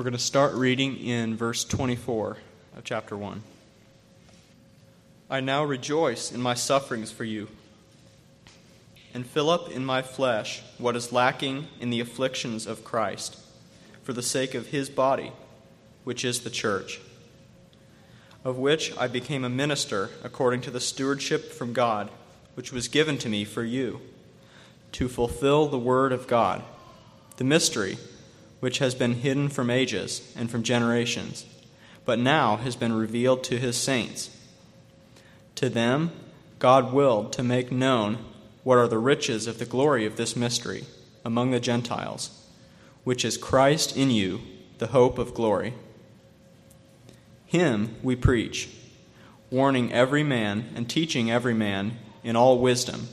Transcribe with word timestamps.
We're 0.00 0.04
going 0.04 0.12
to 0.14 0.18
start 0.18 0.54
reading 0.54 0.96
in 0.96 1.36
verse 1.36 1.62
24 1.62 2.38
of 2.74 2.84
chapter 2.84 3.18
1. 3.18 3.42
I 5.28 5.40
now 5.40 5.62
rejoice 5.62 6.32
in 6.32 6.40
my 6.40 6.54
sufferings 6.54 7.12
for 7.12 7.24
you, 7.24 7.48
and 9.12 9.26
fill 9.26 9.50
up 9.50 9.70
in 9.70 9.84
my 9.84 10.00
flesh 10.00 10.62
what 10.78 10.96
is 10.96 11.12
lacking 11.12 11.66
in 11.80 11.90
the 11.90 12.00
afflictions 12.00 12.66
of 12.66 12.82
Christ, 12.82 13.36
for 14.02 14.14
the 14.14 14.22
sake 14.22 14.54
of 14.54 14.68
his 14.68 14.88
body, 14.88 15.32
which 16.04 16.24
is 16.24 16.40
the 16.40 16.48
church, 16.48 16.98
of 18.42 18.56
which 18.56 18.96
I 18.96 19.06
became 19.06 19.44
a 19.44 19.50
minister 19.50 20.08
according 20.24 20.62
to 20.62 20.70
the 20.70 20.80
stewardship 20.80 21.52
from 21.52 21.74
God, 21.74 22.08
which 22.54 22.72
was 22.72 22.88
given 22.88 23.18
to 23.18 23.28
me 23.28 23.44
for 23.44 23.64
you, 23.64 24.00
to 24.92 25.10
fulfill 25.10 25.68
the 25.68 25.78
word 25.78 26.12
of 26.12 26.26
God, 26.26 26.62
the 27.36 27.44
mystery 27.44 27.98
which 28.60 28.78
has 28.78 28.94
been 28.94 29.14
hidden 29.14 29.48
from 29.48 29.70
ages 29.70 30.32
and 30.36 30.50
from 30.50 30.62
generations, 30.62 31.46
but 32.04 32.18
now 32.18 32.56
has 32.56 32.76
been 32.76 32.92
revealed 32.92 33.42
to 33.44 33.58
his 33.58 33.76
saints. 33.76 34.36
To 35.56 35.68
them, 35.68 36.12
God 36.58 36.92
willed 36.92 37.32
to 37.34 37.42
make 37.42 37.72
known 37.72 38.18
what 38.62 38.78
are 38.78 38.88
the 38.88 38.98
riches 38.98 39.46
of 39.46 39.58
the 39.58 39.64
glory 39.64 40.04
of 40.04 40.16
this 40.16 40.36
mystery 40.36 40.84
among 41.24 41.50
the 41.50 41.60
Gentiles, 41.60 42.46
which 43.04 43.24
is 43.24 43.38
Christ 43.38 43.96
in 43.96 44.10
you, 44.10 44.40
the 44.78 44.88
hope 44.88 45.18
of 45.18 45.34
glory. 45.34 45.74
Him 47.46 47.96
we 48.02 48.14
preach, 48.14 48.68
warning 49.50 49.92
every 49.92 50.22
man 50.22 50.70
and 50.74 50.88
teaching 50.88 51.30
every 51.30 51.54
man 51.54 51.98
in 52.22 52.36
all 52.36 52.58
wisdom, 52.58 53.08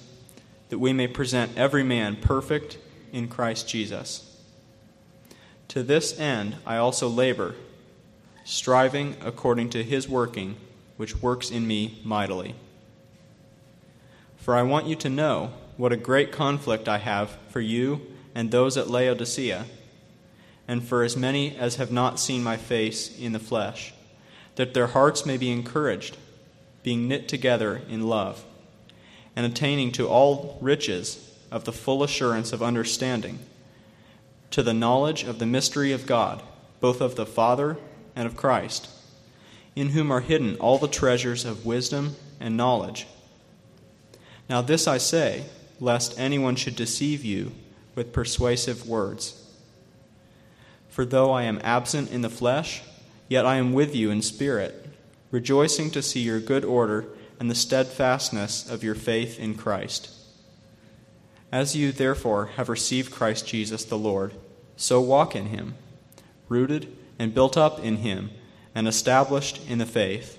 that 0.69 0.79
we 0.79 0.93
may 0.93 1.07
present 1.07 1.57
every 1.57 1.83
man 1.83 2.17
perfect 2.17 2.77
in 3.13 3.27
Christ 3.29 3.67
Jesus. 3.67 4.36
To 5.77 5.83
this 5.83 6.19
end 6.19 6.55
I 6.65 6.77
also 6.77 7.07
labor, 7.07 7.53
striving 8.43 9.15
according 9.21 9.69
to 9.69 9.83
his 9.83 10.09
working, 10.09 10.55
which 10.95 11.21
works 11.21 11.51
in 11.51 11.67
me 11.67 12.01
mightily. 12.03 12.55
For 14.37 14.55
I 14.55 14.63
want 14.63 14.87
you 14.87 14.95
to 14.95 15.07
know 15.07 15.53
what 15.75 15.93
a 15.93 15.95
great 15.95 16.31
conflict 16.31 16.89
I 16.89 16.97
have 16.97 17.37
for 17.49 17.61
you 17.61 18.01
and 18.33 18.49
those 18.49 18.75
at 18.75 18.89
Laodicea, 18.89 19.65
and 20.67 20.83
for 20.83 21.03
as 21.03 21.15
many 21.15 21.55
as 21.55 21.75
have 21.75 21.91
not 21.91 22.19
seen 22.19 22.41
my 22.43 22.57
face 22.57 23.15
in 23.15 23.33
the 23.33 23.37
flesh, 23.37 23.93
that 24.55 24.73
their 24.73 24.87
hearts 24.87 25.27
may 25.27 25.37
be 25.37 25.51
encouraged, 25.51 26.17
being 26.81 27.07
knit 27.07 27.27
together 27.27 27.83
in 27.87 28.07
love, 28.07 28.43
and 29.35 29.45
attaining 29.45 29.91
to 29.91 30.07
all 30.07 30.57
riches 30.59 31.37
of 31.51 31.65
the 31.65 31.71
full 31.71 32.01
assurance 32.01 32.51
of 32.51 32.63
understanding 32.63 33.37
to 34.51 34.63
the 34.63 34.73
knowledge 34.73 35.23
of 35.23 35.39
the 35.39 35.45
mystery 35.45 35.91
of 35.91 36.05
God, 36.05 36.41
both 36.79 37.01
of 37.01 37.15
the 37.15 37.25
Father 37.25 37.77
and 38.15 38.25
of 38.25 38.37
Christ, 38.37 38.89
in 39.75 39.89
whom 39.89 40.11
are 40.11 40.21
hidden 40.21 40.55
all 40.57 40.77
the 40.77 40.87
treasures 40.87 41.45
of 41.45 41.65
wisdom 41.65 42.15
and 42.39 42.57
knowledge. 42.57 43.07
Now, 44.49 44.61
this 44.61 44.87
I 44.87 44.97
say, 44.97 45.45
lest 45.79 46.19
anyone 46.19 46.55
should 46.55 46.75
deceive 46.75 47.23
you 47.23 47.51
with 47.95 48.13
persuasive 48.13 48.87
words. 48.87 49.43
For 50.89 51.05
though 51.05 51.31
I 51.31 51.43
am 51.43 51.59
absent 51.63 52.11
in 52.11 52.21
the 52.21 52.29
flesh, 52.29 52.81
yet 53.27 53.45
I 53.45 53.57
am 53.57 53.73
with 53.73 53.95
you 53.95 54.09
in 54.09 54.21
spirit, 54.21 54.87
rejoicing 55.29 55.91
to 55.91 56.01
see 56.01 56.21
your 56.21 56.39
good 56.39 56.65
order 56.65 57.05
and 57.39 57.51
the 57.51 57.55
steadfastness 57.55 58.69
of 58.69 58.83
your 58.83 58.95
faith 58.95 59.37
in 59.37 59.55
Christ. 59.55 60.09
As 61.51 61.75
you, 61.75 61.91
therefore, 61.91 62.47
have 62.57 62.69
received 62.69 63.11
Christ 63.11 63.47
Jesus 63.47 63.85
the 63.85 63.97
Lord, 63.97 64.33
so 64.75 64.99
walk 64.99 65.35
in 65.35 65.47
him, 65.47 65.75
rooted 66.49 66.95
and 67.17 67.33
built 67.33 67.55
up 67.55 67.79
in 67.79 67.97
him, 67.97 68.31
and 68.75 68.87
established 68.87 69.61
in 69.67 69.77
the 69.77 69.85
faith, 69.85 70.37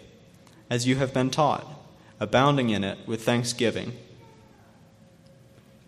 as 0.70 0.86
you 0.86 0.96
have 0.96 1.14
been 1.14 1.30
taught, 1.30 1.66
abounding 2.20 2.70
in 2.70 2.84
it 2.84 2.98
with 3.06 3.24
thanksgiving. 3.24 3.92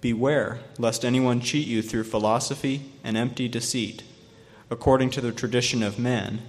Beware 0.00 0.60
lest 0.78 1.04
anyone 1.04 1.40
cheat 1.40 1.66
you 1.66 1.82
through 1.82 2.04
philosophy 2.04 2.90
and 3.04 3.16
empty 3.16 3.46
deceit, 3.46 4.02
according 4.70 5.10
to 5.10 5.20
the 5.20 5.32
tradition 5.32 5.82
of 5.82 5.98
men, 5.98 6.40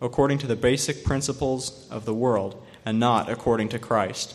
according 0.00 0.36
to 0.38 0.46
the 0.46 0.56
basic 0.56 1.04
principles 1.04 1.88
of 1.90 2.04
the 2.04 2.14
world, 2.14 2.62
and 2.84 3.00
not 3.00 3.30
according 3.30 3.70
to 3.70 3.78
Christ. 3.78 4.34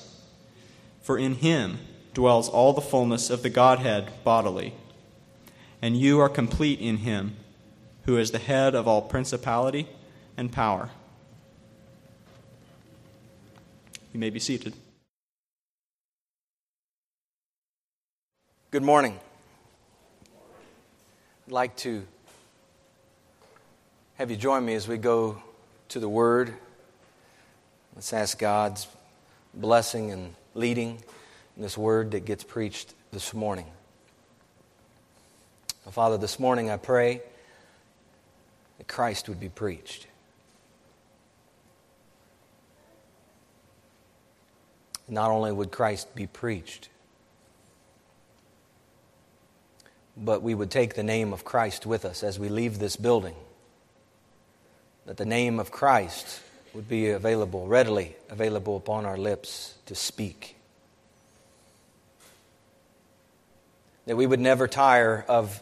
For 1.02 1.18
in 1.20 1.36
him, 1.36 1.78
dwells 2.20 2.50
all 2.50 2.74
the 2.74 2.82
fullness 2.82 3.30
of 3.30 3.44
the 3.44 3.50
Godhead 3.50 4.10
bodily. 4.26 4.74
And 5.82 5.96
you 5.96 6.20
are 6.20 6.28
complete 6.28 6.82
in 6.82 6.98
him, 6.98 7.38
who 8.04 8.18
is 8.18 8.32
the 8.32 8.40
head 8.40 8.76
of 8.76 8.90
all 8.90 9.02
principality 9.02 9.88
and 10.36 10.52
power. 10.52 10.90
You 14.12 14.20
may 14.20 14.30
be 14.30 14.40
seated. 14.42 14.74
Good 18.70 18.84
morning. 18.84 19.18
I'd 21.48 21.54
like 21.54 21.78
to 21.78 22.06
have 24.16 24.30
you 24.30 24.36
join 24.36 24.66
me 24.66 24.74
as 24.74 24.90
we 24.90 24.98
go 24.98 25.42
to 25.88 26.02
the 26.02 26.10
Word. 26.10 26.54
Let's 27.96 28.12
ask 28.12 28.38
God's 28.38 28.88
blessing 29.54 30.12
and 30.12 30.36
leading 30.54 30.90
in 30.98 31.19
this 31.62 31.78
word 31.78 32.12
that 32.12 32.26
gets 32.26 32.44
preached 32.44 32.94
this 33.12 33.34
morning. 33.34 33.66
Father, 35.92 36.18
this 36.18 36.40
morning 36.40 36.70
I 36.70 36.78
pray 36.78 37.22
that 38.78 38.88
Christ 38.88 39.28
would 39.28 39.40
be 39.40 39.50
preached. 39.50 40.06
Not 45.08 45.32
only 45.32 45.52
would 45.52 45.72
Christ 45.72 46.14
be 46.14 46.28
preached, 46.28 46.90
but 50.16 50.44
we 50.44 50.54
would 50.54 50.70
take 50.70 50.94
the 50.94 51.04
name 51.04 51.34
of 51.34 51.44
Christ 51.44 51.86
with 51.88 52.06
us 52.06 52.24
as 52.24 52.38
we 52.38 52.50
leave 52.50 52.78
this 52.78 52.96
building. 52.96 53.36
That 55.08 55.18
the 55.18 55.26
name 55.26 55.60
of 55.60 55.72
Christ 55.72 56.42
would 56.76 56.88
be 56.88 57.10
available, 57.10 57.66
readily 57.68 58.16
available 58.30 58.78
upon 58.78 59.08
our 59.08 59.18
lips 59.18 59.74
to 59.88 59.96
speak. 59.96 60.59
That 64.10 64.16
we 64.16 64.26
would 64.26 64.40
never 64.40 64.68
tire 64.68 65.24
of 65.28 65.62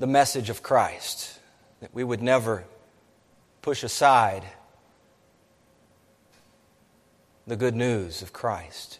the 0.00 0.06
message 0.08 0.50
of 0.50 0.64
Christ, 0.64 1.38
that 1.78 1.94
we 1.94 2.02
would 2.02 2.20
never 2.20 2.64
push 3.62 3.84
aside 3.84 4.42
the 7.46 7.54
good 7.54 7.76
news 7.76 8.20
of 8.20 8.32
Christ. 8.32 8.98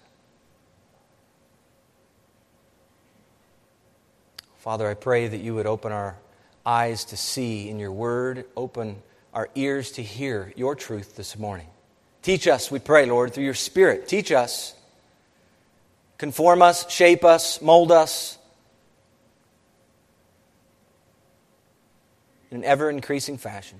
Father, 4.58 4.88
I 4.88 4.94
pray 4.94 5.26
that 5.26 5.38
you 5.38 5.56
would 5.56 5.66
open 5.66 5.90
our 5.90 6.16
eyes 6.64 7.04
to 7.06 7.16
see 7.16 7.68
in 7.68 7.80
your 7.80 7.90
word, 7.90 8.44
open 8.56 9.02
our 9.34 9.48
ears 9.56 9.90
to 9.90 10.04
hear 10.04 10.52
your 10.54 10.76
truth 10.76 11.16
this 11.16 11.36
morning. 11.36 11.66
Teach 12.22 12.46
us, 12.46 12.70
we 12.70 12.78
pray, 12.78 13.06
Lord, 13.06 13.34
through 13.34 13.42
your 13.42 13.54
Spirit. 13.54 14.06
Teach 14.06 14.30
us, 14.30 14.72
conform 16.16 16.62
us, 16.62 16.88
shape 16.88 17.24
us, 17.24 17.60
mold 17.60 17.90
us 17.90 18.37
in 22.50 22.58
an 22.58 22.64
ever 22.64 22.90
increasing 22.90 23.38
fashion 23.38 23.78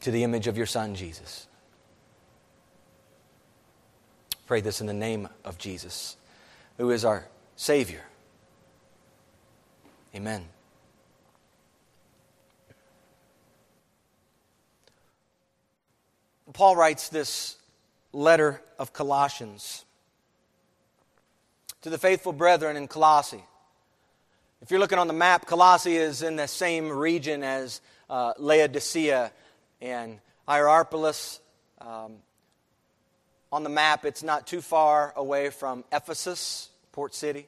to 0.00 0.10
the 0.10 0.24
image 0.24 0.46
of 0.46 0.56
your 0.56 0.66
Son, 0.66 0.94
Jesus. 0.94 1.46
Pray 4.46 4.60
this 4.60 4.80
in 4.80 4.86
the 4.86 4.92
name 4.92 5.28
of 5.44 5.58
Jesus, 5.58 6.16
who 6.76 6.90
is 6.90 7.04
our 7.04 7.26
Savior. 7.56 8.02
Amen. 10.14 10.44
Paul 16.52 16.74
writes 16.74 17.08
this 17.08 17.56
letter 18.12 18.60
of 18.78 18.92
Colossians 18.92 19.84
to 21.82 21.90
the 21.90 21.98
faithful 21.98 22.32
brethren 22.32 22.76
in 22.76 22.88
Colossae. 22.88 23.44
If 24.62 24.70
you're 24.70 24.78
looking 24.78 24.98
on 24.98 25.06
the 25.08 25.14
map, 25.14 25.46
Colossae 25.46 25.96
is 25.96 26.22
in 26.22 26.36
the 26.36 26.46
same 26.46 26.90
region 26.90 27.42
as 27.42 27.80
uh, 28.10 28.34
Laodicea 28.38 29.32
and 29.80 30.20
Hierapolis. 30.46 31.40
Um, 31.80 32.16
on 33.50 33.62
the 33.62 33.70
map, 33.70 34.04
it's 34.04 34.22
not 34.22 34.46
too 34.46 34.60
far 34.60 35.14
away 35.16 35.48
from 35.48 35.82
Ephesus, 35.90 36.68
port 36.92 37.14
city. 37.14 37.46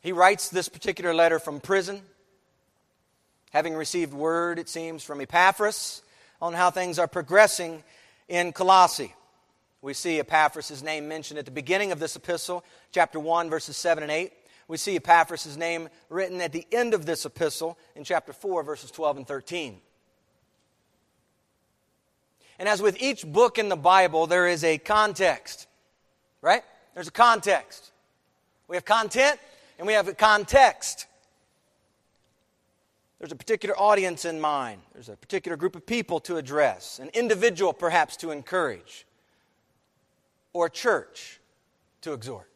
He 0.00 0.12
writes 0.12 0.48
this 0.48 0.68
particular 0.68 1.12
letter 1.12 1.40
from 1.40 1.58
prison, 1.58 2.02
having 3.50 3.74
received 3.74 4.14
word, 4.14 4.60
it 4.60 4.68
seems, 4.68 5.02
from 5.02 5.20
Epaphras 5.20 6.02
on 6.40 6.54
how 6.54 6.70
things 6.70 7.00
are 7.00 7.08
progressing 7.08 7.82
in 8.28 8.52
Colossae. 8.52 9.12
We 9.82 9.94
see 9.94 10.18
Epaphras' 10.18 10.82
name 10.82 11.08
mentioned 11.08 11.38
at 11.38 11.46
the 11.46 11.50
beginning 11.50 11.92
of 11.92 11.98
this 11.98 12.16
epistle, 12.16 12.64
chapter 12.92 13.18
1, 13.18 13.48
verses 13.48 13.76
7 13.76 14.02
and 14.02 14.12
8, 14.12 14.32
we 14.70 14.76
see 14.76 14.94
Epaphras' 14.94 15.56
name 15.56 15.88
written 16.08 16.40
at 16.40 16.52
the 16.52 16.64
end 16.70 16.94
of 16.94 17.04
this 17.04 17.26
epistle 17.26 17.76
in 17.96 18.04
chapter 18.04 18.32
4, 18.32 18.62
verses 18.62 18.92
12 18.92 19.16
and 19.16 19.26
13. 19.26 19.80
And 22.56 22.68
as 22.68 22.80
with 22.80 23.02
each 23.02 23.26
book 23.26 23.58
in 23.58 23.68
the 23.68 23.76
Bible, 23.76 24.28
there 24.28 24.46
is 24.46 24.62
a 24.62 24.78
context, 24.78 25.66
right? 26.40 26.62
There's 26.94 27.08
a 27.08 27.12
context. 27.12 27.90
We 28.68 28.76
have 28.76 28.84
content 28.84 29.40
and 29.78 29.88
we 29.88 29.94
have 29.94 30.06
a 30.06 30.14
context. 30.14 31.06
There's 33.18 33.32
a 33.32 33.36
particular 33.36 33.76
audience 33.76 34.24
in 34.24 34.40
mind, 34.40 34.82
there's 34.92 35.08
a 35.08 35.16
particular 35.16 35.56
group 35.56 35.74
of 35.74 35.84
people 35.84 36.20
to 36.20 36.36
address, 36.36 37.00
an 37.00 37.10
individual 37.12 37.72
perhaps 37.72 38.16
to 38.18 38.30
encourage, 38.30 39.04
or 40.52 40.68
church 40.68 41.40
to 42.02 42.12
exhort. 42.12 42.48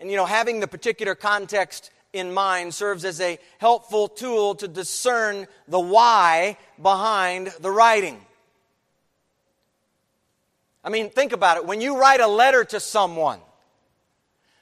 And 0.00 0.10
you 0.10 0.16
know, 0.16 0.26
having 0.26 0.60
the 0.60 0.66
particular 0.66 1.14
context 1.14 1.90
in 2.12 2.32
mind 2.32 2.74
serves 2.74 3.04
as 3.04 3.20
a 3.20 3.38
helpful 3.58 4.08
tool 4.08 4.54
to 4.56 4.68
discern 4.68 5.46
the 5.68 5.80
why 5.80 6.58
behind 6.80 7.52
the 7.60 7.70
writing. 7.70 8.20
I 10.84 10.90
mean, 10.90 11.10
think 11.10 11.32
about 11.32 11.56
it. 11.58 11.66
When 11.66 11.80
you 11.80 11.98
write 11.98 12.20
a 12.20 12.26
letter 12.26 12.64
to 12.64 12.80
someone, 12.80 13.38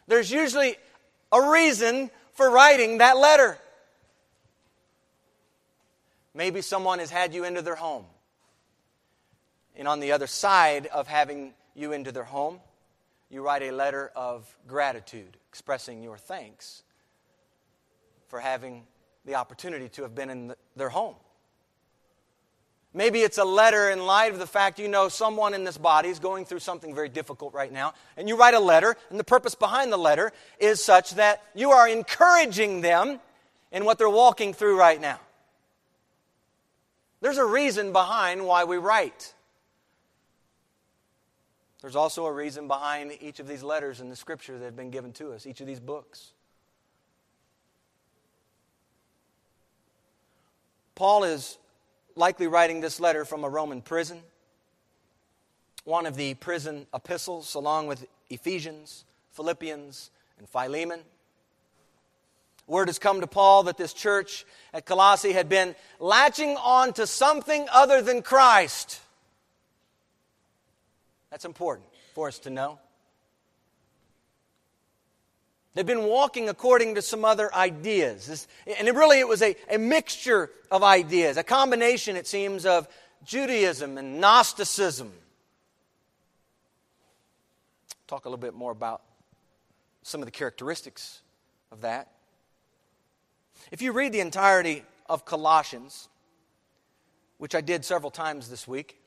there's 0.06 0.31
usually 0.31 0.77
a 1.32 1.50
reason 1.50 2.11
for 2.35 2.50
writing 2.50 2.99
that 2.99 3.17
letter. 3.17 3.59
Maybe 6.35 6.61
someone 6.61 6.99
has 6.99 7.11
had 7.11 7.35
you 7.35 7.44
into 7.44 7.62
their 7.62 7.75
home. 7.75 8.05
And 9.76 9.88
on 9.88 10.00
the 10.00 10.12
other 10.12 10.26
side 10.26 10.87
of 10.87 11.06
having 11.06 11.55
you 11.75 11.93
into 11.93 12.12
their 12.12 12.25
home, 12.25 12.61
you 13.31 13.43
write 13.43 13.62
a 13.62 13.70
letter 13.70 14.11
of 14.17 14.55
gratitude, 14.67 15.37
expressing 15.49 16.02
your 16.02 16.19
thanks 16.19 16.82
for 18.28 18.40
having 18.40 18.84
the 19.25 19.37
opportunity 19.37 19.88
to 19.90 20.02
have 20.02 20.14
been 20.14 20.31
in 20.31 20.49
the, 20.49 20.56
their 20.76 20.88
home. 20.88 21.14
Maybe 22.93 23.20
it's 23.20 23.38
a 23.38 23.44
letter 23.44 23.90
in 23.90 24.05
light 24.05 24.32
of 24.32 24.40
the 24.40 24.46
fact 24.46 24.81
you 24.81 24.88
know 24.88 25.08
someone 25.08 25.55
in 25.55 25.62
this 25.62 25.78
body 25.78 26.08
is 26.08 26.19
going 26.19 26.44
through 26.44 26.58
something 26.58 26.93
very 26.93 27.08
difficult 27.08 27.55
right 27.55 27.70
now, 27.70 27.94
and 28.17 28.28
you 28.28 28.37
write 28.37 28.55
a 28.55 28.61
letter, 28.61 28.96
and 29.11 29.20
the 29.20 29.25
purpose 29.25 29.55
behind 29.55 29.93
the 29.93 29.96
letter 29.96 30.32
is 30.58 30.82
such 30.82 31.12
that 31.12 31.44
you 31.55 31.70
are 31.70 31.88
encouraging 31.88 32.81
them 32.81 33.20
in 33.70 33.84
what 33.84 33.99
they're 33.99 34.11
walking 34.11 34.52
through 34.52 34.76
right 34.76 35.00
now. 35.00 35.20
There's 37.20 37.38
a 37.38 37.44
reason 37.44 37.93
behind 37.93 38.44
why 38.44 38.64
we 38.64 38.76
write. 38.76 39.34
There's 41.81 41.97
also 41.97 42.27
a 42.27 42.32
reason 42.32 42.69
behind 42.69 43.12
each 43.21 43.41
of 43.41 43.49
these 43.49 43.62
letters 43.62 44.00
in 44.00 44.11
the 44.11 44.17
scripture 44.17 44.59
that 44.59 44.65
have 44.65 44.77
been 44.77 44.91
given 44.91 45.12
to 45.15 45.32
us, 45.32 45.47
each 45.47 45.61
of 45.61 45.67
these 45.67 45.81
books. 45.81 46.32
Paul 50.94 51.25
is 51.25 51.56
likely 52.15 52.47
writing 52.47 52.81
this 52.81 53.00
letter 53.00 53.25
from 53.25 53.44
a 53.44 53.49
Roman 53.49 53.81
prison, 53.81 54.21
one 55.85 56.05
of 56.05 56.17
the 56.17 56.35
prison 56.35 56.87
epistles, 56.93 57.55
along 57.55 57.87
with 57.87 58.06
Ephesians, 58.29 59.06
Philippians, 59.32 60.11
and 60.38 60.47
Philemon. 60.47 61.00
Word 62.67 62.88
has 62.88 62.99
come 62.99 63.23
to 63.23 63.27
Paul 63.27 63.62
that 63.65 63.79
this 63.79 63.94
church 63.94 64.44
at 64.75 64.85
Colossae 64.85 65.32
had 65.32 65.49
been 65.49 65.75
latching 65.99 66.56
on 66.59 66.93
to 66.93 67.06
something 67.06 67.67
other 67.73 68.03
than 68.03 68.21
Christ. 68.21 69.00
That's 71.31 71.44
important 71.44 71.87
for 72.15 72.29
us 72.29 72.38
to 72.41 72.50
know. 72.50 72.79
They've 75.75 75.87
been 75.87 76.05
walking 76.05 76.49
according 76.49 76.97
to 76.97 77.03
some 77.03 77.25
other 77.25 77.55
ideas. 77.55 78.47
and 78.79 78.88
it 78.88 78.94
really, 78.94 79.21
it 79.21 79.29
was 79.29 79.41
a, 79.41 79.55
a 79.71 79.79
mixture 79.79 80.50
of 80.71 80.82
ideas, 80.82 81.37
a 81.37 81.44
combination, 81.44 82.17
it 82.17 82.27
seems, 82.27 82.67
of 82.67 82.88
Judaism 83.25 83.97
and 83.97 84.21
Gnosticism. 84.21 85.12
Talk 88.09 88.25
a 88.25 88.29
little 88.29 88.41
bit 88.41 88.55
more 88.55 88.73
about 88.73 89.03
some 90.03 90.21
of 90.21 90.27
the 90.27 90.32
characteristics 90.32 91.21
of 91.71 91.82
that. 91.82 92.09
If 93.71 93.81
you 93.81 93.93
read 93.93 94.12
the 94.12 94.21
entirety 94.21 94.82
of 95.09 95.25
Colossians, 95.25 96.09
which 97.38 97.55
I 97.55 97.61
did 97.61 97.85
several 97.85 98.11
times 98.11 98.49
this 98.49 98.67
week, 98.67 99.00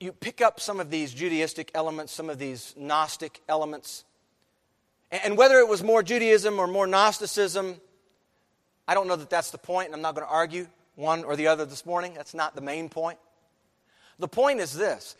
you 0.00 0.12
pick 0.12 0.40
up 0.40 0.60
some 0.60 0.80
of 0.80 0.90
these 0.90 1.14
Judaistic 1.14 1.70
elements, 1.74 2.12
some 2.12 2.30
of 2.30 2.38
these 2.38 2.74
Gnostic 2.76 3.40
elements. 3.48 4.04
And 5.10 5.36
whether 5.36 5.58
it 5.58 5.68
was 5.68 5.82
more 5.82 6.02
Judaism 6.02 6.58
or 6.58 6.66
more 6.66 6.86
Gnosticism, 6.86 7.80
I 8.88 8.94
don't 8.94 9.08
know 9.08 9.16
that 9.16 9.30
that's 9.30 9.50
the 9.50 9.58
point, 9.58 9.86
and 9.86 9.94
I'm 9.94 10.02
not 10.02 10.14
going 10.14 10.26
to 10.26 10.32
argue 10.32 10.66
one 10.94 11.24
or 11.24 11.36
the 11.36 11.48
other 11.48 11.64
this 11.64 11.86
morning. 11.86 12.14
That's 12.14 12.34
not 12.34 12.54
the 12.54 12.60
main 12.60 12.88
point. 12.88 13.18
The 14.18 14.28
point 14.28 14.60
is 14.60 14.72
this 14.72 15.16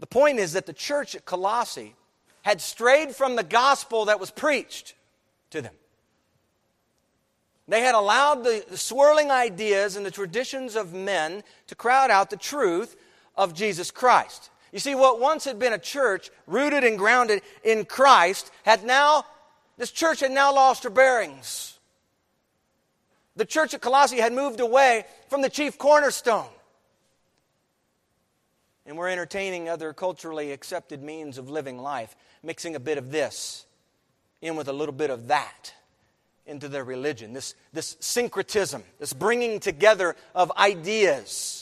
the 0.00 0.06
point 0.06 0.38
is 0.38 0.52
that 0.52 0.66
the 0.66 0.72
church 0.72 1.14
at 1.14 1.24
Colossae 1.24 1.94
had 2.42 2.60
strayed 2.60 3.14
from 3.14 3.36
the 3.36 3.42
gospel 3.42 4.06
that 4.06 4.20
was 4.20 4.30
preached 4.30 4.94
to 5.50 5.60
them. 5.60 5.74
They 7.66 7.80
had 7.80 7.94
allowed 7.94 8.44
the, 8.44 8.64
the 8.66 8.78
swirling 8.78 9.30
ideas 9.30 9.96
and 9.96 10.06
the 10.06 10.10
traditions 10.10 10.74
of 10.74 10.94
men 10.94 11.42
to 11.66 11.74
crowd 11.74 12.10
out 12.10 12.30
the 12.30 12.36
truth 12.38 12.96
of 13.38 13.54
Jesus 13.54 13.90
Christ. 13.90 14.50
You 14.72 14.80
see, 14.80 14.94
what 14.94 15.20
once 15.20 15.44
had 15.44 15.58
been 15.58 15.72
a 15.72 15.78
church 15.78 16.30
rooted 16.46 16.84
and 16.84 16.98
grounded 16.98 17.40
in 17.64 17.86
Christ 17.86 18.50
had 18.64 18.84
now, 18.84 19.24
this 19.78 19.90
church 19.90 20.20
had 20.20 20.32
now 20.32 20.54
lost 20.54 20.84
her 20.84 20.90
bearings. 20.90 21.78
The 23.36 23.46
church 23.46 23.72
at 23.72 23.80
Colossae 23.80 24.18
had 24.18 24.32
moved 24.32 24.60
away 24.60 25.06
from 25.28 25.40
the 25.40 25.48
chief 25.48 25.78
cornerstone. 25.78 26.50
And 28.84 28.96
we're 28.96 29.08
entertaining 29.08 29.68
other 29.68 29.92
culturally 29.92 30.50
accepted 30.50 31.02
means 31.02 31.38
of 31.38 31.48
living 31.48 31.78
life, 31.78 32.16
mixing 32.42 32.74
a 32.74 32.80
bit 32.80 32.98
of 32.98 33.10
this 33.10 33.64
in 34.42 34.56
with 34.56 34.68
a 34.68 34.72
little 34.72 34.94
bit 34.94 35.10
of 35.10 35.28
that 35.28 35.72
into 36.46 36.68
their 36.68 36.84
religion. 36.84 37.32
This, 37.32 37.54
this 37.72 37.96
syncretism, 38.00 38.82
this 38.98 39.12
bringing 39.12 39.60
together 39.60 40.16
of 40.34 40.50
ideas 40.56 41.57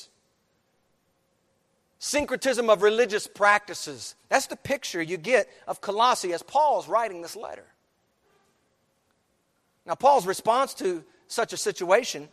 syncretism 2.07 2.71
of 2.71 2.83
religious 2.83 3.27
practices. 3.27 4.15
That's 4.29 4.47
the 4.47 4.57
picture 4.57 5.03
you 5.03 5.17
get 5.17 5.49
of 5.67 5.81
Colossae 5.81 6.33
as 6.33 6.43
Paul's 6.43 6.87
writing 6.87 7.21
this 7.21 7.35
letter. 7.35 7.65
Now, 9.85 9.97
Paul's 9.97 10.27
response 10.27 10.73
to 10.75 11.05
such 11.27 11.53
a 11.53 11.57
situation, 11.57 12.29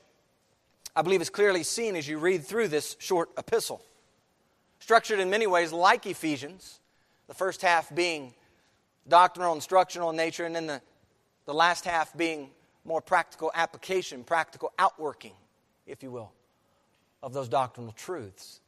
I 0.95 1.01
believe, 1.01 1.21
is 1.21 1.29
clearly 1.31 1.63
seen 1.63 1.95
as 1.95 2.07
you 2.07 2.19
read 2.19 2.45
through 2.45 2.67
this 2.67 2.95
short 2.99 3.29
epistle. 3.35 3.81
Structured 4.79 5.19
in 5.19 5.31
many 5.31 5.47
ways 5.47 5.73
like 5.73 6.05
Ephesians, 6.05 6.79
the 7.27 7.33
first 7.33 7.63
half 7.63 7.93
being 7.95 8.33
doctrinal, 9.07 9.55
instructional 9.55 10.11
in 10.11 10.15
nature, 10.15 10.45
and 10.45 10.55
then 10.55 10.67
the, 10.67 10.81
the 11.45 11.53
last 11.53 11.85
half 11.85 12.15
being 12.15 12.51
more 12.85 13.01
practical 13.01 13.51
application, 13.55 14.23
practical 14.23 14.71
outworking, 14.77 15.33
if 15.87 16.03
you 16.03 16.11
will, 16.11 16.31
of 17.23 17.33
those 17.33 17.49
doctrinal 17.49 17.91
truths. 17.93 18.59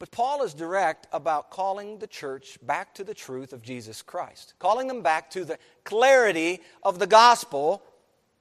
But 0.00 0.10
Paul 0.10 0.42
is 0.42 0.54
direct 0.54 1.06
about 1.12 1.50
calling 1.50 1.98
the 1.98 2.06
church 2.06 2.58
back 2.62 2.94
to 2.94 3.04
the 3.04 3.12
truth 3.12 3.52
of 3.52 3.62
Jesus 3.62 4.00
Christ, 4.00 4.54
calling 4.58 4.88
them 4.88 5.02
back 5.02 5.30
to 5.32 5.44
the 5.44 5.58
clarity 5.84 6.60
of 6.82 6.98
the 6.98 7.06
gospel 7.06 7.82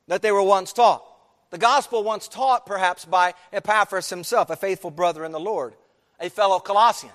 that 0.08 0.22
they 0.22 0.32
were 0.32 0.42
once 0.42 0.72
taught. 0.72 1.04
The 1.50 1.58
gospel 1.58 2.02
once 2.02 2.30
taught, 2.30 2.66
perhaps, 2.66 3.04
by 3.04 3.34
Epaphras 3.52 4.10
himself, 4.10 4.50
a 4.50 4.56
faithful 4.56 4.90
brother 4.90 5.26
in 5.26 5.34
the 5.34 5.40
Lord, 5.40 5.76
a 6.18 6.30
fellow 6.30 6.60
Colossian. 6.60 7.12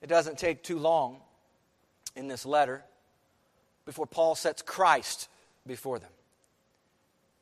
It 0.00 0.06
doesn't 0.06 0.38
take 0.38 0.62
too 0.62 0.78
long 0.78 1.16
in 2.14 2.28
this 2.28 2.46
letter 2.46 2.84
before 3.84 4.06
Paul 4.06 4.36
sets 4.36 4.62
Christ 4.62 5.28
before 5.66 5.98
them. 5.98 6.12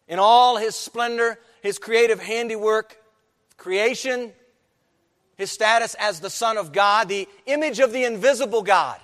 In 0.09 0.19
all 0.21 0.57
his 0.57 0.77
splendor, 0.77 1.39
his 1.67 1.79
creative 1.79 2.21
handiwork, 2.21 2.97
creation, 3.57 4.33
his 5.37 5.51
status 5.51 5.95
as 5.99 6.21
the 6.21 6.31
Son 6.31 6.57
of 6.57 6.73
God, 6.73 7.09
the 7.09 7.29
image 7.47 7.81
of 7.81 7.93
the 7.93 8.05
invisible 8.05 8.63
God, 8.63 9.01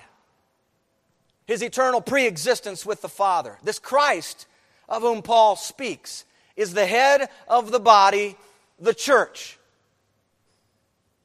his 1.47 1.63
eternal 1.63 2.01
preexistence 2.01 2.87
with 2.87 3.03
the 3.03 3.09
Father. 3.09 3.59
This 3.63 3.79
Christ 3.79 4.47
of 4.89 5.03
whom 5.03 5.23
Paul 5.23 5.57
speaks 5.57 6.25
is 6.57 6.73
the 6.73 6.87
head 6.87 7.29
of 7.49 7.71
the 7.71 7.81
body, 7.81 8.37
the 8.79 8.95
church. 8.95 9.59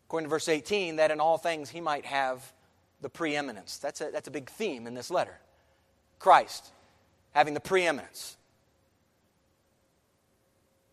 According 0.08 0.26
to 0.26 0.30
verse 0.30 0.48
18, 0.48 0.96
that 0.96 1.12
in 1.12 1.20
all 1.20 1.38
things 1.38 1.70
he 1.70 1.82
might 1.82 2.06
have 2.06 2.54
the 3.02 3.10
preeminence. 3.10 3.78
That's 3.78 4.02
a, 4.02 4.10
that's 4.12 4.28
a 4.28 4.32
big 4.32 4.50
theme 4.50 4.88
in 4.88 4.94
this 4.94 5.12
letter. 5.12 5.38
Christ 6.18 6.72
having 7.32 7.54
the 7.54 7.60
preeminence. 7.60 8.37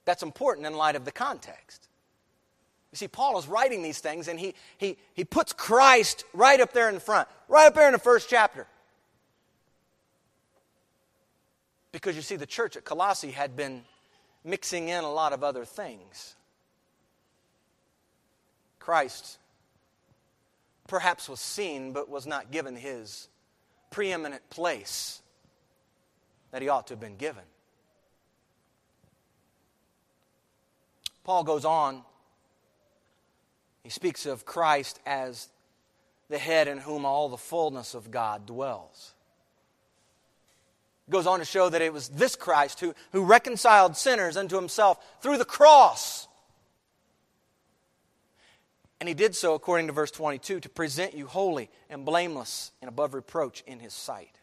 That's 0.04 0.22
important 0.22 0.66
in 0.66 0.74
light 0.74 0.96
of 0.96 1.04
the 1.04 1.12
context. 1.12 1.88
You 2.92 2.96
see, 2.96 3.08
Paul 3.08 3.38
is 3.38 3.48
writing 3.48 3.82
these 3.82 3.98
things 3.98 4.28
and 4.28 4.38
he, 4.38 4.54
he, 4.78 4.96
he 5.14 5.24
puts 5.24 5.52
Christ 5.52 6.24
right 6.32 6.60
up 6.60 6.72
there 6.72 6.88
in 6.88 6.94
the 6.94 7.00
front, 7.00 7.28
right 7.48 7.66
up 7.66 7.74
there 7.74 7.86
in 7.86 7.92
the 7.92 7.98
first 7.98 8.28
chapter. 8.28 8.66
Because 11.90 12.16
you 12.16 12.22
see, 12.22 12.36
the 12.36 12.46
church 12.46 12.76
at 12.76 12.84
Colossae 12.84 13.30
had 13.30 13.56
been 13.56 13.82
mixing 14.44 14.88
in 14.88 15.02
a 15.02 15.10
lot 15.10 15.32
of 15.32 15.42
other 15.42 15.64
things. 15.64 16.36
Christ 18.78 19.38
perhaps 20.86 21.28
was 21.28 21.40
seen, 21.40 21.92
but 21.92 22.08
was 22.08 22.26
not 22.26 22.50
given 22.50 22.76
his 22.76 23.28
preeminent 23.90 24.48
place 24.50 25.22
that 26.50 26.62
he 26.62 26.68
ought 26.68 26.86
to 26.88 26.92
have 26.92 27.00
been 27.00 27.16
given. 27.16 27.42
Paul 31.24 31.44
goes 31.44 31.64
on 31.64 32.04
he 33.84 33.90
speaks 33.90 34.24
of 34.24 34.46
Christ 34.46 34.98
as 35.04 35.48
the 36.30 36.38
head 36.38 36.68
in 36.68 36.78
whom 36.78 37.04
all 37.04 37.28
the 37.28 37.36
fullness 37.36 37.94
of 37.94 38.10
God 38.10 38.46
dwells. 38.46 39.12
He 41.06 41.12
goes 41.12 41.26
on 41.26 41.38
to 41.40 41.44
show 41.44 41.68
that 41.68 41.82
it 41.82 41.92
was 41.92 42.08
this 42.08 42.34
Christ 42.34 42.80
who, 42.80 42.94
who 43.12 43.24
reconciled 43.24 43.94
sinners 43.94 44.38
unto 44.38 44.56
himself 44.56 45.04
through 45.20 45.36
the 45.36 45.44
cross. 45.44 46.26
And 49.00 49.08
he 49.08 49.14
did 49.14 49.36
so, 49.36 49.52
according 49.52 49.88
to 49.88 49.92
verse 49.92 50.10
22, 50.10 50.60
to 50.60 50.68
present 50.70 51.12
you 51.12 51.26
holy 51.26 51.68
and 51.90 52.06
blameless 52.06 52.72
and 52.80 52.88
above 52.88 53.12
reproach 53.12 53.62
in 53.66 53.80
his 53.80 53.92
sight. 53.92 54.34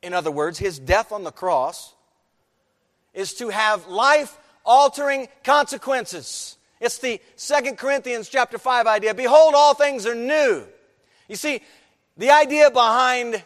In 0.00 0.14
other 0.14 0.30
words, 0.30 0.60
his 0.60 0.78
death 0.78 1.10
on 1.10 1.24
the 1.24 1.32
cross 1.32 1.92
is 3.14 3.34
to 3.34 3.48
have 3.48 3.88
life 3.88 4.38
altering 4.64 5.28
consequences. 5.44 6.56
It's 6.80 6.98
the 6.98 7.20
Second 7.36 7.78
Corinthians 7.78 8.28
chapter 8.28 8.58
5 8.58 8.86
idea. 8.86 9.14
Behold, 9.14 9.54
all 9.54 9.74
things 9.74 10.06
are 10.06 10.14
new. 10.14 10.64
You 11.28 11.36
see, 11.36 11.60
the 12.16 12.30
idea 12.30 12.70
behind 12.70 13.42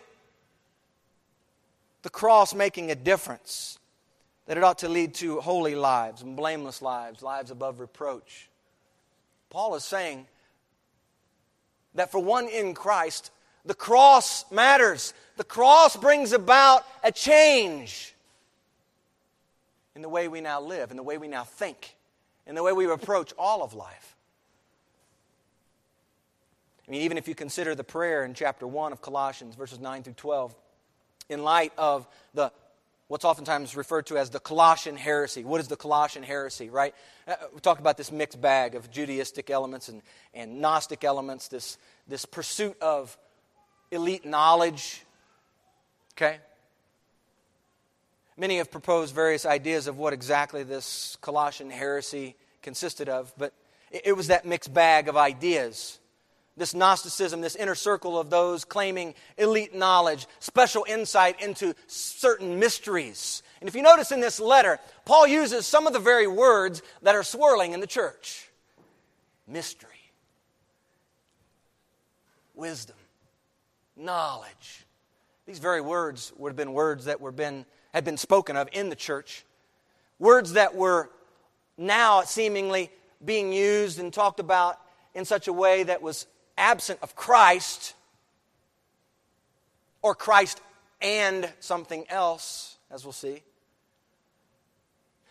the 2.03 2.11
cross 2.11 2.55
making 2.55 2.91
a 2.91 2.95
difference, 2.95 3.79
that 4.47 4.57
it 4.57 4.65
ought 4.65 4.79
to 4.79 4.89
lead 4.89 5.15
to 5.15 5.41
holy 5.41 5.75
lives 5.75 6.23
and 6.23 6.37
blameless 6.37 6.81
lives, 6.81 7.23
lives 7.23 7.51
above 7.51 7.81
reproach. 7.81 8.49
Paul 9.51 9.75
is 9.75 9.85
saying 9.85 10.27
that 11.95 12.13
for 12.13 12.21
one 12.21 12.49
in 12.49 12.75
Christ, 12.75 13.31
the 13.65 13.75
cross 13.75 14.51
matters. 14.51 15.15
The 15.37 15.45
cross 15.45 15.97
brings 15.97 16.33
about 16.33 16.85
a 17.03 17.11
change 17.11 18.15
in 19.97 20.03
the 20.03 20.09
way 20.09 20.29
we 20.29 20.41
now 20.41 20.61
live, 20.61 20.93
in 20.93 20.97
the 20.97 21.03
way 21.03 21.19
we 21.19 21.27
now 21.27 21.43
think 21.43 21.97
in 22.47 22.55
the 22.55 22.63
way 22.63 22.73
we 22.73 22.91
approach 22.91 23.33
all 23.39 23.63
of 23.63 23.75
life. 23.75 24.17
I 26.87 26.91
mean, 26.91 27.03
even 27.03 27.19
if 27.19 27.27
you 27.27 27.35
consider 27.35 27.75
the 27.75 27.85
prayer 27.85 28.25
in 28.25 28.35
chapter 28.35 28.67
1 28.67 28.93
of 28.93 29.03
Colossians, 29.03 29.57
verses 29.57 29.81
9 29.81 30.05
through 30.05 30.13
12, 30.13 30.55
in 31.29 31.43
light 31.43 31.73
of 31.77 32.07
the 32.35 32.53
what's 33.09 33.25
oftentimes 33.25 33.77
referred 33.77 34.07
to 34.07 34.19
as 34.19 34.31
the 34.31 34.41
Colossian 34.41 34.97
heresy. 34.97 35.45
What 35.45 35.61
is 35.61 35.69
the 35.69 35.77
Colossian 35.77 36.25
heresy, 36.25 36.71
right? 36.71 36.93
Uh, 37.27 37.35
we 37.55 37.61
talk 37.61 37.79
about 37.79 37.97
this 37.97 38.11
mixed 38.11 38.41
bag 38.41 38.75
of 38.75 38.91
Judaistic 38.91 39.49
elements 39.49 39.89
and, 39.89 40.03
and 40.35 40.61
Gnostic 40.61 41.05
elements, 41.05 41.47
this, 41.47 41.79
this 42.09 42.25
pursuit 42.25 42.77
of 42.81 43.17
elite 43.93 44.25
knowledge. 44.25 45.05
Okay? 46.15 46.39
Many 48.37 48.59
have 48.59 48.71
proposed 48.71 49.15
various 49.15 49.47
ideas 49.47 49.87
of 49.87 49.97
what 49.97 50.13
exactly 50.13 50.63
this 50.63 51.17
Colossian 51.23 51.71
heresy 51.71 52.37
consisted 52.63 53.09
of, 53.09 53.33
but 53.39 53.53
it 53.91 54.15
was 54.17 54.27
that 54.27 54.45
mixed 54.45 54.75
bag 54.75 55.09
of 55.09 55.17
ideas. 55.17 55.99
This 56.57 56.75
Gnosticism, 56.75 57.41
this 57.41 57.57
inner 57.57 57.75
circle 57.75 58.19
of 58.19 58.31
those 58.31 58.65
claiming 58.65 59.15
elite 59.37 59.75
knowledge, 59.75 60.27
special 60.39 60.85
insight 60.89 61.41
into 61.43 61.75
certain 61.87 62.59
mysteries. 62.59 63.43
And 63.61 63.69
if 63.69 63.75
you 63.75 63.83
notice 63.83 64.11
in 64.11 64.21
this 64.21 64.41
letter, 64.41 64.79
Paul 65.05 65.27
uses 65.27 65.67
some 65.67 65.87
of 65.87 65.93
the 65.93 65.99
very 65.99 66.27
words 66.27 66.83
that 67.03 67.15
are 67.15 67.23
swirling 67.23 67.73
in 67.73 67.81
the 67.81 67.87
church 67.87 68.51
mystery, 69.47 69.91
wisdom, 72.55 72.97
knowledge. 73.97 74.85
These 75.47 75.59
very 75.61 75.81
words 75.81 76.33
would 76.37 76.51
have 76.51 76.57
been 76.57 76.73
words 76.73 77.05
that 77.05 77.21
were 77.21 77.33
been 77.33 77.65
had 77.97 78.05
been 78.05 78.19
spoken 78.19 78.59
of 78.59 78.69
in 78.73 78.91
the 78.91 78.95
church, 78.95 79.47
words 80.19 80.53
that 80.53 80.75
were 80.75 81.09
now 81.79 82.21
seemingly 82.21 82.91
being 83.25 83.55
used 83.55 83.99
and 83.99 84.13
talked 84.13 84.39
about 84.39 84.79
in 85.15 85.25
such 85.25 85.49
a 85.49 85.53
way 85.53 85.83
that 85.83 86.03
was 86.03 86.27
absent 86.59 86.99
of 87.01 87.17
Christ 87.17 87.95
or 90.03 90.15
Christ 90.15 90.61
and 91.01 91.51
something 91.61 92.05
else, 92.11 92.77
as 92.91 93.03
we'll 93.03 93.13
see. 93.13 93.43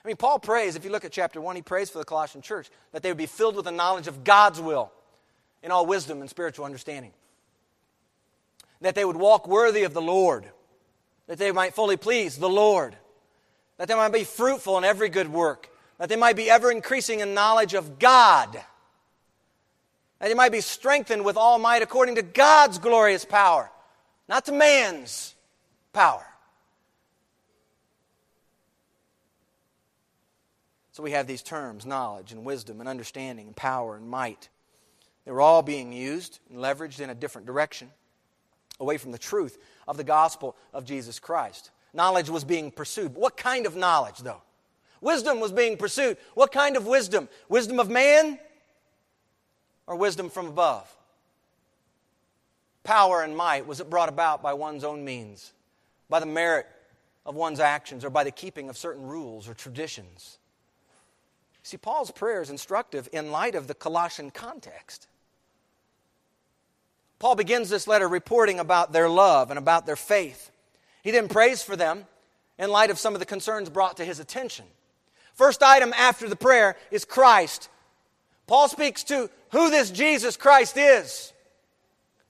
I 0.03 0.07
mean, 0.07 0.17
Paul 0.17 0.39
prays, 0.39 0.75
if 0.75 0.84
you 0.84 0.89
look 0.89 1.05
at 1.05 1.12
chapter 1.12 1.39
1, 1.39 1.55
he 1.55 1.62
prays 1.62 1.91
for 1.91 2.00
the 2.00 2.03
Colossian 2.03 2.41
church 2.41 2.72
that 2.93 3.03
they 3.03 3.12
would 3.12 3.17
be 3.17 3.27
filled 3.27 3.55
with 3.55 3.65
the 3.65 3.72
knowledge 3.72 4.07
of 4.07 4.24
God's 4.24 4.60
will 4.60 4.91
in 5.62 5.69
all 5.69 5.86
wisdom 5.86 6.19
and 6.19 6.27
spiritual 6.31 6.65
understanding. 6.65 7.12
That 8.81 8.95
they 8.95 9.05
would 9.05 9.17
walk 9.17 9.48
worthy 9.48 9.84
of 9.84 9.93
the 9.93 10.01
Lord 10.01 10.45
that 11.27 11.38
they 11.38 11.51
might 11.51 11.74
fully 11.74 11.98
please 11.98 12.38
the 12.38 12.50
Lord, 12.50 12.96
that 13.77 13.88
they 13.88 13.96
might 13.96 14.13
be 14.13 14.24
fruitful 14.24 14.77
in 14.77 14.84
every 14.84 15.10
good 15.10 15.32
work, 15.32 15.70
that 15.98 16.10
they 16.10 16.15
might 16.15 16.36
be 16.36 16.50
ever 16.50 16.72
increasing 16.72 17.20
in 17.20 17.34
knowledge 17.34 17.74
of 17.74 18.00
God, 18.00 18.53
that 20.20 20.27
they 20.27 20.34
might 20.34 20.51
be 20.51 20.62
strengthened 20.62 21.25
with 21.25 21.38
all 21.38 21.60
might 21.60 21.82
according 21.82 22.15
to 22.15 22.22
God's 22.22 22.77
glorious 22.77 23.25
power, 23.25 23.72
not 24.27 24.46
to 24.46 24.51
man's 24.51 25.34
power. 25.94 26.25
So 30.91 31.03
we 31.03 31.12
have 31.12 31.27
these 31.27 31.41
terms 31.41 31.86
knowledge 31.86 32.32
and 32.32 32.46
wisdom 32.46 32.79
and 32.79 32.88
understanding 32.88 33.48
and 33.48 33.55
power 33.55 33.98
and 33.98 34.08
might. 34.08 34.48
They 35.25 35.32
were 35.32 35.41
all 35.41 35.62
being 35.62 35.91
used 35.91 36.39
and 36.50 36.60
leveraged 36.60 37.01
in 37.01 37.10
a 37.10 37.15
different 37.15 37.48
direction, 37.48 37.91
away 38.79 38.98
from 38.98 39.12
the 39.12 39.17
truth 39.17 39.58
of 39.88 39.98
the 39.98 40.04
gospel 40.04 40.56
of 40.74 40.86
Jesus 40.86 41.20
Christ. 41.20 41.72
Knowledge 41.94 42.30
was 42.30 42.44
being 42.44 42.72
pursued. 42.72 43.15
What 43.15 43.38
kind 43.38 43.65
of 43.65 43.75
knowledge, 43.75 44.20
though? 44.20 44.42
Wisdom 45.01 45.39
was 45.39 45.51
being 45.51 45.77
pursued. 45.77 46.18
What 46.34 46.51
kind 46.51 46.75
of 46.75 46.88
wisdom? 46.88 47.30
Wisdom 47.48 47.80
of 47.80 47.89
man 47.89 48.39
or 49.88 49.96
wisdom 49.96 50.30
from 50.30 50.48
above? 50.48 50.94
Power 52.84 53.24
and 53.24 53.36
might, 53.36 53.65
was 53.65 53.80
it 53.80 53.89
brought 53.89 54.10
about 54.10 54.44
by 54.44 54.54
one's 54.54 54.84
own 54.84 55.04
means, 55.04 55.54
by 56.10 56.20
the 56.20 56.25
merit 56.25 56.68
of 57.25 57.36
one's 57.36 57.60
actions, 57.60 58.06
or 58.06 58.10
by 58.10 58.24
the 58.24 58.32
keeping 58.32 58.70
of 58.70 58.77
certain 58.77 59.04
rules 59.04 59.48
or 59.48 59.54
traditions? 59.54 60.38
See, 61.63 61.77
Paul's 61.77 62.12
prayer 62.12 62.44
is 62.44 62.51
instructive 62.51 63.10
in 63.12 63.32
light 63.32 63.56
of 63.56 63.68
the 63.68 63.74
Colossian 63.74 64.30
context. 64.30 65.08
Paul 67.19 67.36
begins 67.36 67.69
this 67.69 67.88
letter 67.88 68.07
reporting 68.07 68.60
about 68.60 68.91
their 68.91 69.10
love 69.10 69.50
and 69.50 69.57
about 69.57 69.86
their 69.86 69.95
faith. 69.95 70.51
He 71.01 71.12
then 71.12 71.27
prays 71.27 71.63
for 71.63 71.75
them 71.75 72.05
in 72.57 72.69
light 72.69 72.91
of 72.91 73.00
some 73.00 73.13
of 73.13 73.19
the 73.19 73.25
concerns 73.25 73.69
brought 73.69 73.98
to 73.98 74.05
his 74.05 74.19
attention. 74.19 74.65
First 75.34 75.63
item 75.63 75.93
after 75.93 76.29
the 76.29 76.36
prayer 76.36 76.77
is 76.91 77.05
Christ. 77.05 77.69
Paul 78.48 78.67
speaks 78.67 79.03
to 79.05 79.29
who 79.51 79.69
this 79.69 79.91
Jesus 79.91 80.38
Christ 80.38 80.77
is. 80.77 81.34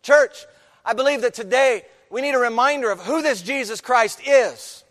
Church, 0.02 0.46
I 0.84 0.94
believe 0.94 1.22
that 1.22 1.34
today 1.34 1.84
we 2.10 2.22
need 2.22 2.36
a 2.36 2.40
reminder 2.40 2.92
of 2.92 3.00
who 3.00 3.22
this 3.22 3.42
Jesus 3.42 3.82
Christ 3.82 4.22
is. 4.26 4.84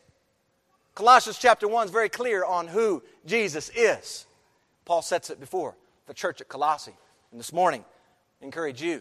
Colossians 0.94 1.38
chapter 1.38 1.66
1 1.66 1.86
is 1.86 1.92
very 1.92 2.08
clear 2.08 2.44
on 2.44 2.68
who 2.68 3.02
Jesus 3.26 3.70
is. 3.74 4.26
Paul 4.84 5.02
sets 5.02 5.30
it 5.30 5.40
before 5.40 5.74
the 6.06 6.14
church 6.14 6.40
at 6.40 6.48
Colossae. 6.48 6.94
And 7.30 7.40
this 7.40 7.52
morning, 7.52 7.84
I 8.40 8.44
encourage 8.44 8.82
you 8.82 9.00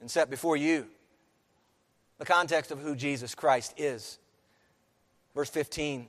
and 0.00 0.10
set 0.10 0.30
before 0.30 0.56
you 0.56 0.86
the 2.18 2.24
context 2.24 2.70
of 2.70 2.80
who 2.80 2.94
Jesus 2.94 3.34
Christ 3.34 3.74
is. 3.76 4.18
Verse 5.34 5.50
15 5.50 6.08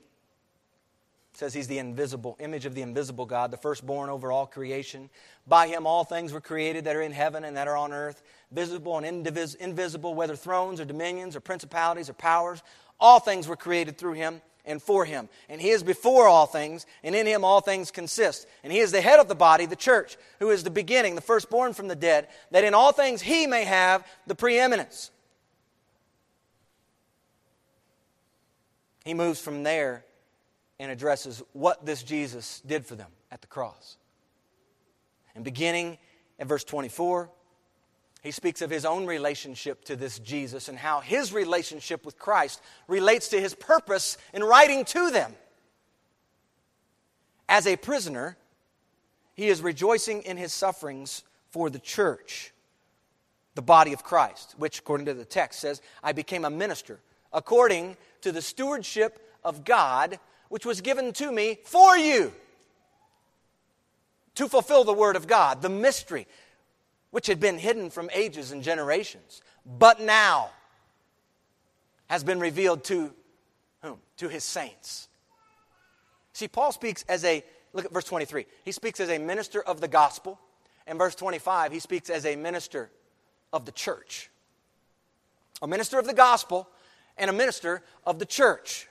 says 1.34 1.54
he's 1.54 1.68
the 1.68 1.78
invisible 1.78 2.36
image 2.40 2.66
of 2.66 2.74
the 2.74 2.82
invisible 2.82 3.24
God, 3.24 3.50
the 3.50 3.56
firstborn 3.56 4.10
over 4.10 4.30
all 4.30 4.46
creation. 4.46 5.08
By 5.46 5.68
him 5.68 5.86
all 5.86 6.04
things 6.04 6.32
were 6.32 6.40
created 6.40 6.84
that 6.84 6.94
are 6.94 7.02
in 7.02 7.12
heaven 7.12 7.44
and 7.44 7.56
that 7.56 7.68
are 7.68 7.76
on 7.76 7.92
earth, 7.92 8.22
visible 8.50 8.98
and 8.98 9.26
invisible, 9.26 10.14
whether 10.14 10.36
thrones 10.36 10.80
or 10.80 10.84
dominions 10.84 11.34
or 11.34 11.40
principalities 11.40 12.10
or 12.10 12.14
powers. 12.14 12.62
All 13.00 13.18
things 13.18 13.48
were 13.48 13.56
created 13.56 13.96
through 13.96 14.12
him 14.12 14.42
and 14.64 14.82
for 14.82 15.04
him. 15.04 15.28
And 15.48 15.60
he 15.60 15.70
is 15.70 15.82
before 15.82 16.26
all 16.26 16.46
things, 16.46 16.86
and 17.02 17.14
in 17.14 17.26
him 17.26 17.44
all 17.44 17.60
things 17.60 17.90
consist. 17.90 18.46
And 18.62 18.72
he 18.72 18.78
is 18.78 18.92
the 18.92 19.00
head 19.00 19.20
of 19.20 19.28
the 19.28 19.34
body, 19.34 19.66
the 19.66 19.76
church, 19.76 20.16
who 20.38 20.50
is 20.50 20.62
the 20.62 20.70
beginning, 20.70 21.14
the 21.14 21.20
firstborn 21.20 21.72
from 21.72 21.88
the 21.88 21.96
dead, 21.96 22.28
that 22.50 22.64
in 22.64 22.74
all 22.74 22.92
things 22.92 23.22
he 23.22 23.46
may 23.46 23.64
have 23.64 24.06
the 24.26 24.34
preeminence. 24.34 25.10
He 29.04 29.14
moves 29.14 29.40
from 29.40 29.64
there 29.64 30.04
and 30.78 30.90
addresses 30.90 31.42
what 31.52 31.84
this 31.84 32.02
Jesus 32.02 32.60
did 32.66 32.86
for 32.86 32.94
them 32.94 33.10
at 33.30 33.40
the 33.40 33.48
cross. 33.48 33.96
And 35.34 35.44
beginning 35.44 35.98
at 36.38 36.46
verse 36.46 36.64
24, 36.64 37.30
he 38.22 38.30
speaks 38.30 38.62
of 38.62 38.70
his 38.70 38.84
own 38.84 39.04
relationship 39.04 39.84
to 39.86 39.96
this 39.96 40.18
Jesus 40.20 40.68
and 40.68 40.78
how 40.78 41.00
his 41.00 41.32
relationship 41.32 42.06
with 42.06 42.18
Christ 42.18 42.62
relates 42.86 43.28
to 43.28 43.40
his 43.40 43.54
purpose 43.54 44.16
in 44.32 44.44
writing 44.44 44.84
to 44.86 45.10
them. 45.10 45.34
As 47.48 47.66
a 47.66 47.76
prisoner, 47.76 48.36
he 49.34 49.48
is 49.48 49.60
rejoicing 49.60 50.22
in 50.22 50.36
his 50.36 50.52
sufferings 50.52 51.24
for 51.50 51.68
the 51.68 51.80
church, 51.80 52.52
the 53.56 53.62
body 53.62 53.92
of 53.92 54.04
Christ, 54.04 54.54
which, 54.56 54.78
according 54.78 55.06
to 55.06 55.14
the 55.14 55.24
text, 55.24 55.60
says, 55.60 55.82
I 56.02 56.12
became 56.12 56.44
a 56.44 56.50
minister 56.50 57.00
according 57.32 57.96
to 58.20 58.30
the 58.30 58.42
stewardship 58.42 59.18
of 59.42 59.64
God, 59.64 60.18
which 60.48 60.64
was 60.64 60.80
given 60.80 61.12
to 61.14 61.32
me 61.32 61.58
for 61.64 61.96
you 61.96 62.32
to 64.34 64.48
fulfill 64.48 64.84
the 64.84 64.92
word 64.92 65.16
of 65.16 65.26
God, 65.26 65.60
the 65.60 65.68
mystery 65.68 66.26
which 67.12 67.28
had 67.28 67.38
been 67.38 67.58
hidden 67.58 67.90
from 67.90 68.10
ages 68.12 68.50
and 68.50 68.62
generations, 68.62 69.42
but 69.64 70.00
now 70.00 70.50
has 72.08 72.24
been 72.24 72.40
revealed 72.40 72.82
to 72.84 73.12
whom? 73.82 73.98
To 74.16 74.28
his 74.28 74.42
saints. 74.42 75.08
See, 76.32 76.48
Paul 76.48 76.72
speaks 76.72 77.04
as 77.08 77.24
a, 77.24 77.44
look 77.72 77.84
at 77.84 77.92
verse 77.92 78.04
23. 78.04 78.46
He 78.64 78.72
speaks 78.72 78.98
as 78.98 79.10
a 79.10 79.18
minister 79.18 79.62
of 79.62 79.80
the 79.80 79.88
gospel. 79.88 80.40
And 80.86 80.98
verse 80.98 81.14
25, 81.14 81.70
he 81.70 81.78
speaks 81.78 82.10
as 82.10 82.26
a 82.26 82.34
minister 82.34 82.90
of 83.52 83.66
the 83.66 83.72
church. 83.72 84.30
A 85.60 85.68
minister 85.68 85.98
of 85.98 86.06
the 86.06 86.14
gospel 86.14 86.68
and 87.16 87.30
a 87.30 87.32
minister 87.32 87.82
of 88.04 88.18
the 88.18 88.26
church. 88.26 88.88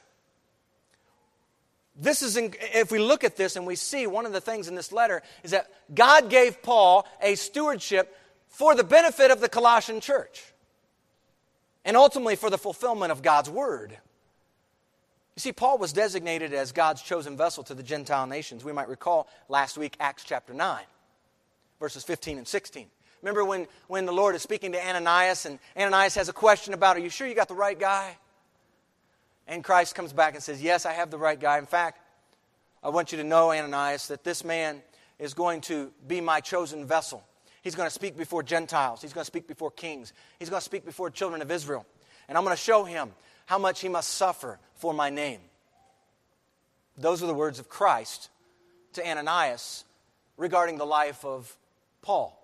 This 1.96 2.22
is, 2.22 2.38
if 2.38 2.92
we 2.92 3.00
look 3.00 3.24
at 3.24 3.36
this 3.36 3.56
and 3.56 3.68
we 3.68 3.76
see 3.76 4.08
one 4.08 4.26
of 4.26 4.34
the 4.34 4.42
things 4.42 4.68
in 4.68 4.76
this 4.76 4.92
letter 4.92 5.22
is 5.44 5.52
that 5.52 5.68
God 5.94 6.30
gave 6.30 6.62
Paul 6.62 7.06
a 7.22 7.36
stewardship 7.36 8.18
for 8.48 8.76
the 8.76 8.84
benefit 8.84 9.30
of 9.32 9.42
the 9.42 9.50
Colossian 9.50 10.00
church 10.00 10.44
and 11.84 11.98
ultimately 11.98 12.36
for 12.36 12.50
the 12.50 12.58
fulfillment 12.58 13.12
of 13.12 13.22
God's 13.22 13.50
word. 13.50 13.92
You 15.36 15.40
see, 15.40 15.52
Paul 15.52 15.78
was 15.78 15.94
designated 15.94 16.54
as 16.54 16.72
God's 16.72 17.02
chosen 17.02 17.38
vessel 17.38 17.64
to 17.66 17.74
the 17.74 17.84
Gentile 17.84 18.28
nations. 18.28 18.64
We 18.64 18.74
might 18.74 18.90
recall 18.90 19.28
last 19.50 19.78
week, 19.78 19.96
Acts 20.00 20.24
chapter 20.24 20.54
9, 20.54 20.84
verses 21.80 22.04
15 22.04 22.38
and 22.38 22.48
16. 22.48 22.88
Remember 23.22 23.46
when, 23.46 23.68
when 23.88 24.06
the 24.06 24.12
Lord 24.12 24.36
is 24.36 24.42
speaking 24.42 24.72
to 24.74 24.86
Ananias, 24.86 25.46
and 25.46 25.60
Ananias 25.78 26.16
has 26.16 26.28
a 26.28 26.34
question 26.34 26.74
about, 26.74 26.98
Are 26.98 27.00
you 27.00 27.10
sure 27.10 27.28
you 27.28 27.36
got 27.36 27.48
the 27.48 27.54
right 27.54 27.80
guy? 27.80 28.18
And 29.52 29.66
Christ 29.66 29.96
comes 29.96 30.14
back 30.14 30.34
and 30.34 30.42
says, 30.42 30.64
Yes, 30.64 30.86
I 30.86 30.94
have 30.94 31.12
the 31.12 31.18
right 31.18 31.38
guy. 31.38 31.58
In 31.58 31.66
fact, 31.66 32.00
I 32.82 32.88
want 32.88 33.12
you 33.12 33.18
to 33.18 33.24
know, 33.26 33.52
Ananias, 33.52 34.08
that 34.08 34.24
this 34.24 34.46
man 34.46 34.82
is 35.20 35.34
going 35.34 35.60
to 35.62 35.92
be 36.08 36.22
my 36.22 36.40
chosen 36.40 36.88
vessel. 36.88 37.22
He's 37.62 37.76
going 37.76 37.86
to 37.86 37.94
speak 37.94 38.18
before 38.18 38.44
Gentiles, 38.44 39.02
he's 39.02 39.12
going 39.12 39.24
to 39.24 39.28
speak 39.28 39.48
before 39.48 39.70
kings, 39.70 40.14
he's 40.40 40.50
going 40.50 40.62
to 40.62 40.66
speak 40.66 40.86
before 40.86 41.10
children 41.10 41.42
of 41.42 41.52
Israel. 41.52 41.86
And 42.30 42.38
I'm 42.38 42.46
going 42.46 42.56
to 42.56 42.62
show 42.62 42.86
him 42.86 43.12
how 43.46 43.58
much 43.58 43.82
he 43.82 43.90
must 43.90 44.12
suffer 44.12 44.58
for 44.76 44.94
my 44.94 45.10
name. 45.10 45.42
Those 46.98 47.22
are 47.22 47.28
the 47.28 47.34
words 47.34 47.60
of 47.60 47.68
Christ 47.68 48.30
to 48.94 49.06
Ananias 49.06 49.84
regarding 50.38 50.78
the 50.78 50.86
life 50.86 51.26
of 51.26 51.58
Paul 52.02 52.41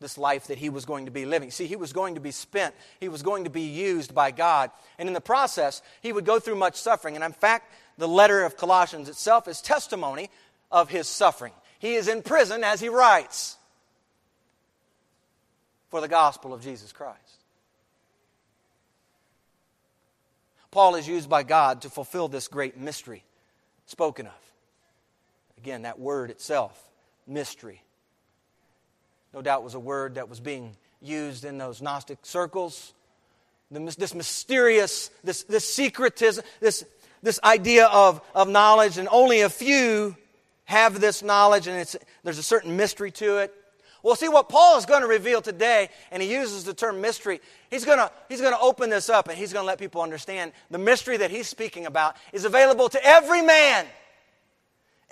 this 0.00 0.16
life 0.16 0.46
that 0.46 0.58
he 0.58 0.70
was 0.70 0.84
going 0.84 1.06
to 1.06 1.10
be 1.10 1.26
living. 1.26 1.50
See, 1.50 1.66
he 1.66 1.76
was 1.76 1.92
going 1.92 2.14
to 2.14 2.20
be 2.20 2.30
spent, 2.30 2.74
he 3.00 3.08
was 3.08 3.22
going 3.22 3.44
to 3.44 3.50
be 3.50 3.62
used 3.62 4.14
by 4.14 4.30
God. 4.30 4.70
And 4.98 5.08
in 5.08 5.12
the 5.12 5.20
process, 5.20 5.82
he 6.00 6.12
would 6.12 6.24
go 6.24 6.38
through 6.38 6.56
much 6.56 6.76
suffering. 6.76 7.14
And 7.14 7.24
in 7.24 7.32
fact, 7.32 7.72
the 7.96 8.08
letter 8.08 8.44
of 8.44 8.56
Colossians 8.56 9.08
itself 9.08 9.48
is 9.48 9.60
testimony 9.60 10.30
of 10.70 10.88
his 10.88 11.08
suffering. 11.08 11.52
He 11.78 11.94
is 11.94 12.08
in 12.08 12.22
prison 12.22 12.62
as 12.64 12.80
he 12.80 12.88
writes 12.88 13.56
for 15.88 16.00
the 16.00 16.08
gospel 16.08 16.52
of 16.52 16.62
Jesus 16.62 16.92
Christ. 16.92 17.18
Paul 20.70 20.96
is 20.96 21.08
used 21.08 21.30
by 21.30 21.42
God 21.42 21.82
to 21.82 21.90
fulfill 21.90 22.28
this 22.28 22.46
great 22.46 22.76
mystery 22.76 23.24
spoken 23.86 24.26
of. 24.26 24.52
Again, 25.56 25.82
that 25.82 25.98
word 25.98 26.30
itself, 26.30 26.80
mystery 27.26 27.82
no 29.38 29.42
doubt 29.42 29.62
was 29.62 29.74
a 29.74 29.78
word 29.78 30.16
that 30.16 30.28
was 30.28 30.40
being 30.40 30.76
used 31.00 31.44
in 31.44 31.58
those 31.58 31.80
Gnostic 31.80 32.18
circles. 32.22 32.92
This 33.70 34.12
mysterious, 34.12 35.12
this, 35.22 35.44
this 35.44 35.64
secretism, 35.64 36.42
this, 36.58 36.84
this 37.22 37.38
idea 37.44 37.86
of, 37.86 38.20
of 38.34 38.48
knowledge, 38.48 38.98
and 38.98 39.08
only 39.12 39.42
a 39.42 39.48
few 39.48 40.16
have 40.64 41.00
this 41.00 41.22
knowledge, 41.22 41.68
and 41.68 41.78
it's, 41.78 41.94
there's 42.24 42.38
a 42.38 42.42
certain 42.42 42.76
mystery 42.76 43.12
to 43.12 43.36
it. 43.38 43.54
Well, 44.02 44.16
see 44.16 44.28
what 44.28 44.48
Paul 44.48 44.76
is 44.76 44.86
going 44.86 45.02
to 45.02 45.06
reveal 45.06 45.40
today, 45.40 45.88
and 46.10 46.20
he 46.20 46.32
uses 46.32 46.64
the 46.64 46.74
term 46.74 47.00
mystery. 47.00 47.40
He's 47.70 47.84
going 47.84 47.98
to, 47.98 48.10
he's 48.28 48.40
going 48.40 48.54
to 48.54 48.60
open 48.60 48.90
this 48.90 49.08
up, 49.08 49.28
and 49.28 49.38
he's 49.38 49.52
going 49.52 49.62
to 49.62 49.68
let 49.68 49.78
people 49.78 50.02
understand 50.02 50.50
the 50.68 50.78
mystery 50.78 51.16
that 51.18 51.30
he's 51.30 51.46
speaking 51.46 51.86
about 51.86 52.16
is 52.32 52.44
available 52.44 52.88
to 52.88 53.04
every 53.06 53.42
man. 53.42 53.86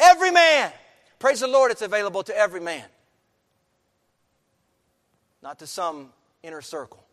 Every 0.01 0.33
man. 0.33 0.73
Praise 1.21 1.39
the 1.39 1.47
Lord, 1.47 1.71
it's 1.71 1.83
available 1.83 2.25
to 2.25 2.37
every 2.37 2.61
man 2.61 2.87
not 5.47 5.61
to 5.61 5.67
some 5.67 6.09
inner 6.43 6.61
circle. 6.61 7.05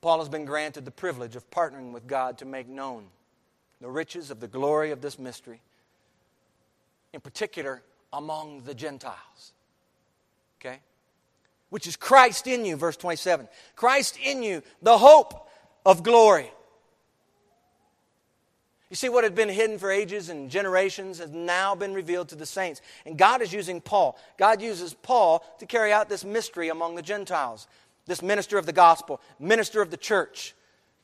Paul 0.00 0.20
has 0.20 0.28
been 0.28 0.44
granted 0.44 0.84
the 0.84 0.92
privilege 0.92 1.34
of 1.34 1.50
partnering 1.50 1.90
with 1.92 2.06
God 2.06 2.38
to 2.38 2.44
make 2.44 2.68
known 2.68 3.06
the 3.80 3.90
riches 3.90 4.30
of 4.30 4.38
the 4.38 4.46
glory 4.46 4.92
of 4.92 5.00
this 5.00 5.18
mystery, 5.18 5.60
in 7.12 7.20
particular 7.20 7.82
among 8.12 8.62
the 8.62 8.74
Gentiles. 8.74 9.52
Okay? 10.60 10.78
Which 11.70 11.88
is 11.88 11.96
Christ 11.96 12.46
in 12.46 12.64
you, 12.64 12.76
verse 12.76 12.96
27. 12.96 13.48
Christ 13.74 14.16
in 14.22 14.44
you, 14.44 14.62
the 14.82 14.98
hope 14.98 15.50
of 15.84 16.04
glory. 16.04 16.52
You 18.90 18.96
see, 18.96 19.10
what 19.10 19.24
had 19.24 19.34
been 19.34 19.50
hidden 19.50 19.78
for 19.78 19.90
ages 19.90 20.30
and 20.30 20.50
generations 20.50 21.18
has 21.18 21.30
now 21.30 21.74
been 21.74 21.92
revealed 21.92 22.30
to 22.30 22.36
the 22.36 22.46
saints. 22.46 22.80
And 23.04 23.18
God 23.18 23.42
is 23.42 23.52
using 23.52 23.82
Paul. 23.82 24.18
God 24.38 24.62
uses 24.62 24.94
Paul 24.94 25.44
to 25.58 25.66
carry 25.66 25.92
out 25.92 26.08
this 26.08 26.24
mystery 26.24 26.70
among 26.70 26.94
the 26.94 27.02
Gentiles, 27.02 27.68
this 28.06 28.22
minister 28.22 28.56
of 28.56 28.64
the 28.64 28.72
gospel, 28.72 29.20
minister 29.38 29.82
of 29.82 29.90
the 29.90 29.98
church. 29.98 30.54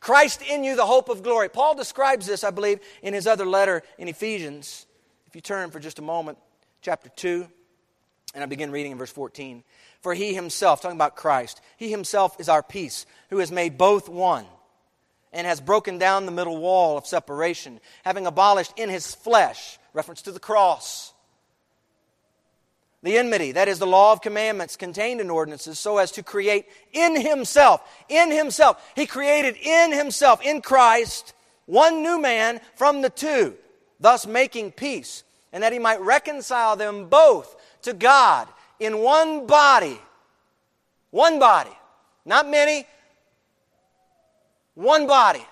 Christ 0.00 0.42
in 0.42 0.64
you, 0.64 0.76
the 0.76 0.86
hope 0.86 1.10
of 1.10 1.22
glory. 1.22 1.50
Paul 1.50 1.74
describes 1.74 2.26
this, 2.26 2.42
I 2.42 2.50
believe, 2.50 2.80
in 3.02 3.12
his 3.12 3.26
other 3.26 3.44
letter 3.44 3.82
in 3.98 4.08
Ephesians. 4.08 4.86
If 5.26 5.34
you 5.34 5.42
turn 5.42 5.70
for 5.70 5.80
just 5.80 5.98
a 5.98 6.02
moment, 6.02 6.38
chapter 6.80 7.10
2, 7.10 7.46
and 8.34 8.42
I 8.42 8.46
begin 8.46 8.70
reading 8.70 8.92
in 8.92 8.98
verse 8.98 9.12
14. 9.12 9.62
For 10.00 10.14
he 10.14 10.34
himself, 10.34 10.80
talking 10.80 10.96
about 10.96 11.16
Christ, 11.16 11.60
he 11.76 11.90
himself 11.90 12.38
is 12.40 12.48
our 12.48 12.62
peace, 12.62 13.04
who 13.30 13.38
has 13.38 13.52
made 13.52 13.78
both 13.78 14.08
one 14.08 14.46
and 15.34 15.46
has 15.46 15.60
broken 15.60 15.98
down 15.98 16.24
the 16.24 16.32
middle 16.32 16.56
wall 16.56 16.96
of 16.96 17.06
separation, 17.06 17.80
having 18.04 18.26
abolished 18.26 18.72
in 18.78 18.88
his 18.88 19.14
flesh, 19.14 19.78
reference 19.92 20.22
to 20.22 20.32
the 20.32 20.40
cross, 20.40 21.12
the 23.02 23.18
enmity, 23.18 23.52
that 23.52 23.68
is 23.68 23.78
the 23.78 23.86
law 23.86 24.12
of 24.12 24.22
commandments 24.22 24.76
contained 24.76 25.20
in 25.20 25.28
ordinances, 25.28 25.78
so 25.78 25.98
as 25.98 26.10
to 26.12 26.22
create 26.22 26.64
in 26.94 27.20
himself, 27.20 27.82
in 28.08 28.30
himself, 28.30 28.82
he 28.96 29.04
created 29.04 29.56
in 29.56 29.92
himself, 29.92 30.40
in 30.40 30.62
Christ, 30.62 31.34
one 31.66 32.02
new 32.02 32.18
man 32.18 32.60
from 32.76 33.02
the 33.02 33.10
two, 33.10 33.56
thus 34.00 34.26
making 34.26 34.72
peace, 34.72 35.22
and 35.52 35.62
that 35.62 35.72
he 35.72 35.78
might 35.78 36.00
reconcile 36.00 36.76
them 36.76 37.08
both 37.10 37.56
to 37.82 37.92
God 37.92 38.48
in 38.80 38.98
one 38.98 39.46
body. 39.46 40.00
One 41.10 41.38
body. 41.38 41.76
Not 42.24 42.48
many, 42.48 42.86
one 44.74 45.06
body 45.06 45.44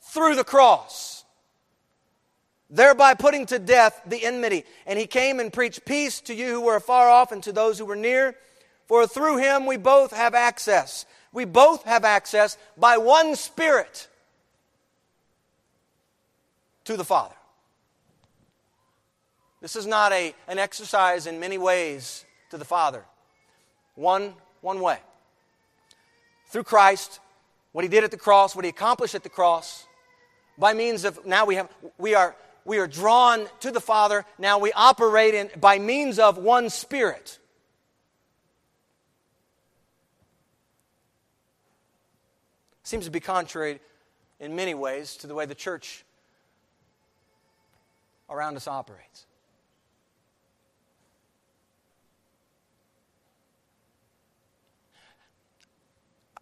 through 0.00 0.36
the 0.36 0.44
cross, 0.44 1.24
thereby 2.70 3.14
putting 3.14 3.46
to 3.46 3.58
death 3.58 4.00
the 4.06 4.24
enmity. 4.24 4.64
And 4.86 4.98
he 4.98 5.06
came 5.06 5.40
and 5.40 5.52
preached 5.52 5.84
peace 5.84 6.20
to 6.22 6.34
you 6.34 6.48
who 6.48 6.60
were 6.62 6.76
afar 6.76 7.08
off 7.08 7.32
and 7.32 7.42
to 7.44 7.52
those 7.52 7.78
who 7.78 7.84
were 7.84 7.96
near. 7.96 8.34
For 8.86 9.06
through 9.06 9.38
him 9.38 9.66
we 9.66 9.76
both 9.76 10.12
have 10.12 10.34
access. 10.34 11.04
We 11.32 11.44
both 11.44 11.84
have 11.84 12.04
access 12.04 12.56
by 12.76 12.96
one 12.96 13.36
Spirit 13.36 14.08
to 16.84 16.96
the 16.96 17.04
Father. 17.04 17.34
This 19.60 19.76
is 19.76 19.86
not 19.86 20.12
a, 20.12 20.34
an 20.46 20.58
exercise 20.58 21.26
in 21.26 21.40
many 21.40 21.58
ways 21.58 22.24
to 22.50 22.56
the 22.56 22.64
Father. 22.64 23.04
One, 23.94 24.34
one 24.60 24.80
way. 24.80 24.98
Through 26.46 26.62
Christ, 26.62 27.20
what 27.72 27.84
he 27.84 27.88
did 27.88 28.04
at 28.04 28.10
the 28.10 28.16
cross, 28.16 28.56
what 28.56 28.64
he 28.64 28.68
accomplished 28.68 29.14
at 29.14 29.22
the 29.22 29.28
cross, 29.28 29.86
by 30.58 30.74
means 30.74 31.04
of 31.04 31.24
now 31.24 31.44
we 31.44 31.54
have 31.54 31.68
we 31.98 32.14
are 32.14 32.34
we 32.64 32.78
are 32.78 32.86
drawn 32.86 33.46
to 33.60 33.70
the 33.70 33.80
Father. 33.80 34.24
Now 34.38 34.58
we 34.58 34.72
operate 34.72 35.34
in 35.34 35.50
by 35.58 35.78
means 35.78 36.18
of 36.18 36.36
one 36.36 36.70
Spirit. 36.70 37.38
Seems 42.82 43.04
to 43.04 43.10
be 43.10 43.20
contrary 43.20 43.80
in 44.40 44.56
many 44.56 44.74
ways 44.74 45.16
to 45.18 45.26
the 45.26 45.34
way 45.34 45.46
the 45.46 45.54
church 45.54 46.04
around 48.30 48.56
us 48.56 48.66
operates. 48.66 49.26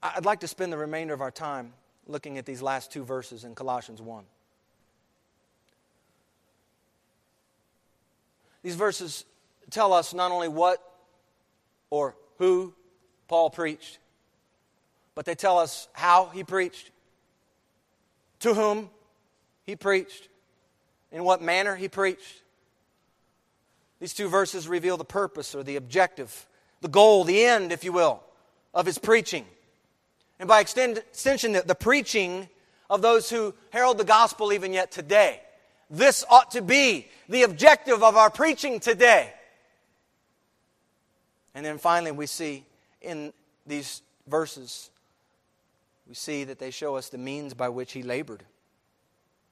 I'd 0.03 0.25
like 0.25 0.41
to 0.41 0.49
spend 0.49 0.73
the 0.73 0.79
remainder 0.79 1.15
of 1.15 1.21
our 1.21 1.31
time 1.31 1.73
looking 2.07 2.39
at 2.39 2.47
these 2.47 2.63
last 2.63 2.93
two 2.93 3.05
verses 3.05 3.45
in 3.45 3.55
Colossians 3.55 4.01
1. 4.01 4.25
These 8.63 8.75
verses 8.75 9.25
tell 9.71 9.93
us 9.93 10.13
not 10.13 10.33
only 10.33 10.49
what 10.49 10.83
or 11.91 12.17
who 12.39 12.75
Paul 13.29 13.51
preached, 13.51 13.99
but 15.15 15.25
they 15.25 15.35
tell 15.35 15.59
us 15.59 15.89
how 15.93 16.27
he 16.27 16.45
preached, 16.45 16.91
to 18.41 18.55
whom 18.55 18.91
he 19.65 19.77
preached, 19.77 20.29
in 21.11 21.25
what 21.25 21.41
manner 21.41 21.75
he 21.77 21.89
preached. 21.89 22.43
These 24.01 24.15
two 24.15 24.29
verses 24.29 24.69
reveal 24.69 24.97
the 24.97 25.05
purpose 25.05 25.55
or 25.55 25.63
the 25.63 25.77
objective, 25.77 26.47
the 26.81 26.89
goal, 26.89 27.25
the 27.25 27.45
end, 27.45 27.73
if 27.73 27.83
you 27.83 27.93
will, 27.93 28.23
of 28.75 28.85
his 28.85 28.99
preaching. 28.99 29.47
And 30.39 30.49
by 30.49 30.61
extension, 30.61 31.53
the, 31.53 31.63
the 31.63 31.75
preaching 31.75 32.49
of 32.91 33.03
those 33.03 33.31
who 33.31 33.55
herald 33.71 33.99
the 33.99 34.05
gospel 34.05 34.53
even 34.53 34.73
yet 34.73 34.91
today. 34.91 35.41
This 35.91 36.25
ought 36.29 36.51
to 36.53 36.63
be 36.63 37.09
the 37.29 37.43
objective 37.43 38.03
of 38.03 38.17
our 38.17 38.31
preaching 38.31 38.81
today. 38.81 39.33
And 41.55 41.65
then 41.65 41.79
finally, 41.79 42.13
we 42.13 42.27
see 42.27 42.65
in 43.01 43.33
these 43.67 44.03
verses, 44.27 44.91
we 46.07 46.15
see 46.15 46.45
that 46.45 46.59
they 46.59 46.71
show 46.71 46.97
us 46.97 47.09
the 47.09 47.19
means 47.19 47.55
by 47.55 47.69
which 47.69 47.93
he 47.93 48.03
labored. 48.03 48.45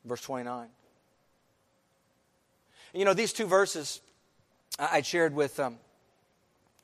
Verse 0.05 0.20
29. 0.20 0.68
You 2.92 3.05
know, 3.05 3.14
these 3.14 3.33
two 3.33 3.47
verses 3.47 4.01
I 4.79 5.03
shared 5.03 5.35
with, 5.35 5.59
um, 5.59 5.79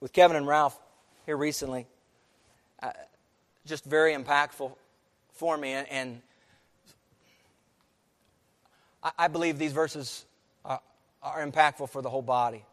with 0.00 0.12
Kevin 0.12 0.36
and 0.36 0.46
Ralph 0.46 0.78
here 1.26 1.36
recently. 1.36 1.86
Uh, 2.82 2.90
just 3.66 3.84
very 3.84 4.14
impactful 4.14 4.72
for 5.32 5.56
me. 5.56 5.72
And, 5.72 6.20
I, 9.18 9.28
believe 9.28 9.58
these 9.58 9.72
verses 9.72 10.26
are, 10.62 10.80
are 11.22 11.46
impactful 11.46 11.88
for 11.88 12.02
the 12.02 12.10
whole 12.10 12.22
body. 12.22 12.64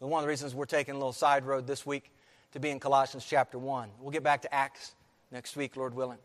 And 0.00 0.10
one 0.10 0.20
of 0.20 0.24
the 0.24 0.28
reasons 0.28 0.54
we're 0.54 0.66
taking 0.66 0.94
a 0.94 0.98
little 0.98 1.14
side 1.14 1.46
road 1.46 1.66
this 1.66 1.86
week 1.86 2.10
to 2.52 2.60
be 2.60 2.68
in 2.68 2.78
Colossians 2.78 3.24
chapter 3.24 3.58
1. 3.58 3.88
We'll 4.00 4.10
get 4.10 4.22
back 4.22 4.42
to 4.42 4.54
Acts 4.54 4.94
next 5.30 5.56
week, 5.56 5.76
Lord 5.76 5.94
willing. 5.94 6.18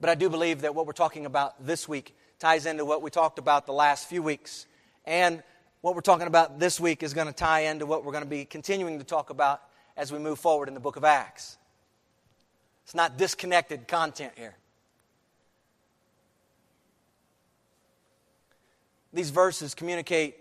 But 0.00 0.08
I 0.08 0.14
do 0.14 0.30
believe 0.30 0.62
that 0.62 0.74
what 0.74 0.86
we're 0.86 0.94
talking 0.94 1.26
about 1.26 1.66
this 1.66 1.86
week 1.86 2.16
ties 2.38 2.64
into 2.64 2.84
what 2.84 3.02
we 3.02 3.10
talked 3.10 3.38
about 3.38 3.66
the 3.66 3.72
last 3.72 4.08
few 4.08 4.22
weeks. 4.22 4.66
And 5.04 5.42
what 5.82 5.94
we're 5.94 6.00
talking 6.00 6.26
about 6.26 6.58
this 6.58 6.80
week 6.80 7.02
is 7.02 7.12
going 7.12 7.28
to 7.28 7.32
tie 7.32 7.60
into 7.64 7.86
what 7.86 8.04
we're 8.04 8.12
going 8.12 8.24
to 8.24 8.30
be 8.30 8.44
continuing 8.44 8.98
to 8.98 9.04
talk 9.04 9.30
about 9.30 9.60
as 9.96 10.10
we 10.10 10.18
move 10.18 10.38
forward 10.38 10.68
in 10.68 10.74
the 10.74 10.80
book 10.80 10.96
of 10.96 11.04
Acts. 11.04 11.58
It's 12.84 12.94
not 12.94 13.16
disconnected 13.16 13.88
content 13.88 14.32
here. 14.36 14.56
These 19.12 19.30
verses 19.30 19.74
communicate, 19.74 20.36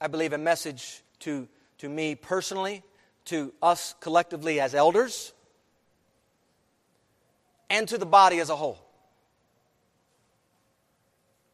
I 0.00 0.08
believe, 0.08 0.32
a 0.32 0.38
message 0.38 1.02
to, 1.20 1.48
to 1.78 1.88
me 1.88 2.14
personally, 2.14 2.82
to 3.26 3.52
us 3.62 3.94
collectively 4.00 4.60
as 4.60 4.74
elders, 4.74 5.32
and 7.70 7.88
to 7.88 7.96
the 7.96 8.06
body 8.06 8.40
as 8.40 8.50
a 8.50 8.56
whole. 8.56 8.78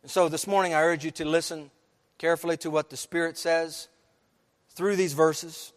And 0.03 0.11
so 0.11 0.29
this 0.29 0.46
morning, 0.46 0.74
I 0.74 0.83
urge 0.83 1.05
you 1.05 1.11
to 1.12 1.24
listen 1.24 1.70
carefully 2.18 2.57
to 2.59 2.70
what 2.70 2.90
the 2.90 2.96
Spirit 2.96 3.38
says 3.38 3.88
through 4.70 4.96
these 4.96 5.12
verses. 5.12 5.72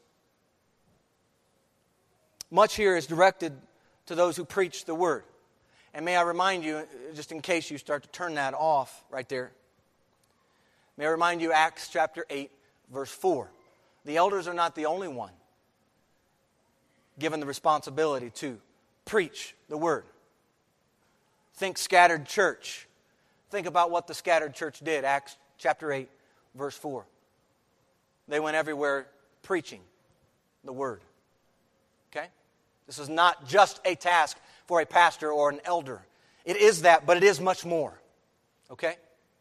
Much 2.53 2.75
here 2.75 2.95
is 2.95 3.07
directed 3.07 3.51
to 4.05 4.13
those 4.13 4.37
who 4.37 4.45
preach 4.45 4.85
the 4.85 4.93
word. 4.93 5.23
And 5.91 6.05
may 6.05 6.15
I 6.15 6.21
remind 6.21 6.63
you, 6.63 6.87
just 7.15 7.31
in 7.31 7.41
case 7.41 7.71
you 7.71 7.79
start 7.79 8.03
to 8.03 8.09
turn 8.09 8.35
that 8.35 8.53
off 8.53 9.03
right 9.09 9.27
there, 9.27 9.51
may 10.95 11.07
I 11.07 11.09
remind 11.09 11.41
you, 11.41 11.51
Acts 11.51 11.89
chapter 11.89 12.27
8, 12.29 12.51
verse 12.93 13.09
4. 13.09 13.49
The 14.05 14.17
elders 14.17 14.47
are 14.47 14.53
not 14.53 14.75
the 14.75 14.85
only 14.85 15.07
one 15.07 15.31
given 17.17 17.39
the 17.39 17.47
responsibility 17.47 18.29
to 18.29 18.59
preach 19.05 19.55
the 19.67 19.77
word. 19.77 20.03
Think 21.55 21.79
scattered 21.79 22.27
church. 22.27 22.87
Think 23.49 23.65
about 23.65 23.89
what 23.89 24.05
the 24.05 24.13
scattered 24.13 24.53
church 24.53 24.79
did. 24.83 25.05
Acts 25.05 25.37
chapter 25.57 25.91
8, 25.91 26.07
verse 26.53 26.77
4. 26.77 27.03
They 28.27 28.39
went 28.39 28.55
everywhere 28.55 29.07
preaching 29.41 29.81
the 30.63 30.73
word. 30.73 31.01
Okay? 32.15 32.27
This 32.87 32.99
is 32.99 33.09
not 33.09 33.47
just 33.47 33.79
a 33.85 33.95
task 33.95 34.37
for 34.65 34.81
a 34.81 34.85
pastor 34.85 35.31
or 35.31 35.49
an 35.49 35.61
elder. 35.65 36.01
It 36.45 36.57
is 36.57 36.81
that, 36.81 37.05
but 37.05 37.17
it 37.17 37.23
is 37.23 37.39
much 37.39 37.65
more. 37.65 37.99
Okay? 38.71 38.95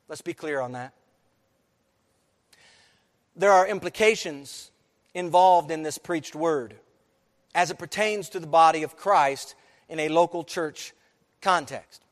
Let's 0.09 0.23
be 0.23 0.35
clear 0.35 0.61
on 0.61 0.73
that. 0.73 0.93
There 3.35 3.53
are 3.53 3.67
implications 3.67 4.71
involved 5.15 5.71
in 5.71 5.83
this 5.83 5.99
preached 5.99 6.35
word 6.35 6.75
as 7.55 7.71
it 7.71 7.79
pertains 7.79 8.29
to 8.31 8.41
the 8.41 8.47
body 8.47 8.83
of 8.83 8.97
Christ 8.97 9.55
in 9.89 9.99
a 10.01 10.09
local 10.09 10.45
church 10.45 10.93
context. 11.41 12.03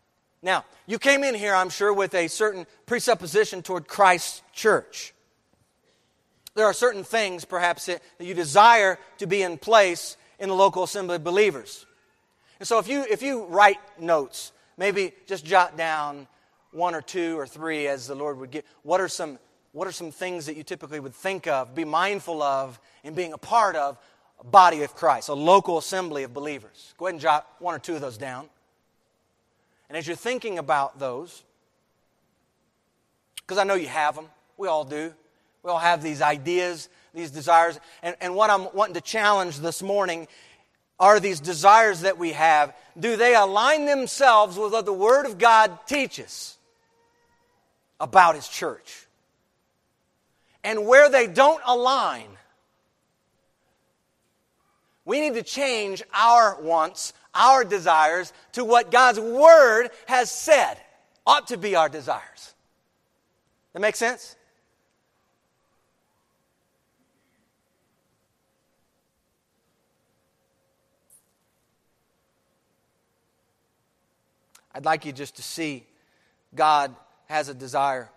Now, 0.43 0.65
you 0.87 0.99
came 0.99 1.23
in 1.23 1.35
here, 1.35 1.55
I'm 1.55 1.69
sure, 1.69 1.93
with 1.93 2.15
a 2.15 2.29
certain 2.29 2.67
presupposition 2.87 3.63
toward 3.63 3.87
Christ's 3.87 4.43
church. 4.53 5.13
There 6.55 6.65
are 6.65 6.73
certain 6.73 7.05
things, 7.05 7.45
perhaps, 7.45 7.87
that 7.87 8.03
you 8.19 8.35
desire 8.35 8.99
to 9.19 9.27
be 9.27 9.43
in 9.43 9.59
place 9.59 10.17
in 10.41 10.49
the 10.49 10.55
local 10.55 10.83
assembly 10.83 11.17
of 11.17 11.25
believers. 11.25 11.87
And 12.59 12.67
so 12.67 12.79
if 12.79 12.89
you, 12.89 13.05
if 13.09 13.23
you 13.23 13.45
write 13.45 13.79
notes, 13.99 14.53
maybe 14.77 15.13
just 15.27 15.45
jot 15.45 15.77
down 15.77 16.27
one 16.73 16.95
or 16.95 17.03
two 17.03 17.39
or 17.39 17.47
three 17.47 17.87
as 17.87 18.07
the 18.07 18.15
Lord 18.15 18.39
would 18.39 18.51
give. 18.51 18.65
What 18.83 19.01
are 19.01 19.09
some, 19.09 19.39
what 19.73 19.87
are 19.87 19.93
some 19.93 20.11
things 20.11 20.47
that 20.47 20.57
you 20.57 20.63
typically 20.63 21.01
would 21.01 21.15
think 21.15 21.47
of, 21.47 21.75
be 21.75 21.85
mindful 21.85 22.43
of, 22.43 22.81
in 23.05 23.15
being 23.15 23.33
a 23.33 23.39
part 23.39 23.77
of 23.77 23.99
a 24.41 24.45
body 24.45 24.83
of 24.83 24.95
Christ, 24.95 25.29
a 25.29 25.35
local 25.35 25.79
assembly 25.79 26.23
of 26.23 26.33
believers? 26.33 26.95
Go 26.97 27.07
ahead 27.07 27.15
and 27.15 27.21
jot 27.21 27.47
one 27.59 27.75
or 27.75 27.79
two 27.79 27.95
of 27.95 28.01
those 28.01 28.19
down. 28.19 28.49
And 29.89 29.97
as 29.97 30.07
you're 30.07 30.17
thinking 30.17 30.59
about 30.59 30.99
those, 30.99 31.43
because 33.37 33.59
I 33.59 33.65
know 33.65 33.75
you 33.75 33.89
have 33.89 34.15
them, 34.15 34.27
we 34.57 34.69
all 34.69 34.85
do. 34.85 35.13
We 35.63 35.71
all 35.71 35.79
have 35.79 36.03
these 36.03 36.23
ideas 36.23 36.89
these 37.15 37.31
desires. 37.31 37.79
And, 38.03 38.17
and 38.21 38.35
what 38.35 38.51
I'm 38.51 38.69
wanting 38.75 38.95
to 38.95 39.01
challenge 39.01 39.59
this 39.59 39.83
morning 39.83 40.29
are 40.99 41.19
these 41.19 41.41
desires 41.41 42.03
that 42.03 42.19
we 42.19 42.33
have, 42.33 42.77
do 42.99 43.17
they 43.17 43.35
align 43.35 43.87
themselves 43.87 44.59
with 44.59 44.73
what 44.73 44.85
the 44.85 44.93
Word 44.93 45.25
of 45.25 45.39
God 45.39 45.79
teaches 45.87 46.59
about 47.99 48.35
His 48.35 48.47
church? 48.47 49.07
And 50.63 50.87
where 50.87 51.09
they 51.09 51.27
don't 51.27 51.63
align, 51.67 52.27
we 55.07 55.21
need 55.21 55.35
to 55.35 55.43
change 55.43 56.03
our 56.13 56.61
wants, 56.61 57.15
our 57.35 57.65
desires, 57.65 58.35
to 58.53 58.65
what 58.65 58.91
God's 58.91 59.19
Word 59.19 59.89
has 60.07 60.31
said 60.31 60.75
ought 61.27 61.49
to 61.49 61.57
be 61.57 61.77
our 61.77 61.89
desires. 61.89 62.55
That 63.73 63.81
makes 63.81 63.99
sense? 63.99 64.37
I'd 74.81 74.87
like 74.87 75.05
you 75.05 75.13
just 75.13 75.37
to 75.37 75.43
see 75.43 75.85
God 76.55 76.97
has 77.27 77.51
a 77.51 77.55
desire 77.55 78.09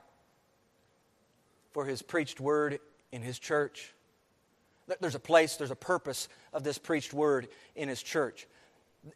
for 1.74 1.84
His 1.84 2.02
preached 2.02 2.40
word 2.40 2.80
in 3.12 3.22
His 3.22 3.38
church. 3.38 3.94
There's 5.02 5.14
a 5.14 5.20
place, 5.20 5.58
there's 5.58 5.72
a 5.72 5.76
purpose 5.76 6.30
of 6.54 6.64
this 6.64 6.78
preached 6.78 7.14
word 7.14 7.50
in 7.76 7.90
His 7.90 8.02
church. 8.02 8.48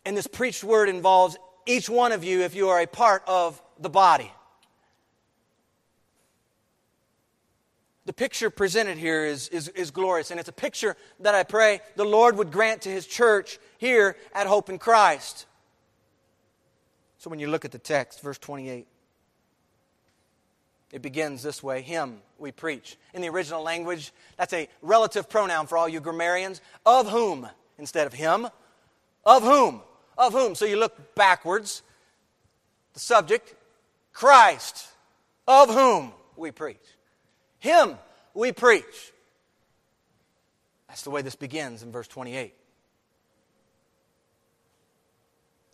And 0.06 0.18
this 0.18 0.28
preached 0.28 0.66
word 0.66 0.90
involves 0.90 1.38
each 1.66 1.90
one 1.90 2.12
of 2.12 2.26
you 2.26 2.42
if 2.42 2.54
you 2.54 2.68
are 2.68 2.82
a 2.82 2.86
part 2.86 3.24
of 3.28 3.62
the 3.80 3.90
body. 3.90 4.30
The 8.04 8.14
picture 8.14 8.50
presented 8.50 8.98
here 8.98 9.26
is, 9.26 9.48
is, 9.48 9.70
is 9.70 9.92
glorious, 9.92 10.32
and 10.32 10.40
it's 10.42 10.50
a 10.50 10.54
picture 10.54 10.98
that 11.22 11.34
I 11.34 11.44
pray 11.44 11.80
the 11.96 12.04
Lord 12.04 12.36
would 12.36 12.52
grant 12.52 12.82
to 12.82 12.90
His 12.90 13.08
church 13.08 13.58
here 13.78 14.18
at 14.34 14.48
Hope 14.48 14.70
in 14.70 14.80
Christ. 14.80 15.46
So 17.18 17.30
when 17.30 17.40
you 17.40 17.48
look 17.48 17.66
at 17.66 17.72
the 17.72 17.80
text, 17.80 18.22
verse 18.22 18.38
28, 18.38 18.88
it 20.92 21.02
begins 21.02 21.44
this 21.44 21.62
way 21.62 21.82
Him 21.82 22.22
we 22.38 22.52
preach. 22.52 22.98
In 23.14 23.22
the 23.22 23.30
original 23.30 23.64
language, 23.64 24.12
that's 24.38 24.54
a 24.54 24.70
relative 24.82 25.30
pronoun 25.30 25.68
for 25.68 25.78
all 25.78 25.90
you 25.90 26.00
grammarians. 26.00 26.62
Of 26.86 27.10
whom 27.10 27.48
instead 27.78 28.08
of 28.08 28.14
Him? 28.14 28.48
Of 29.26 29.44
whom? 29.44 29.82
Of 30.18 30.34
whom? 30.34 30.56
So 30.56 30.66
you 30.66 30.78
look 30.78 31.16
backwards. 31.16 31.82
The 32.94 33.00
subject, 33.00 33.54
Christ. 34.14 34.88
of 35.48 35.70
whom 35.70 36.14
we 36.36 36.52
preach. 36.52 36.78
Him 37.60 37.96
we 38.34 38.52
preach. 38.52 39.14
That's 40.88 41.04
the 41.04 41.10
way 41.10 41.22
this 41.22 41.36
begins 41.36 41.84
in 41.84 41.92
verse 41.92 42.08
28. 42.08 42.54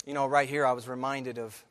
You 0.06 0.14
know, 0.14 0.28
right 0.28 0.50
here 0.50 0.66
I 0.66 0.74
was 0.74 0.88
reminded 0.88 1.38
of 1.38 1.64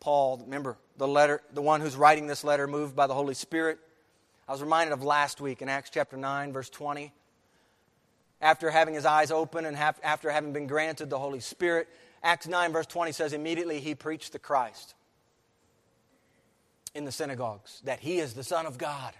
Paul, 0.00 0.42
remember 0.44 0.76
the 0.98 1.08
letter, 1.08 1.40
the 1.52 1.62
one 1.62 1.80
who's 1.80 1.96
writing 1.96 2.26
this 2.26 2.44
letter 2.44 2.66
moved 2.66 2.94
by 2.94 3.06
the 3.06 3.14
Holy 3.14 3.32
Spirit. 3.32 3.78
I 4.46 4.52
was 4.52 4.60
reminded 4.60 4.92
of 4.92 5.02
last 5.02 5.40
week 5.40 5.62
in 5.62 5.68
Acts 5.70 5.88
chapter 5.90 6.18
9 6.18 6.52
verse 6.52 6.68
20. 6.68 7.10
After 8.42 8.70
having 8.70 8.92
his 8.92 9.06
eyes 9.06 9.30
open 9.30 9.64
and 9.64 9.74
have, 9.74 9.98
after 10.02 10.30
having 10.30 10.52
been 10.52 10.66
granted 10.66 11.08
the 11.08 11.18
Holy 11.18 11.40
Spirit, 11.40 11.88
Acts 12.22 12.46
9 12.46 12.72
verse 12.72 12.86
20 12.86 13.12
says 13.12 13.32
immediately 13.32 13.80
he 13.80 13.94
preached 13.94 14.32
the 14.32 14.38
Christ 14.38 14.94
in 16.94 17.06
the 17.06 17.12
synagogues 17.12 17.80
that 17.84 18.00
he 18.00 18.18
is 18.18 18.34
the 18.34 18.44
son 18.44 18.66
of 18.66 18.76
God. 18.76 19.14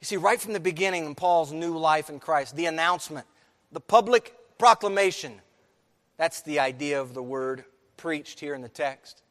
You 0.00 0.04
see 0.04 0.16
right 0.16 0.40
from 0.40 0.52
the 0.52 0.60
beginning 0.60 1.06
in 1.06 1.16
Paul's 1.16 1.52
new 1.52 1.76
life 1.76 2.08
in 2.08 2.20
Christ, 2.20 2.54
the 2.54 2.66
announcement, 2.66 3.26
the 3.72 3.80
public 3.80 4.32
proclamation. 4.58 5.40
That's 6.16 6.42
the 6.42 6.60
idea 6.60 7.00
of 7.00 7.14
the 7.14 7.22
word 7.22 7.64
preached 7.96 8.40
here 8.40 8.54
in 8.54 8.60
the 8.60 8.68
text. 8.68 9.22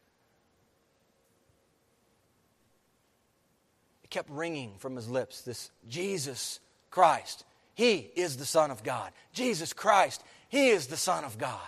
It 4.03 4.09
kept 4.09 4.29
ringing 4.29 4.75
from 4.77 4.95
his 4.95 5.09
lips 5.09 5.41
this 5.41 5.69
Jesus 5.89 6.59
Christ. 6.89 7.43
He 7.75 8.09
is 8.15 8.37
the 8.37 8.45
Son 8.45 8.71
of 8.71 8.83
God. 8.83 9.11
Jesus 9.33 9.71
Christ, 9.71 10.23
He 10.49 10.69
is 10.69 10.87
the 10.87 10.97
Son 10.97 11.23
of 11.23 11.37
God. 11.37 11.59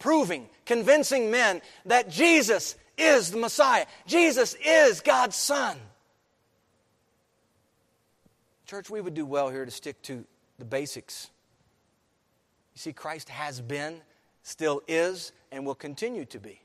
Proving, 0.00 0.48
convincing 0.64 1.30
men 1.30 1.62
that 1.86 2.10
Jesus 2.10 2.74
is 2.98 3.30
the 3.30 3.38
Messiah. 3.38 3.86
Jesus 4.06 4.56
is 4.64 5.00
God's 5.00 5.36
Son. 5.36 5.78
Church, 8.66 8.90
we 8.90 9.00
would 9.00 9.14
do 9.14 9.26
well 9.26 9.48
here 9.48 9.64
to 9.64 9.70
stick 9.70 10.00
to 10.02 10.24
the 10.58 10.64
basics 10.64 11.30
see, 12.80 12.92
Christ 12.92 13.28
has 13.28 13.60
been, 13.60 14.00
still 14.42 14.82
is, 14.88 15.32
and 15.52 15.66
will 15.66 15.74
continue 15.74 16.24
to 16.26 16.38
be 16.38 16.60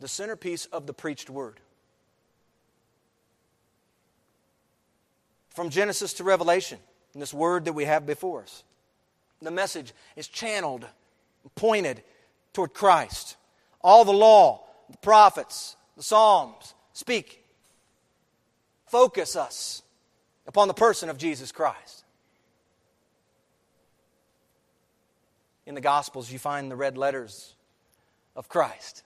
the 0.00 0.08
centerpiece 0.08 0.66
of 0.66 0.86
the 0.86 0.92
preached 0.92 1.30
word. 1.30 1.60
From 5.50 5.70
Genesis 5.70 6.14
to 6.14 6.24
Revelation, 6.24 6.78
this 7.14 7.32
word 7.32 7.66
that 7.66 7.74
we 7.74 7.84
have 7.84 8.04
before 8.04 8.42
us, 8.42 8.64
the 9.40 9.50
message 9.50 9.92
is 10.16 10.26
channeled, 10.26 10.86
pointed 11.54 12.02
toward 12.52 12.74
Christ. 12.74 13.36
All 13.80 14.04
the 14.04 14.12
law, 14.12 14.64
the 14.90 14.96
prophets, 14.98 15.76
the 15.96 16.02
Psalms 16.02 16.74
speak, 16.92 17.44
focus 18.88 19.36
us 19.36 19.82
upon 20.46 20.68
the 20.68 20.74
person 20.74 21.08
of 21.08 21.18
Jesus 21.18 21.52
Christ. 21.52 22.01
In 25.66 25.74
the 25.74 25.80
Gospels, 25.80 26.32
you 26.32 26.38
find 26.38 26.70
the 26.70 26.76
red 26.76 26.98
letters 26.98 27.54
of 28.34 28.48
Christ. 28.48 29.02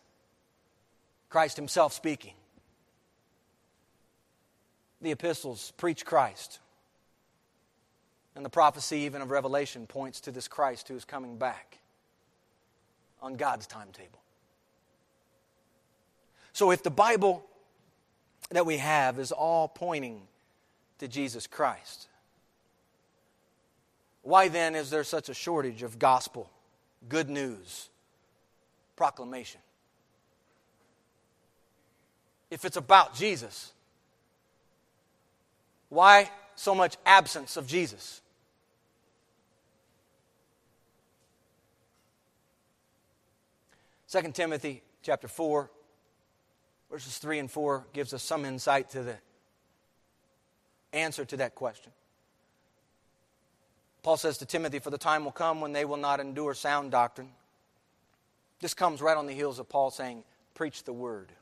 Christ 1.29 1.57
Himself 1.57 1.93
speaking. 1.93 2.35
The 5.03 5.11
epistles 5.11 5.73
preach 5.77 6.05
Christ. 6.05 6.61
And 8.35 8.45
the 8.45 8.51
prophecy, 8.51 8.99
even 8.99 9.23
of 9.23 9.31
Revelation, 9.31 9.87
points 9.87 10.21
to 10.23 10.31
this 10.31 10.49
Christ 10.49 10.89
who 10.89 10.97
is 10.97 11.05
coming 11.05 11.39
back 11.39 11.79
on 13.23 13.37
God's 13.37 13.67
timetable. 13.67 14.21
So, 16.53 16.71
if 16.71 16.83
the 16.83 16.91
Bible 16.91 17.45
that 18.51 18.65
we 18.65 18.79
have 18.79 19.19
is 19.19 19.33
all 19.33 19.69
pointing 19.69 20.23
to 20.99 21.09
Jesus 21.09 21.47
Christ, 21.47 22.09
why 24.27 24.49
then 24.49 24.75
is 24.75 24.91
there 24.91 25.05
such 25.05 25.29
a 25.29 25.35
shortage 25.35 25.85
of 25.85 26.01
gospel, 26.01 26.51
good 27.09 27.31
news, 27.31 27.89
proclamation? 28.97 29.61
If 32.51 32.65
it's 32.65 32.77
about 32.77 33.15
Jesus, 33.15 33.73
why 35.91 36.29
so 36.57 36.75
much 36.75 36.97
absence 37.07 37.57
of 37.57 37.69
Jesus? 37.69 38.21
Second 44.09 44.35
Timothy 44.35 44.83
chapter 45.03 45.29
4 45.29 45.71
verses 46.91 47.19
3 47.19 47.39
and 47.39 47.51
4 47.51 47.87
gives 47.93 48.13
us 48.13 48.25
some 48.25 48.45
insight 48.45 48.91
to 48.91 49.05
the 49.05 49.17
answer 50.93 51.25
to 51.25 51.37
that 51.37 51.55
question. 51.55 51.93
Paul 54.07 54.17
says 54.17 54.39
to 54.39 54.47
Timothy, 54.47 54.79
For 54.79 54.91
the 54.91 54.99
time 54.99 55.25
will 55.25 55.33
come 55.33 55.61
when 55.61 55.73
they 55.73 55.85
will 55.85 55.97
not 55.97 56.21
endure 56.21 56.55
sound 56.55 56.93
doctrine. 56.93 57.31
This 58.61 58.73
comes 58.73 59.03
right 59.03 59.17
on 59.17 59.27
the 59.27 59.33
heels 59.33 59.59
of 59.59 59.69
Paul 59.69 59.91
saying, 59.91 60.23
Preach 60.55 60.85
the 60.85 60.93
word. 60.93 61.33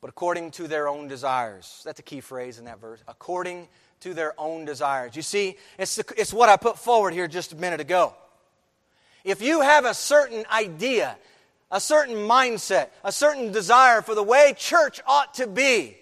But 0.00 0.08
according 0.08 0.52
to 0.52 0.66
their 0.66 0.88
own 0.88 1.08
desires. 1.08 1.82
That's 1.84 2.00
a 2.00 2.02
key 2.02 2.22
phrase 2.22 2.58
in 2.58 2.64
that 2.64 2.80
verse. 2.80 3.00
According 3.06 3.68
to 4.00 4.14
their 4.14 4.32
own 4.40 4.64
desires. 4.64 5.14
You 5.14 5.20
see, 5.20 5.58
it's, 5.78 5.96
the, 5.96 6.10
it's 6.16 6.32
what 6.32 6.48
I 6.48 6.56
put 6.56 6.78
forward 6.78 7.12
here 7.12 7.28
just 7.28 7.52
a 7.52 7.56
minute 7.56 7.80
ago. 7.80 8.14
If 9.24 9.42
you 9.42 9.60
have 9.60 9.84
a 9.84 9.92
certain 9.92 10.46
idea, 10.50 11.18
a 11.70 11.82
certain 11.82 12.14
mindset, 12.14 12.88
a 13.04 13.12
certain 13.12 13.52
desire 13.52 14.00
for 14.00 14.14
the 14.14 14.22
way 14.22 14.54
church 14.56 15.02
ought 15.06 15.34
to 15.34 15.46
be, 15.46 15.98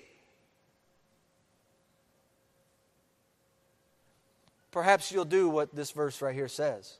perhaps 4.75 5.13
you'll 5.13 5.25
do 5.25 5.49
what 5.49 5.73
this 5.73 5.93
verse 5.93 6.21
right 6.21 6.35
here 6.35 6.49
says. 6.49 6.99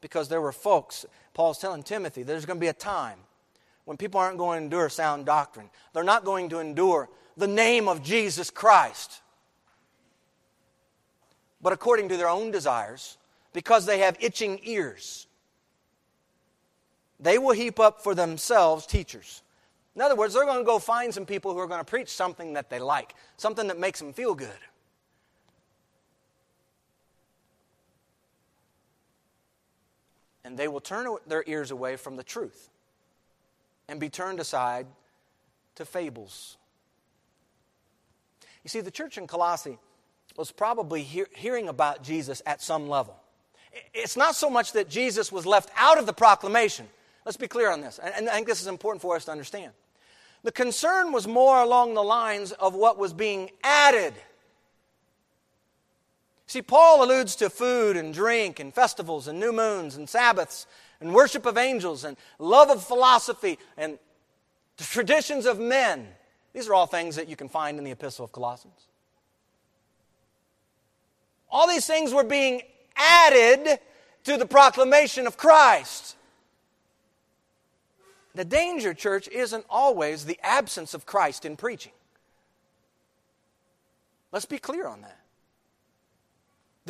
Because 0.00 0.30
there 0.30 0.40
were 0.40 0.52
folks, 0.52 1.04
Paul's 1.34 1.58
telling 1.58 1.82
Timothy, 1.82 2.22
there's 2.22 2.46
going 2.46 2.56
to 2.56 2.60
be 2.60 2.68
a 2.68 2.72
time 2.72 3.18
when 3.84 3.98
people 3.98 4.18
aren't 4.18 4.38
going 4.38 4.58
to 4.58 4.64
endure 4.64 4.88
sound 4.88 5.26
doctrine. 5.26 5.68
They're 5.92 6.02
not 6.02 6.24
going 6.24 6.48
to 6.48 6.60
endure 6.60 7.10
the 7.36 7.46
name 7.46 7.88
of 7.88 8.02
Jesus 8.02 8.48
Christ. 8.48 9.20
But 11.60 11.74
according 11.74 12.08
to 12.08 12.16
their 12.16 12.28
own 12.28 12.50
desires, 12.50 13.18
because 13.52 13.84
they 13.84 13.98
have 13.98 14.16
itching 14.18 14.58
ears, 14.62 15.26
they 17.20 17.36
will 17.36 17.52
heap 17.52 17.78
up 17.78 18.02
for 18.02 18.14
themselves 18.14 18.86
teachers. 18.86 19.42
In 19.94 20.00
other 20.00 20.16
words, 20.16 20.32
they're 20.32 20.46
going 20.46 20.60
to 20.60 20.64
go 20.64 20.78
find 20.78 21.12
some 21.12 21.26
people 21.26 21.52
who 21.52 21.58
are 21.58 21.66
going 21.66 21.80
to 21.80 21.84
preach 21.84 22.08
something 22.08 22.54
that 22.54 22.70
they 22.70 22.78
like, 22.78 23.14
something 23.36 23.66
that 23.66 23.78
makes 23.78 23.98
them 23.98 24.14
feel 24.14 24.34
good. 24.34 24.48
And 30.50 30.58
they 30.58 30.66
will 30.66 30.80
turn 30.80 31.06
their 31.28 31.44
ears 31.46 31.70
away 31.70 31.94
from 31.94 32.16
the 32.16 32.24
truth 32.24 32.68
and 33.88 34.00
be 34.00 34.10
turned 34.10 34.40
aside 34.40 34.86
to 35.76 35.84
fables. 35.84 36.56
You 38.64 38.68
see, 38.68 38.80
the 38.80 38.90
church 38.90 39.16
in 39.16 39.28
Colossae 39.28 39.78
was 40.36 40.50
probably 40.50 41.02
hear, 41.02 41.26
hearing 41.34 41.68
about 41.68 42.02
Jesus 42.02 42.42
at 42.46 42.60
some 42.60 42.88
level. 42.88 43.16
It's 43.94 44.16
not 44.16 44.34
so 44.34 44.50
much 44.50 44.72
that 44.72 44.88
Jesus 44.88 45.30
was 45.30 45.46
left 45.46 45.70
out 45.76 45.98
of 45.98 46.06
the 46.06 46.12
proclamation. 46.12 46.88
Let's 47.24 47.36
be 47.36 47.46
clear 47.46 47.70
on 47.70 47.80
this. 47.80 48.00
And 48.00 48.28
I 48.28 48.34
think 48.34 48.48
this 48.48 48.60
is 48.60 48.66
important 48.66 49.02
for 49.02 49.14
us 49.14 49.26
to 49.26 49.30
understand. 49.30 49.72
The 50.42 50.52
concern 50.52 51.12
was 51.12 51.28
more 51.28 51.62
along 51.62 51.94
the 51.94 52.02
lines 52.02 52.50
of 52.52 52.74
what 52.74 52.98
was 52.98 53.12
being 53.12 53.50
added 53.62 54.14
See, 56.50 56.62
Paul 56.62 57.04
alludes 57.04 57.36
to 57.36 57.48
food 57.48 57.96
and 57.96 58.12
drink 58.12 58.58
and 58.58 58.74
festivals 58.74 59.28
and 59.28 59.38
new 59.38 59.52
moons 59.52 59.94
and 59.94 60.08
Sabbaths 60.08 60.66
and 61.00 61.14
worship 61.14 61.46
of 61.46 61.56
angels 61.56 62.02
and 62.02 62.16
love 62.40 62.70
of 62.70 62.82
philosophy 62.82 63.56
and 63.76 64.00
the 64.76 64.82
traditions 64.82 65.46
of 65.46 65.60
men. 65.60 66.08
These 66.52 66.66
are 66.66 66.74
all 66.74 66.88
things 66.88 67.14
that 67.14 67.28
you 67.28 67.36
can 67.36 67.48
find 67.48 67.78
in 67.78 67.84
the 67.84 67.92
Epistle 67.92 68.24
of 68.24 68.32
Colossians. 68.32 68.88
All 71.48 71.68
these 71.68 71.86
things 71.86 72.12
were 72.12 72.24
being 72.24 72.62
added 72.96 73.78
to 74.24 74.36
the 74.36 74.44
proclamation 74.44 75.28
of 75.28 75.36
Christ. 75.36 76.16
The 78.34 78.44
danger, 78.44 78.92
church, 78.92 79.28
isn't 79.28 79.66
always 79.70 80.24
the 80.24 80.40
absence 80.42 80.94
of 80.94 81.06
Christ 81.06 81.44
in 81.44 81.56
preaching. 81.56 81.92
Let's 84.32 84.46
be 84.46 84.58
clear 84.58 84.88
on 84.88 85.02
that. 85.02 85.19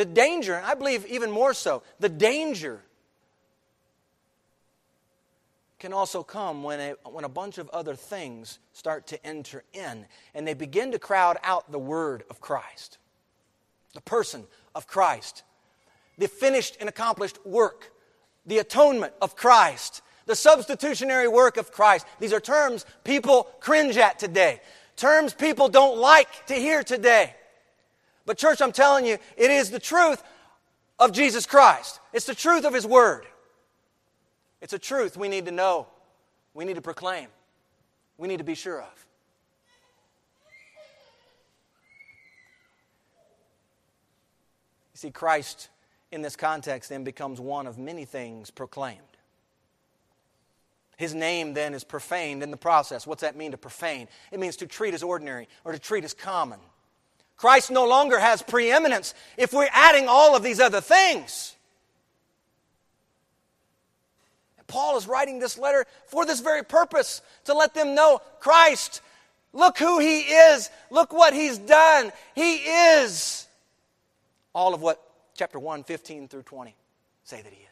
The 0.01 0.07
danger, 0.07 0.55
and 0.55 0.65
I 0.65 0.73
believe 0.73 1.05
even 1.09 1.31
more 1.31 1.53
so, 1.53 1.83
the 1.99 2.09
danger 2.09 2.81
can 5.79 5.93
also 5.93 6.23
come 6.23 6.63
when 6.63 6.81
a, 6.81 6.95
when 7.11 7.25
a 7.25 7.29
bunch 7.29 7.59
of 7.59 7.69
other 7.69 7.95
things 7.95 8.61
start 8.73 9.09
to 9.09 9.27
enter 9.27 9.63
in 9.75 10.07
and 10.35 10.49
they 10.49 10.55
begin 10.55 10.93
to 10.93 10.99
crowd 10.99 11.37
out 11.43 11.71
the 11.71 11.79
word 11.79 12.25
of 12.31 12.41
Christ, 12.41 12.97
the 13.93 14.01
person 14.01 14.45
of 14.75 14.87
Christ, 14.87 15.43
the 16.17 16.29
finished 16.29 16.79
and 16.81 16.89
accomplished 16.89 17.45
work 17.45 17.93
the 18.47 18.57
atonement 18.57 19.13
of 19.21 19.37
Christ, 19.37 20.01
the 20.25 20.35
substitutionary 20.35 21.29
work 21.29 21.59
of 21.59 21.73
Christ. 21.73 22.07
These 22.21 22.33
are 22.33 22.41
terms 22.41 22.87
people 23.05 23.51
cringe 23.61 23.99
at 23.99 24.19
today, 24.19 24.63
terms 24.97 25.35
people 25.35 25.69
don't 25.69 25.99
like 25.99 26.47
to 26.47 26.55
hear 26.55 26.83
today. 26.83 27.35
But, 28.27 28.39
church, 28.39 28.61
I'm 28.61 28.73
telling 28.73 29.07
you, 29.07 29.19
it 29.37 29.51
is 29.51 29.71
the 29.71 29.79
truth 29.79 30.23
of 30.99 31.13
Jesus 31.13 31.47
Christ. 31.47 32.01
It's 32.13 32.27
the 32.27 32.35
truth 32.35 32.65
of 32.65 32.75
His 32.75 32.87
Word. 32.87 33.27
It's 34.61 34.73
a 34.73 34.79
truth 34.79 35.17
we 35.17 35.29
need 35.29 35.47
to 35.47 35.53
know, 35.53 35.87
we 36.53 36.65
need 36.65 36.77
to 36.77 36.83
proclaim, 36.83 37.29
we 38.19 38.29
need 38.29 38.39
to 38.39 38.45
be 38.45 38.55
sure 38.55 38.81
of. 38.81 39.07
You 44.93 44.99
see, 44.99 45.11
Christ 45.11 45.71
in 46.13 46.21
this 46.21 46.37
context 46.37 46.91
then 46.91 47.05
becomes 47.05 47.41
one 47.41 47.67
of 47.67 47.79
many 47.79 48.05
things 48.05 48.51
proclaimed. 48.51 49.01
His 50.99 51.15
name 51.15 51.55
then 51.55 51.73
is 51.73 51.83
profaned 51.83 52.43
in 52.43 52.51
the 52.51 52.59
process. 52.59 53.07
What's 53.07 53.23
that 53.23 53.35
mean 53.35 53.53
to 53.53 53.57
profane? 53.57 54.07
It 54.31 54.39
means 54.39 54.57
to 54.57 54.67
treat 54.67 54.93
as 54.93 55.03
ordinary 55.03 55.49
or 55.65 55.73
to 55.73 55.79
treat 55.79 56.05
as 56.05 56.13
common. 56.13 56.61
Christ 57.41 57.71
no 57.71 57.87
longer 57.87 58.19
has 58.19 58.43
preeminence 58.43 59.15
if 59.39 59.55
we're 59.55 59.71
adding 59.73 60.09
all 60.09 60.37
of 60.37 60.43
these 60.43 60.61
other 60.61 60.83
things. 60.83 61.57
Paul 64.67 64.99
is 64.99 65.09
writing 65.09 65.39
this 65.39 65.57
letter 65.57 65.87
for 66.07 66.27
this 66.27 66.41
very 66.41 66.63
purpose 66.63 67.23
to 67.45 67.55
let 67.55 67.73
them 67.73 67.95
know 67.95 68.21
Christ, 68.41 69.01
look 69.55 69.79
who 69.79 69.99
he 69.99 70.21
is, 70.21 70.69
look 70.91 71.15
what 71.15 71.33
he's 71.33 71.57
done. 71.57 72.13
He 72.35 72.57
is 72.57 73.47
all 74.55 74.75
of 74.75 74.83
what 74.83 75.03
chapter 75.35 75.59
1, 75.59 75.85
15 75.85 76.29
through 76.29 76.43
20 76.43 76.77
say 77.25 77.41
that 77.41 77.53
he 77.53 77.63
is. 77.63 77.70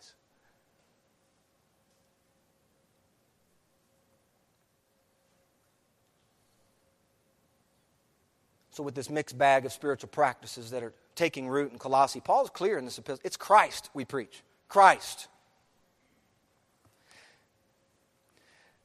So, 8.79 8.85
with 8.85 8.95
this 8.95 9.11
mixed 9.11 9.37
bag 9.37 9.67
of 9.67 9.73
spiritual 9.73 10.09
practices 10.09 10.71
that 10.71 10.85
are 10.85 10.93
taking 11.17 11.49
root 11.49 11.73
in 11.73 11.81
Colossae, 11.81 12.21
Paul 12.21 12.45
is 12.45 12.51
clear 12.51 12.79
in 12.79 12.85
this 12.85 12.97
epistle. 12.97 13.21
It's 13.25 13.37
Christ 13.37 13.91
we 13.93 14.05
preach. 14.05 14.45
Christ. 14.69 15.27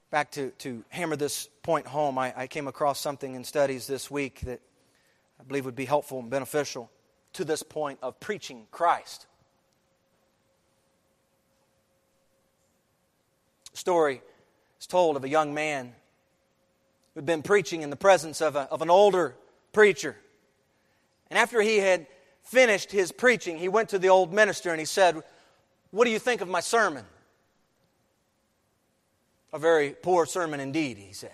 Back 0.10 0.32
to, 0.32 0.49
to 0.49 0.84
hammer 0.89 1.15
this 1.15 1.47
point 1.62 1.86
home, 1.86 2.17
I, 2.17 2.34
I 2.36 2.47
came 2.47 2.67
across 2.67 2.99
something 2.99 3.36
in 3.36 3.43
studies 3.43 3.86
this 3.86 4.10
week 4.10 4.39
that 4.45 4.62
I 5.39 5.43
believe 5.43 5.63
would 5.65 5.75
be 5.75 5.86
helpful 5.86 6.17
and 6.17 6.27
beneficial 6.27 6.89
to 7.34 7.45
this 7.45 7.62
point 7.62 7.99
of 8.01 8.19
preaching 8.19 8.65
Christ. 8.71 9.27
A 13.75 13.77
story 13.77 14.23
is 14.82 14.88
told 14.88 15.17
of 15.17 15.23
a 15.23 15.29
young 15.29 15.53
man 15.53 15.93
who'd 17.13 17.27
been 17.27 17.43
preaching 17.43 17.84
in 17.84 17.91
the 17.91 17.95
presence 17.95 18.41
of, 18.41 18.56
a, 18.56 18.62
of 18.71 18.82
an 18.82 18.89
older 18.89 19.36
preacher. 19.73 20.15
And 21.29 21.38
after 21.38 21.62
he 21.62 21.79
had 21.79 22.07
finished 22.43 22.91
his 22.91 23.12
preaching, 23.12 23.57
he 23.57 23.67
went 23.67 23.89
to 23.89 23.99
the 23.99 24.09
old 24.09 24.31
minister 24.31 24.69
and 24.71 24.79
he 24.79 24.86
said, 24.86 25.21
What 25.91 26.05
do 26.05 26.12
you 26.12 26.19
think 26.19 26.41
of 26.41 26.47
my 26.47 26.62
sermon? 26.62 27.03
A 29.51 29.59
very 29.59 29.91
poor 29.91 30.25
sermon 30.25 30.59
indeed, 30.59 30.97
he 30.97 31.13
said. 31.13 31.31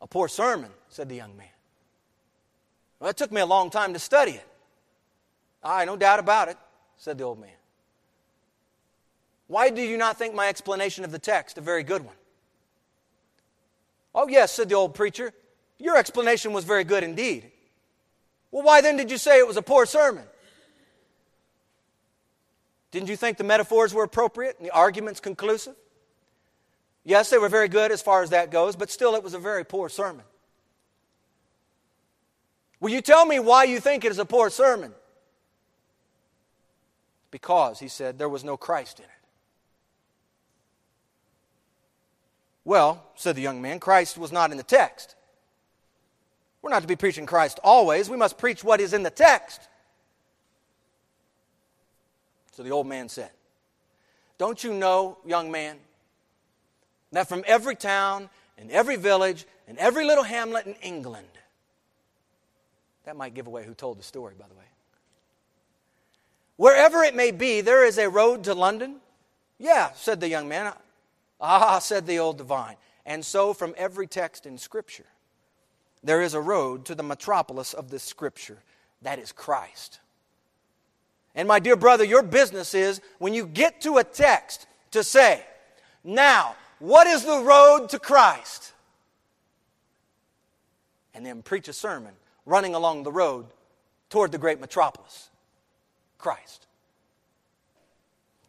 A 0.00 0.06
poor 0.06 0.28
sermon, 0.28 0.70
said 0.88 1.08
the 1.08 1.16
young 1.16 1.36
man. 1.36 1.48
Well, 3.00 3.10
it 3.10 3.16
took 3.16 3.32
me 3.32 3.40
a 3.40 3.46
long 3.46 3.70
time 3.70 3.92
to 3.92 3.98
study 3.98 4.32
it. 4.32 4.46
Aye, 5.62 5.84
no 5.84 5.96
doubt 5.96 6.18
about 6.18 6.48
it, 6.48 6.56
said 6.96 7.18
the 7.18 7.24
old 7.24 7.40
man. 7.40 7.50
Why 9.48 9.70
do 9.70 9.82
you 9.82 9.96
not 9.96 10.18
think 10.18 10.34
my 10.34 10.48
explanation 10.48 11.04
of 11.04 11.12
the 11.12 11.18
text 11.18 11.58
a 11.58 11.60
very 11.60 11.82
good 11.82 12.04
one? 12.04 12.14
Oh, 14.14 14.28
yes, 14.28 14.52
said 14.52 14.68
the 14.68 14.74
old 14.74 14.94
preacher. 14.94 15.32
Your 15.78 15.96
explanation 15.96 16.52
was 16.52 16.64
very 16.64 16.84
good 16.84 17.02
indeed. 17.02 17.50
Well, 18.50 18.62
why 18.62 18.80
then 18.80 18.96
did 18.96 19.10
you 19.10 19.18
say 19.18 19.38
it 19.38 19.46
was 19.46 19.56
a 19.56 19.62
poor 19.62 19.86
sermon? 19.86 20.24
Didn't 22.90 23.08
you 23.08 23.16
think 23.16 23.36
the 23.36 23.44
metaphors 23.44 23.92
were 23.92 24.04
appropriate 24.04 24.56
and 24.58 24.66
the 24.66 24.72
arguments 24.72 25.20
conclusive? 25.20 25.74
Yes, 27.04 27.30
they 27.30 27.38
were 27.38 27.48
very 27.48 27.68
good 27.68 27.92
as 27.92 28.00
far 28.00 28.22
as 28.22 28.30
that 28.30 28.50
goes, 28.50 28.74
but 28.74 28.90
still 28.90 29.14
it 29.14 29.22
was 29.22 29.34
a 29.34 29.38
very 29.38 29.64
poor 29.64 29.88
sermon. 29.88 30.24
Will 32.80 32.90
you 32.90 33.00
tell 33.00 33.26
me 33.26 33.38
why 33.38 33.64
you 33.64 33.80
think 33.80 34.04
it 34.04 34.12
is 34.12 34.18
a 34.18 34.24
poor 34.24 34.48
sermon? 34.48 34.92
Because, 37.30 37.80
he 37.80 37.88
said, 37.88 38.18
there 38.18 38.28
was 38.28 38.44
no 38.44 38.56
Christ 38.56 38.98
in 38.98 39.04
it. 39.04 39.10
Well, 42.64 43.04
said 43.14 43.36
the 43.36 43.42
young 43.42 43.60
man, 43.60 43.78
Christ 43.78 44.16
was 44.16 44.32
not 44.32 44.50
in 44.50 44.56
the 44.56 44.62
text. 44.62 45.15
We're 46.66 46.70
not 46.70 46.82
to 46.82 46.88
be 46.88 46.96
preaching 46.96 47.26
Christ 47.26 47.60
always. 47.62 48.10
We 48.10 48.16
must 48.16 48.38
preach 48.38 48.64
what 48.64 48.80
is 48.80 48.92
in 48.92 49.04
the 49.04 49.10
text. 49.10 49.68
So 52.50 52.64
the 52.64 52.70
old 52.70 52.88
man 52.88 53.08
said, 53.08 53.30
Don't 54.36 54.64
you 54.64 54.74
know, 54.74 55.16
young 55.24 55.52
man, 55.52 55.76
that 57.12 57.28
from 57.28 57.44
every 57.46 57.76
town 57.76 58.28
and 58.58 58.68
every 58.72 58.96
village 58.96 59.46
and 59.68 59.78
every 59.78 60.04
little 60.04 60.24
hamlet 60.24 60.66
in 60.66 60.74
England, 60.82 61.28
that 63.04 63.16
might 63.16 63.34
give 63.34 63.46
away 63.46 63.64
who 63.64 63.72
told 63.72 64.00
the 64.00 64.02
story, 64.02 64.34
by 64.36 64.48
the 64.48 64.54
way. 64.54 64.64
Wherever 66.56 67.04
it 67.04 67.14
may 67.14 67.30
be, 67.30 67.60
there 67.60 67.86
is 67.86 67.96
a 67.96 68.10
road 68.10 68.42
to 68.42 68.54
London. 68.54 68.96
Yeah, 69.60 69.92
said 69.94 70.18
the 70.18 70.28
young 70.28 70.48
man. 70.48 70.72
Ah, 71.40 71.78
said 71.78 72.08
the 72.08 72.18
old 72.18 72.38
divine. 72.38 72.74
And 73.04 73.24
so 73.24 73.54
from 73.54 73.72
every 73.78 74.08
text 74.08 74.46
in 74.46 74.58
Scripture 74.58 75.06
there 76.02 76.22
is 76.22 76.34
a 76.34 76.40
road 76.40 76.84
to 76.86 76.94
the 76.94 77.02
metropolis 77.02 77.74
of 77.74 77.90
this 77.90 78.02
scripture. 78.02 78.58
That 79.02 79.18
is 79.18 79.32
Christ. 79.32 80.00
And 81.34 81.46
my 81.46 81.58
dear 81.58 81.76
brother, 81.76 82.04
your 82.04 82.22
business 82.22 82.74
is 82.74 83.00
when 83.18 83.34
you 83.34 83.46
get 83.46 83.82
to 83.82 83.98
a 83.98 84.04
text 84.04 84.66
to 84.92 85.04
say, 85.04 85.44
now, 86.02 86.56
what 86.78 87.06
is 87.06 87.24
the 87.24 87.40
road 87.40 87.88
to 87.90 87.98
Christ? 87.98 88.72
And 91.14 91.24
then 91.24 91.42
preach 91.42 91.68
a 91.68 91.72
sermon 91.72 92.14
running 92.44 92.74
along 92.74 93.02
the 93.02 93.12
road 93.12 93.46
toward 94.08 94.32
the 94.32 94.38
great 94.38 94.60
metropolis, 94.60 95.28
Christ. 96.18 96.66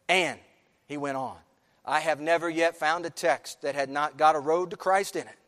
And 0.08 0.38
he 0.86 0.96
went 0.96 1.16
on, 1.16 1.36
I 1.84 2.00
have 2.00 2.20
never 2.20 2.48
yet 2.48 2.76
found 2.76 3.04
a 3.04 3.10
text 3.10 3.62
that 3.62 3.74
had 3.74 3.90
not 3.90 4.16
got 4.16 4.36
a 4.36 4.40
road 4.40 4.70
to 4.70 4.76
Christ 4.76 5.16
in 5.16 5.26
it. 5.26 5.38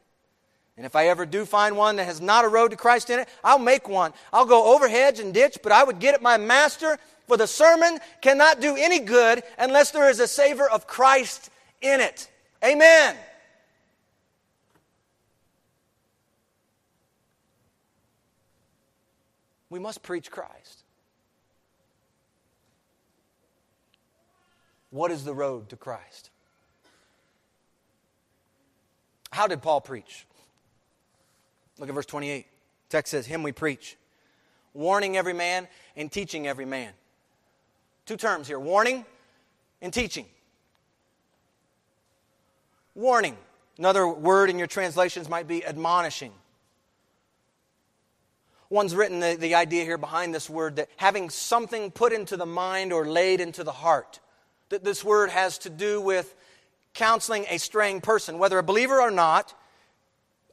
And 0.80 0.86
if 0.86 0.96
I 0.96 1.08
ever 1.08 1.26
do 1.26 1.44
find 1.44 1.76
one 1.76 1.96
that 1.96 2.06
has 2.06 2.22
not 2.22 2.46
a 2.46 2.48
road 2.48 2.70
to 2.70 2.76
Christ 2.78 3.10
in 3.10 3.18
it, 3.18 3.28
I'll 3.44 3.58
make 3.58 3.86
one. 3.86 4.14
I'll 4.32 4.46
go 4.46 4.74
over 4.74 4.88
hedge 4.88 5.20
and 5.20 5.34
ditch, 5.34 5.58
but 5.62 5.72
I 5.72 5.84
would 5.84 5.98
get 5.98 6.14
at 6.14 6.22
my 6.22 6.38
master, 6.38 6.96
for 7.28 7.36
the 7.36 7.46
sermon 7.46 7.98
cannot 8.22 8.62
do 8.62 8.76
any 8.78 8.98
good 8.98 9.42
unless 9.58 9.90
there 9.90 10.08
is 10.08 10.20
a 10.20 10.26
savor 10.26 10.66
of 10.66 10.86
Christ 10.86 11.50
in 11.82 12.00
it. 12.00 12.30
Amen. 12.64 13.14
We 19.68 19.78
must 19.78 20.02
preach 20.02 20.30
Christ. 20.30 20.82
What 24.88 25.10
is 25.10 25.24
the 25.24 25.34
road 25.34 25.68
to 25.68 25.76
Christ? 25.76 26.30
How 29.30 29.46
did 29.46 29.60
Paul 29.60 29.82
preach? 29.82 30.24
Look 31.80 31.88
at 31.88 31.94
verse 31.94 32.06
28. 32.06 32.46
Text 32.90 33.10
says, 33.10 33.26
Him 33.26 33.42
we 33.42 33.52
preach, 33.52 33.96
warning 34.74 35.16
every 35.16 35.32
man 35.32 35.66
and 35.96 36.12
teaching 36.12 36.46
every 36.46 36.66
man. 36.66 36.92
Two 38.04 38.16
terms 38.16 38.46
here 38.46 38.60
warning 38.60 39.06
and 39.80 39.92
teaching. 39.92 40.26
Warning. 42.94 43.36
Another 43.78 44.06
word 44.06 44.50
in 44.50 44.58
your 44.58 44.66
translations 44.66 45.28
might 45.28 45.48
be 45.48 45.64
admonishing. 45.64 46.32
One's 48.68 48.94
written 48.94 49.20
the, 49.20 49.36
the 49.40 49.54
idea 49.54 49.84
here 49.84 49.98
behind 49.98 50.34
this 50.34 50.50
word 50.50 50.76
that 50.76 50.88
having 50.96 51.30
something 51.30 51.90
put 51.90 52.12
into 52.12 52.36
the 52.36 52.46
mind 52.46 52.92
or 52.92 53.06
laid 53.06 53.40
into 53.40 53.64
the 53.64 53.72
heart. 53.72 54.20
That 54.68 54.84
this 54.84 55.02
word 55.02 55.30
has 55.30 55.56
to 55.58 55.70
do 55.70 56.00
with 56.00 56.34
counseling 56.92 57.46
a 57.48 57.58
straying 57.58 58.02
person, 58.02 58.38
whether 58.38 58.58
a 58.58 58.62
believer 58.62 59.00
or 59.00 59.10
not, 59.10 59.54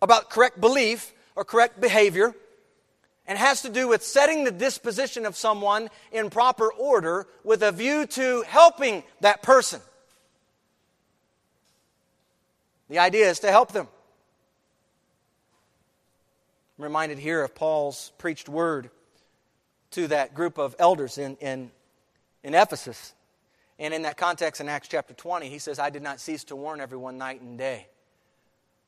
about 0.01 0.29
correct 0.29 0.61
belief 0.61 1.13
or 1.37 1.45
correct 1.45 1.79
behavior 1.79 2.35
and 3.27 3.37
has 3.37 3.61
to 3.61 3.69
do 3.69 3.87
with 3.87 4.03
setting 4.03 4.43
the 4.43 4.51
disposition 4.51 5.23
of 5.23 5.37
someone 5.37 5.89
in 6.11 6.31
proper 6.31 6.73
order 6.73 7.27
with 7.43 7.61
a 7.61 7.71
view 7.71 8.07
to 8.07 8.41
helping 8.47 9.03
that 9.21 9.43
person. 9.43 9.79
The 12.89 12.97
idea 12.97 13.29
is 13.29 13.39
to 13.41 13.51
help 13.51 13.71
them. 13.71 13.87
I'm 16.77 16.83
reminded 16.83 17.19
here 17.19 17.43
of 17.43 17.53
Paul's 17.53 18.11
preached 18.17 18.49
word 18.49 18.89
to 19.91 20.07
that 20.07 20.33
group 20.33 20.57
of 20.57 20.75
elders 20.79 21.19
in, 21.19 21.35
in, 21.35 21.69
in 22.43 22.55
Ephesus. 22.55 23.13
And 23.77 23.93
in 23.93 24.01
that 24.03 24.17
context, 24.17 24.59
in 24.59 24.69
Acts 24.69 24.87
chapter 24.87 25.13
20, 25.13 25.49
he 25.49 25.59
says, 25.59 25.77
I 25.77 25.91
did 25.91 26.01
not 26.01 26.19
cease 26.19 26.45
to 26.45 26.55
warn 26.55 26.81
everyone 26.81 27.19
night 27.19 27.41
and 27.41 27.59
day 27.59 27.87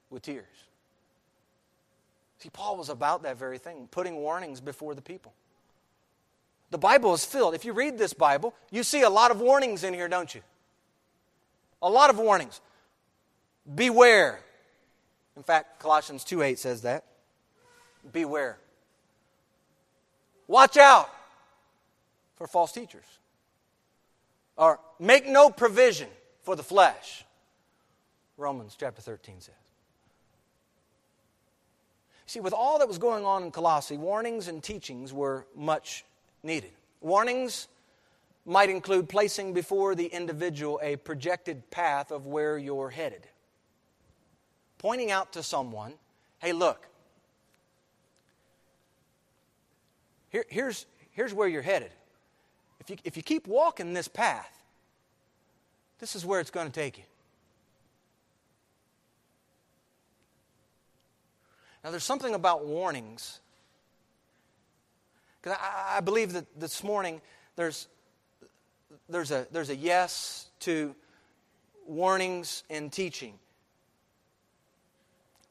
with 0.10 0.24
tears. 0.24 0.47
See, 2.40 2.50
Paul 2.50 2.78
was 2.78 2.90
about 2.90 3.24
that 3.24 3.38
very 3.38 3.58
thing, 3.58 3.88
putting 3.92 4.16
warnings 4.16 4.62
before 4.62 4.96
the 4.96 5.02
people. 5.02 5.34
The 6.72 6.78
Bible 6.78 7.14
is 7.14 7.26
filled. 7.26 7.54
If 7.54 7.66
you 7.66 7.74
read 7.74 7.98
this 7.98 8.14
Bible, 8.14 8.54
you 8.72 8.84
see 8.84 9.02
a 9.02 9.10
lot 9.10 9.32
of 9.32 9.42
warnings 9.42 9.84
in 9.84 9.94
here, 9.94 10.08
don't 10.08 10.34
you? 10.34 10.42
A 11.82 11.90
lot 11.90 12.10
of 12.10 12.18
warnings. 12.18 12.62
Beware. 13.76 14.40
In 15.36 15.44
fact, 15.44 15.80
Colossians 15.80 16.24
2 16.24 16.42
8 16.42 16.60
says 16.60 16.82
that. 16.84 17.04
Beware. 18.12 18.58
Watch 20.48 20.78
out 20.78 21.10
for 22.36 22.48
false 22.48 22.72
teachers. 22.72 23.06
Or 24.56 24.80
make 25.00 25.28
no 25.28 25.50
provision 25.50 26.10
for 26.44 26.56
the 26.56 26.64
flesh. 26.64 27.26
Romans 28.38 28.76
chapter 28.80 29.02
13 29.02 29.42
says. 29.42 29.54
See, 32.30 32.40
with 32.40 32.54
all 32.54 32.78
that 32.78 32.88
was 32.88 33.00
going 33.00 33.26
on 33.26 33.42
in 33.42 33.50
Colossae, 33.50 33.98
warnings 33.98 34.48
and 34.50 34.62
teachings 34.62 35.12
were 35.12 35.48
much 35.56 36.06
needed. 36.44 36.70
Warnings 37.02 37.68
might 38.46 38.70
include 38.70 39.10
placing 39.10 39.54
before 39.54 39.96
the 39.96 40.06
individual 40.06 40.80
a 40.84 40.98
projected 40.98 41.72
path 41.72 42.12
of 42.12 42.28
where 42.28 42.56
you're 42.56 42.92
headed. 42.92 43.26
Pointing 44.78 45.10
out 45.10 45.34
to 45.34 45.42
someone, 45.42 45.94
hey, 46.38 46.54
look, 46.54 46.88
here, 50.30 50.46
here's, 50.50 50.86
here's 51.10 51.34
where 51.34 51.48
you're 51.48 51.64
headed. 51.64 51.90
If 52.80 52.92
you, 52.92 52.98
if 53.06 53.18
you 53.18 53.24
keep 53.24 53.48
walking 53.48 53.96
this 53.96 54.08
path, 54.08 54.62
this 55.98 56.16
is 56.16 56.28
where 56.28 56.40
it's 56.40 56.52
going 56.52 56.68
to 56.68 56.72
take 56.74 57.00
you. 57.00 57.06
Now, 61.84 61.92
there's 61.92 62.04
something 62.04 62.34
about 62.34 62.66
warnings. 62.66 63.40
Because 65.42 65.58
I, 65.62 65.98
I, 65.98 66.00
believe 66.02 66.34
that 66.34 66.46
this 66.60 66.84
morning 66.84 67.22
there's, 67.56 67.88
there's, 69.08 69.32
a, 69.32 69.48
there's 69.52 69.70
a 69.70 69.76
yes 69.76 70.48
to 70.62 70.94
warnings 71.88 72.64
and 72.70 72.92
teaching. 72.92 73.34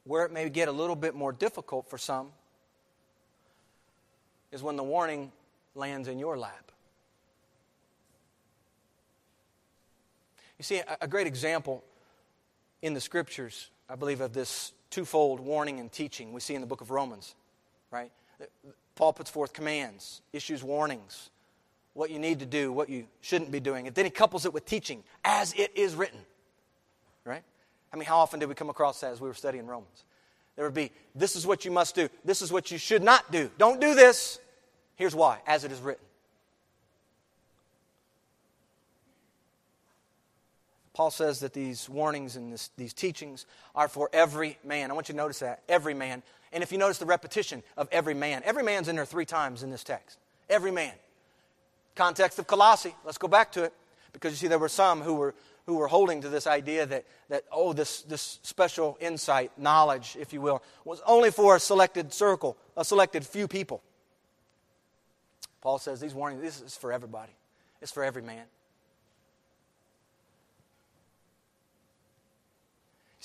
Where 0.03 0.25
it 0.25 0.31
may 0.31 0.49
get 0.49 0.67
a 0.67 0.71
little 0.71 0.95
bit 0.95 1.15
more 1.15 1.31
difficult 1.31 1.89
for 1.89 1.97
some 1.97 2.29
is 4.51 4.61
when 4.61 4.75
the 4.75 4.83
warning 4.83 5.31
lands 5.75 6.07
in 6.07 6.19
your 6.19 6.37
lap. 6.37 6.71
You 10.59 10.63
see, 10.63 10.79
a, 10.79 10.97
a 11.01 11.07
great 11.07 11.25
example 11.25 11.83
in 12.81 12.93
the 12.93 13.01
scriptures, 13.01 13.69
I 13.89 13.95
believe, 13.95 14.21
of 14.21 14.33
this 14.33 14.73
twofold 14.89 15.39
warning 15.39 15.79
and 15.79 15.91
teaching 15.91 16.33
we 16.33 16.39
see 16.39 16.55
in 16.55 16.61
the 16.61 16.67
book 16.67 16.81
of 16.81 16.91
Romans, 16.91 17.35
right? 17.91 18.11
Paul 18.95 19.13
puts 19.13 19.29
forth 19.29 19.53
commands, 19.53 20.21
issues 20.33 20.63
warnings, 20.63 21.29
what 21.93 22.09
you 22.09 22.19
need 22.19 22.39
to 22.39 22.45
do, 22.45 22.71
what 22.71 22.89
you 22.89 23.05
shouldn't 23.21 23.51
be 23.51 23.59
doing. 23.59 23.87
And 23.87 23.95
then 23.95 24.05
he 24.05 24.11
couples 24.11 24.45
it 24.45 24.53
with 24.53 24.65
teaching, 24.65 25.03
as 25.23 25.53
it 25.53 25.71
is 25.75 25.95
written, 25.95 26.19
right? 27.25 27.43
I 27.91 27.95
mean, 27.95 28.05
how 28.05 28.17
often 28.17 28.39
did 28.39 28.49
we 28.49 28.55
come 28.55 28.69
across 28.69 29.01
that 29.01 29.11
as 29.11 29.21
we 29.21 29.27
were 29.27 29.33
studying 29.33 29.65
Romans? 29.65 30.03
There 30.55 30.65
would 30.65 30.73
be, 30.73 30.91
this 31.15 31.35
is 31.35 31.47
what 31.47 31.65
you 31.65 31.71
must 31.71 31.95
do, 31.95 32.09
this 32.25 32.41
is 32.41 32.51
what 32.51 32.71
you 32.71 32.77
should 32.77 33.03
not 33.03 33.31
do. 33.31 33.49
Don't 33.57 33.79
do 33.79 33.95
this. 33.95 34.39
Here's 34.95 35.15
why, 35.15 35.39
as 35.47 35.63
it 35.63 35.71
is 35.71 35.79
written. 35.79 36.03
Paul 40.99 41.11
says 41.11 41.39
that 41.39 41.53
these 41.53 41.87
warnings 41.87 42.35
and 42.35 42.51
this, 42.51 42.71
these 42.75 42.91
teachings 42.91 43.45
are 43.73 43.87
for 43.87 44.09
every 44.11 44.57
man. 44.65 44.91
I 44.91 44.93
want 44.93 45.07
you 45.07 45.13
to 45.13 45.17
notice 45.17 45.39
that. 45.39 45.63
Every 45.69 45.93
man. 45.93 46.21
And 46.51 46.61
if 46.61 46.73
you 46.73 46.77
notice 46.77 46.97
the 46.97 47.05
repetition 47.05 47.63
of 47.77 47.87
every 47.89 48.13
man, 48.13 48.41
every 48.43 48.63
man's 48.63 48.89
in 48.89 48.97
there 48.97 49.05
three 49.05 49.23
times 49.23 49.63
in 49.63 49.69
this 49.69 49.85
text. 49.85 50.17
Every 50.49 50.71
man. 50.71 50.91
Context 51.95 52.37
of 52.37 52.47
Colossae. 52.47 52.93
Let's 53.05 53.17
go 53.17 53.29
back 53.29 53.53
to 53.53 53.63
it. 53.63 53.73
Because 54.11 54.33
you 54.33 54.35
see, 54.35 54.49
there 54.49 54.59
were 54.59 54.67
some 54.67 54.99
who 54.99 55.13
were, 55.13 55.35
who 55.67 55.75
were 55.75 55.87
holding 55.87 56.19
to 56.23 56.27
this 56.27 56.45
idea 56.45 56.85
that, 56.85 57.05
that 57.29 57.45
oh, 57.49 57.71
this, 57.71 58.01
this 58.01 58.39
special 58.43 58.97
insight, 58.99 59.53
knowledge, 59.57 60.17
if 60.19 60.33
you 60.33 60.41
will, 60.41 60.61
was 60.83 61.01
only 61.07 61.31
for 61.31 61.55
a 61.55 61.61
selected 61.61 62.11
circle, 62.11 62.57
a 62.75 62.83
selected 62.83 63.25
few 63.25 63.47
people. 63.47 63.81
Paul 65.61 65.77
says 65.79 66.01
these 66.01 66.13
warnings, 66.13 66.41
this 66.41 66.59
is 66.59 66.75
for 66.75 66.91
everybody, 66.91 67.31
it's 67.81 67.93
for 67.93 68.03
every 68.03 68.21
man. 68.21 68.43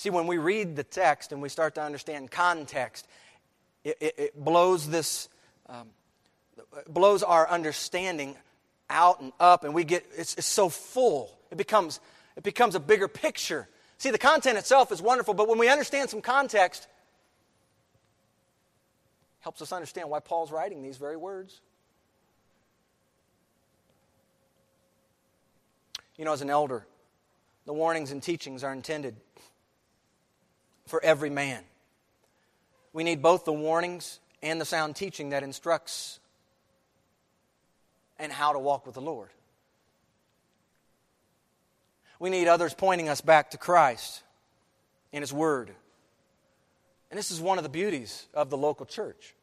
See, 0.05 0.11
when 0.11 0.27
we 0.27 0.37
read 0.37 0.75
the 0.75 0.83
text 0.83 1.31
and 1.31 1.41
we 1.41 1.49
start 1.49 1.73
to 1.73 1.81
understand 1.81 2.29
context, 2.29 3.07
it, 3.83 3.97
it, 3.99 4.13
it 4.19 4.45
blows 4.45 4.87
this, 4.87 5.29
um, 5.67 5.87
blows 6.87 7.23
our 7.23 7.49
understanding 7.49 8.35
out 8.87 9.19
and 9.19 9.33
up, 9.39 9.63
and 9.63 9.73
we 9.73 9.83
get 9.83 10.05
it's, 10.15 10.35
it's 10.35 10.45
so 10.45 10.69
full. 10.69 11.35
It 11.49 11.57
becomes 11.57 11.99
it 12.37 12.43
becomes 12.43 12.75
a 12.75 12.79
bigger 12.79 13.07
picture. 13.07 13.67
See, 13.97 14.11
the 14.11 14.19
content 14.19 14.59
itself 14.59 14.91
is 14.91 15.01
wonderful, 15.01 15.33
but 15.33 15.47
when 15.47 15.57
we 15.57 15.69
understand 15.69 16.11
some 16.11 16.21
context, 16.21 16.85
helps 19.39 19.59
us 19.59 19.71
understand 19.71 20.11
why 20.11 20.19
Paul's 20.19 20.51
writing 20.51 20.83
these 20.83 20.97
very 20.97 21.17
words. 21.17 21.61
You 26.15 26.25
know, 26.25 26.33
as 26.33 26.43
an 26.43 26.51
elder, 26.51 26.85
the 27.65 27.73
warnings 27.73 28.11
and 28.11 28.21
teachings 28.21 28.63
are 28.63 28.71
intended 28.71 29.15
for 30.87 31.03
every 31.03 31.29
man. 31.29 31.63
We 32.93 33.03
need 33.03 33.21
both 33.21 33.45
the 33.45 33.53
warnings 33.53 34.19
and 34.41 34.59
the 34.59 34.65
sound 34.65 34.95
teaching 34.95 35.29
that 35.29 35.43
instructs 35.43 36.19
and 38.17 38.31
how 38.31 38.53
to 38.53 38.59
walk 38.59 38.85
with 38.85 38.95
the 38.95 39.01
Lord. 39.01 39.29
We 42.19 42.29
need 42.29 42.47
others 42.47 42.73
pointing 42.73 43.09
us 43.09 43.21
back 43.21 43.51
to 43.51 43.57
Christ 43.57 44.23
and 45.11 45.21
His 45.21 45.33
Word. 45.33 45.71
And 47.11 47.17
this 47.17 47.31
is 47.31 47.41
one 47.41 47.57
of 47.57 47.63
the 47.63 47.69
beauties 47.69 48.27
of 48.33 48.49
the 48.49 48.57
local 48.57 48.85
church. 48.85 49.35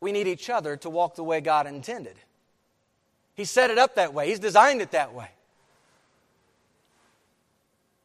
We 0.00 0.12
need 0.12 0.26
each 0.26 0.50
other 0.50 0.76
to 0.78 0.90
walk 0.90 1.14
the 1.14 1.24
way 1.24 1.40
God 1.40 1.66
intended. 1.66 2.16
He 3.34 3.44
set 3.44 3.70
it 3.70 3.78
up 3.78 3.96
that 3.96 4.14
way, 4.14 4.28
He's 4.28 4.38
designed 4.38 4.80
it 4.80 4.92
that 4.92 5.12
way. 5.12 5.28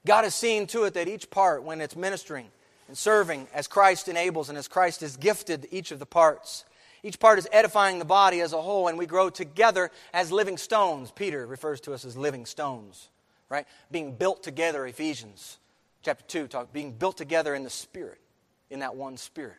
God 0.07 0.23
has 0.23 0.33
seen 0.33 0.67
to 0.67 0.85
it 0.85 0.93
that 0.93 1.09
each 1.09 1.29
part, 1.29 1.63
when 1.63 1.81
it's 1.81 1.95
ministering 1.95 2.47
and 2.87 2.97
serving 2.97 3.45
as 3.53 3.67
Christ 3.67 4.07
enables 4.07 4.47
and 4.47 4.57
as 4.57 4.69
Christ 4.69 5.01
has 5.01 5.17
gifted 5.17 5.67
each 5.69 5.91
of 5.91 5.99
the 5.99 6.05
parts, 6.05 6.63
each 7.03 7.19
part 7.19 7.37
is 7.37 7.47
edifying 7.51 7.99
the 7.99 8.05
body 8.05 8.39
as 8.39 8.53
a 8.53 8.61
whole, 8.61 8.87
and 8.87 8.97
we 8.97 9.05
grow 9.05 9.29
together 9.29 9.91
as 10.13 10.31
living 10.31 10.57
stones. 10.57 11.11
Peter 11.11 11.45
refers 11.45 11.81
to 11.81 11.93
us 11.93 12.05
as 12.05 12.15
living 12.15 12.45
stones, 12.45 13.09
right? 13.49 13.67
Being 13.91 14.13
built 14.13 14.43
together, 14.43 14.87
Ephesians 14.87 15.57
chapter 16.03 16.23
2, 16.25 16.47
talk, 16.47 16.71
being 16.71 16.93
built 16.93 17.17
together 17.17 17.53
in 17.53 17.65
the 17.65 17.69
Spirit, 17.69 18.21
in 18.69 18.79
that 18.79 18.95
one 18.95 19.17
Spirit. 19.17 19.57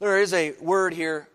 There 0.00 0.20
is 0.20 0.32
a 0.32 0.54
word 0.60 0.92
here 0.92 1.28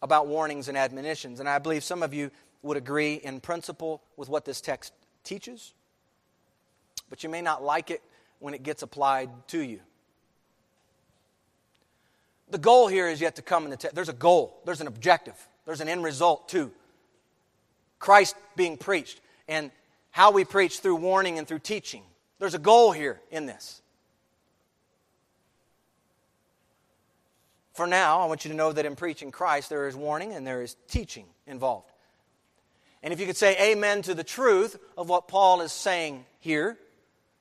about 0.00 0.28
warnings 0.28 0.68
and 0.68 0.78
admonitions, 0.78 1.40
and 1.40 1.48
I 1.48 1.58
believe 1.58 1.82
some 1.82 2.04
of 2.04 2.14
you 2.14 2.30
would 2.62 2.76
agree 2.76 3.14
in 3.14 3.40
principle 3.40 4.00
with 4.16 4.28
what 4.28 4.44
this 4.44 4.60
text 4.60 4.92
teaches 5.24 5.72
but 7.14 7.22
you 7.22 7.28
may 7.28 7.42
not 7.42 7.62
like 7.62 7.92
it 7.92 8.02
when 8.40 8.54
it 8.54 8.64
gets 8.64 8.82
applied 8.82 9.30
to 9.46 9.60
you. 9.60 9.78
The 12.50 12.58
goal 12.58 12.88
here 12.88 13.06
is 13.06 13.20
yet 13.20 13.36
to 13.36 13.42
come 13.42 13.62
in 13.62 13.70
the 13.70 13.76
text. 13.76 13.94
There's 13.94 14.08
a 14.08 14.12
goal, 14.12 14.60
there's 14.64 14.80
an 14.80 14.88
objective, 14.88 15.36
there's 15.64 15.80
an 15.80 15.88
end 15.88 16.02
result 16.02 16.48
too. 16.48 16.72
Christ 18.00 18.34
being 18.56 18.76
preached 18.76 19.20
and 19.46 19.70
how 20.10 20.32
we 20.32 20.44
preach 20.44 20.80
through 20.80 20.96
warning 20.96 21.38
and 21.38 21.46
through 21.46 21.60
teaching. 21.60 22.02
There's 22.40 22.54
a 22.54 22.58
goal 22.58 22.90
here 22.90 23.20
in 23.30 23.46
this. 23.46 23.80
For 27.74 27.86
now, 27.86 28.22
I 28.22 28.26
want 28.26 28.44
you 28.44 28.50
to 28.50 28.56
know 28.56 28.72
that 28.72 28.86
in 28.86 28.96
preaching 28.96 29.30
Christ, 29.30 29.68
there 29.68 29.86
is 29.86 29.94
warning 29.94 30.32
and 30.32 30.44
there 30.44 30.62
is 30.62 30.74
teaching 30.88 31.26
involved. 31.46 31.92
And 33.04 33.12
if 33.12 33.20
you 33.20 33.26
could 33.26 33.36
say 33.36 33.70
amen 33.70 34.02
to 34.02 34.14
the 34.14 34.24
truth 34.24 34.76
of 34.98 35.08
what 35.08 35.28
Paul 35.28 35.60
is 35.60 35.70
saying 35.70 36.24
here, 36.40 36.76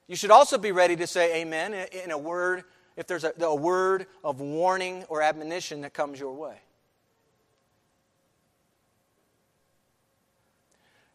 you 0.08 0.16
should 0.16 0.32
also 0.32 0.58
be 0.58 0.72
ready 0.72 0.96
to 0.96 1.08
say 1.08 1.42
amen 1.42 1.74
in 1.74 2.12
a 2.12 2.18
word, 2.18 2.64
if 2.96 3.08
there's 3.08 3.24
a, 3.24 3.34
a 3.40 3.56
word 3.56 4.06
of 4.24 4.42
warning 4.42 5.04
or 5.10 5.22
admonition 5.22 5.82
that 5.82 5.94
comes 5.94 6.20
your 6.20 6.34
way. 6.34 6.56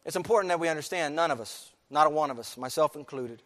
It's 0.05 0.15
important 0.15 0.49
that 0.49 0.59
we 0.59 0.69
understand 0.69 1.15
none 1.15 1.29
of 1.29 1.39
us, 1.39 1.71
not 1.89 2.07
a 2.07 2.09
one 2.09 2.31
of 2.31 2.39
us, 2.39 2.57
myself 2.57 2.95
included, 2.95 3.43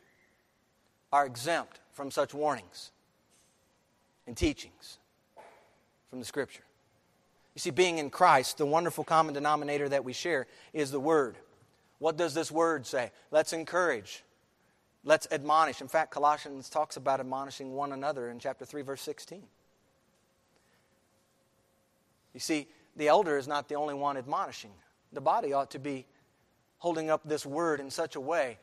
are 1.12 1.26
exempt 1.26 1.80
from 1.92 2.10
such 2.10 2.34
warnings 2.34 2.92
and 4.26 4.38
teachings 4.38 4.98
from 6.10 6.20
the 6.20 6.26
Scripture. 6.26 6.64
You 7.56 7.60
see, 7.60 7.70
being 7.70 7.98
in 7.98 8.10
Christ, 8.10 8.58
the 8.58 8.66
wonderful 8.66 9.04
common 9.04 9.34
denominator 9.34 9.90
that 9.90 10.04
we 10.04 10.14
share 10.14 10.48
is 10.74 10.90
the 10.90 11.00
Word. 11.00 11.36
What 12.00 12.18
does 12.18 12.34
this 12.34 12.52
Word 12.52 12.88
say? 12.88 13.12
Let's 13.30 13.54
encourage. 13.54 14.24
Let's 15.06 15.28
admonish. 15.32 15.82
In 15.82 15.88
fact, 15.88 16.12
Colossians 16.12 16.70
talks 16.70 16.96
about 16.96 17.20
admonishing 17.20 17.74
one 17.74 17.92
another 17.92 18.30
in 18.30 18.40
chapter 18.40 18.66
3, 18.66 18.84
verse 18.84 19.02
16. 19.02 19.44
You 22.34 22.40
see, 22.40 22.68
the 22.96 23.08
elder 23.08 23.38
is 23.38 23.48
not 23.48 23.68
the 23.68 23.76
only 23.76 23.94
one 23.94 24.18
admonishing. 24.18 24.72
The 25.12 25.22
body 25.22 25.54
ought 25.54 25.72
to 25.72 25.80
be 25.80 26.06
holding 26.78 27.10
up 27.10 27.22
this 27.26 27.46
word 27.46 27.80
in 27.80 27.90
such 27.90 28.16
a 28.16 28.22
way 28.22 28.58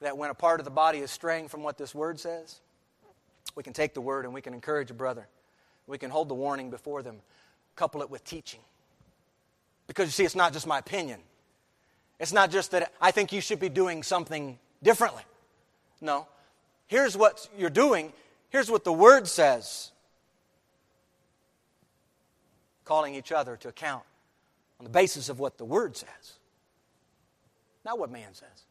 that 0.00 0.18
when 0.18 0.30
a 0.30 0.34
part 0.34 0.60
of 0.60 0.64
the 0.64 0.70
body 0.70 0.98
is 0.98 1.10
straying 1.10 1.48
from 1.48 1.62
what 1.62 1.78
this 1.78 1.94
word 1.94 2.20
says, 2.20 2.60
we 3.54 3.62
can 3.62 3.72
take 3.72 3.94
the 3.94 4.00
word 4.00 4.24
and 4.24 4.34
we 4.34 4.42
can 4.42 4.54
encourage 4.54 4.90
a 4.90 4.94
brother. 4.94 5.26
We 5.86 5.98
can 5.98 6.10
hold 6.10 6.28
the 6.28 6.34
warning 6.34 6.70
before 6.70 7.02
them, 7.02 7.20
couple 7.76 8.02
it 8.02 8.10
with 8.10 8.24
teaching. 8.24 8.60
Because 9.86 10.06
you 10.06 10.12
see, 10.12 10.24
it's 10.24 10.34
not 10.34 10.52
just 10.52 10.66
my 10.66 10.78
opinion. 10.78 11.20
It's 12.18 12.32
not 12.32 12.50
just 12.50 12.70
that 12.70 12.92
I 13.00 13.10
think 13.10 13.32
you 13.32 13.40
should 13.40 13.60
be 13.60 13.68
doing 13.68 14.02
something 14.02 14.58
differently. 14.84 15.24
No. 16.00 16.28
Here's 16.86 17.16
what 17.16 17.48
you're 17.58 17.70
doing. 17.70 18.12
Here's 18.50 18.70
what 18.70 18.84
the 18.84 18.92
Word 18.92 19.26
says. 19.26 19.90
Calling 22.84 23.16
each 23.16 23.32
other 23.32 23.56
to 23.56 23.68
account 23.68 24.04
on 24.78 24.84
the 24.84 24.90
basis 24.90 25.28
of 25.28 25.40
what 25.40 25.58
the 25.58 25.64
Word 25.64 25.96
says, 25.96 26.34
not 27.84 27.98
what 27.98 28.10
man 28.10 28.34
says. 28.34 28.64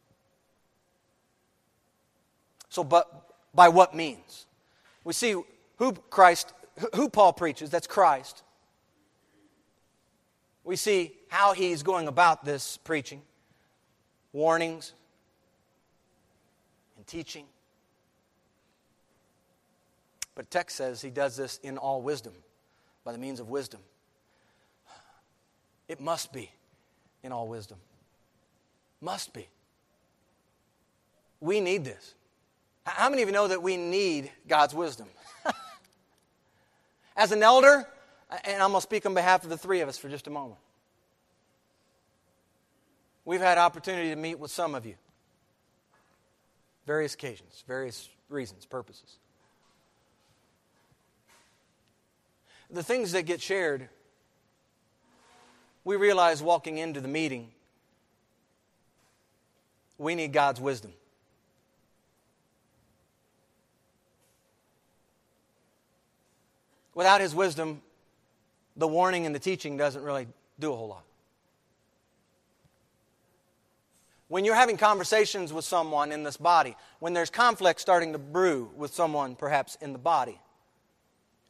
So, 2.68 2.84
but 2.84 3.34
by 3.54 3.68
what 3.68 3.94
means? 3.94 4.46
We 5.02 5.12
see 5.12 5.34
who 5.76 5.92
Christ, 6.10 6.52
who 6.94 7.08
Paul 7.08 7.32
preaches, 7.32 7.70
that's 7.70 7.86
Christ. 7.86 8.42
We 10.62 10.76
see 10.76 11.12
how 11.28 11.52
he's 11.52 11.82
going 11.82 12.08
about 12.08 12.44
this 12.44 12.76
preaching 12.78 13.22
warnings 14.32 14.92
and 17.04 17.06
teaching. 17.06 17.44
But 20.34 20.50
text 20.50 20.76
says 20.76 21.00
he 21.00 21.10
does 21.10 21.36
this 21.36 21.58
in 21.62 21.78
all 21.78 22.02
wisdom, 22.02 22.32
by 23.04 23.12
the 23.12 23.18
means 23.18 23.40
of 23.40 23.48
wisdom. 23.48 23.80
It 25.88 26.00
must 26.00 26.32
be 26.32 26.50
in 27.22 27.30
all 27.30 27.46
wisdom. 27.46 27.78
Must 29.00 29.32
be. 29.32 29.46
We 31.40 31.60
need 31.60 31.84
this. 31.84 32.14
How 32.84 33.10
many 33.10 33.22
of 33.22 33.28
you 33.28 33.34
know 33.34 33.48
that 33.48 33.62
we 33.62 33.76
need 33.76 34.30
God's 34.48 34.74
wisdom? 34.74 35.08
As 37.16 37.32
an 37.32 37.42
elder, 37.42 37.86
and 38.44 38.62
I'm 38.62 38.70
going 38.70 38.80
to 38.80 38.80
speak 38.80 39.04
on 39.06 39.14
behalf 39.14 39.44
of 39.44 39.50
the 39.50 39.58
three 39.58 39.80
of 39.80 39.88
us 39.88 39.98
for 39.98 40.08
just 40.08 40.26
a 40.26 40.30
moment. 40.30 40.58
We've 43.26 43.40
had 43.40 43.58
opportunity 43.58 44.08
to 44.10 44.16
meet 44.16 44.38
with 44.38 44.50
some 44.50 44.74
of 44.74 44.84
you. 44.86 44.94
Various 46.86 47.14
occasions, 47.14 47.64
various 47.66 48.10
reasons, 48.28 48.66
purposes. 48.66 49.16
The 52.70 52.82
things 52.82 53.12
that 53.12 53.22
get 53.22 53.40
shared, 53.40 53.88
we 55.84 55.96
realize 55.96 56.42
walking 56.42 56.78
into 56.78 57.00
the 57.00 57.08
meeting, 57.08 57.50
we 59.96 60.14
need 60.14 60.32
God's 60.32 60.60
wisdom. 60.60 60.92
Without 66.94 67.20
His 67.20 67.34
wisdom, 67.34 67.80
the 68.76 68.88
warning 68.88 69.26
and 69.26 69.34
the 69.34 69.38
teaching 69.38 69.76
doesn't 69.76 70.02
really 70.02 70.26
do 70.58 70.72
a 70.72 70.76
whole 70.76 70.88
lot. 70.88 71.04
When 74.28 74.44
you're 74.44 74.54
having 74.54 74.76
conversations 74.76 75.52
with 75.52 75.64
someone 75.64 76.10
in 76.10 76.22
this 76.22 76.36
body, 76.36 76.76
when 76.98 77.12
there's 77.12 77.30
conflict 77.30 77.80
starting 77.80 78.12
to 78.12 78.18
brew 78.18 78.70
with 78.76 78.94
someone 78.94 79.36
perhaps 79.36 79.76
in 79.80 79.92
the 79.92 79.98
body, 79.98 80.40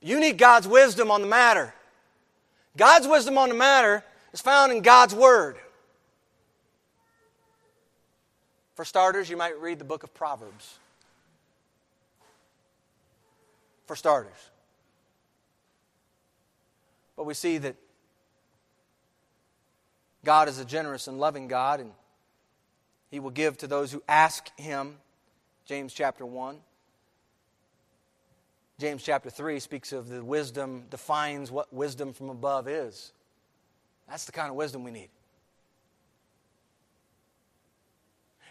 you 0.01 0.20
need 0.20 0.39
God's 0.39 0.66
wisdom 0.66 1.11
on 1.11 1.22
the 1.22 1.29
matter. 1.29 1.72
God's 2.77 3.07
wisdom 3.07 3.39
on 3.39 3.49
the 3.49 3.55
matter 3.55 4.05
is 4.33 4.41
found 4.41 4.72
in 4.72 4.83
God's 4.83 5.14
Word. 5.14 5.57
For 8.75 8.85
starters, 8.85 9.31
you 9.31 9.37
might 9.37 9.59
read 9.61 9.79
the 9.79 9.85
book 9.85 10.03
of 10.03 10.12
Proverbs. 10.12 10.79
For 13.87 13.95
starters. 13.95 14.51
But 17.16 17.25
we 17.25 17.35
see 17.35 17.59
that 17.59 17.77
God 20.25 20.49
is 20.49 20.59
a 20.59 20.64
generous 20.64 21.07
and 21.07 21.18
loving 21.18 21.47
God, 21.47 21.81
and 21.81 21.93
He 23.15 23.21
will 23.21 23.31
give 23.31 23.57
to 23.59 23.69
those 23.69 23.93
who 23.93 24.03
ask 24.09 24.51
Him. 24.59 24.97
James 25.67 25.95
chapter 25.95 26.27
1. 26.27 26.59
James 28.81 29.05
chapter 29.05 29.31
3 29.31 29.61
speaks 29.61 29.93
of 29.93 30.09
the 30.09 30.25
wisdom, 30.25 30.87
defines 30.91 31.49
what 31.53 31.73
wisdom 31.73 32.12
from 32.12 32.29
above 32.29 32.67
is. 32.67 33.12
That's 34.09 34.25
the 34.25 34.33
kind 34.33 34.51
of 34.51 34.57
wisdom 34.57 34.83
we 34.83 34.91
need. 34.91 35.11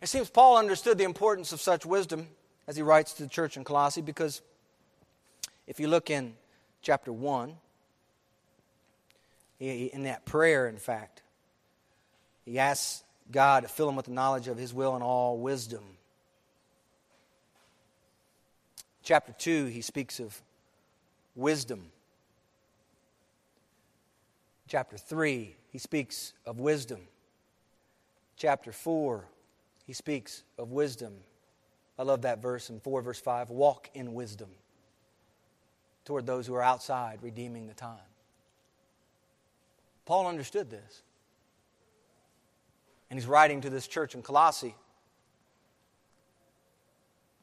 It 0.02 0.08
seems 0.08 0.30
Paul 0.30 0.56
understood 0.56 0.98
the 0.98 1.04
importance 1.04 1.52
of 1.52 1.60
such 1.60 1.86
wisdom 1.86 2.30
as 2.66 2.78
he 2.78 2.84
writes 2.84 3.12
to 3.16 3.24
the 3.24 3.30
church 3.30 3.58
in 3.58 3.66
Colossae 3.66 4.02
because 4.02 4.42
if 5.68 5.78
you 5.78 5.90
look 5.90 6.10
in 6.10 6.36
chapter 6.82 7.12
1, 7.12 7.58
in 9.60 10.04
that 10.04 10.24
prayer, 10.24 10.70
in 10.70 10.78
fact. 10.78 11.22
He 12.46 12.60
asks 12.60 13.03
God 13.32 13.64
to 13.64 13.70
fill 13.70 13.90
him 13.90 13.96
with 13.96 14.06
the 14.06 14.12
knowledge 14.12 14.48
of 14.48 14.58
his 14.58 14.74
will 14.74 14.96
and 14.96 15.04
all 15.04 15.38
wisdom. 15.38 15.84
Chapter 19.02 19.34
2, 19.34 19.66
he 19.66 19.82
speaks 19.82 20.20
of 20.20 20.42
wisdom. 21.36 21.92
Chapter 24.68 24.98
3, 24.98 25.56
he 25.72 25.78
speaks 25.78 26.34
of 26.46 26.60
wisdom. 26.60 27.02
Chapter 28.38 28.72
4, 28.72 29.26
he 29.86 29.94
speaks 29.94 30.44
of 30.58 30.72
wisdom. 30.72 31.14
I 32.00 32.04
love 32.04 32.22
that 32.24 32.42
verse 32.42 32.70
in 32.70 32.80
4, 32.80 33.02
verse 33.02 33.20
5 33.20 33.50
walk 33.50 33.90
in 33.94 34.14
wisdom 34.14 34.50
toward 36.06 36.26
those 36.26 36.48
who 36.48 36.54
are 36.56 36.62
outside, 36.62 37.20
redeeming 37.22 37.68
the 37.68 37.74
time. 37.74 37.98
Paul 40.06 40.28
understood 40.28 40.70
this. 40.70 41.04
And 43.14 43.20
he's 43.20 43.30
writing 43.30 43.62
to 43.62 43.70
this 43.70 43.86
church 43.86 44.16
in 44.16 44.24
Colossae, 44.24 44.74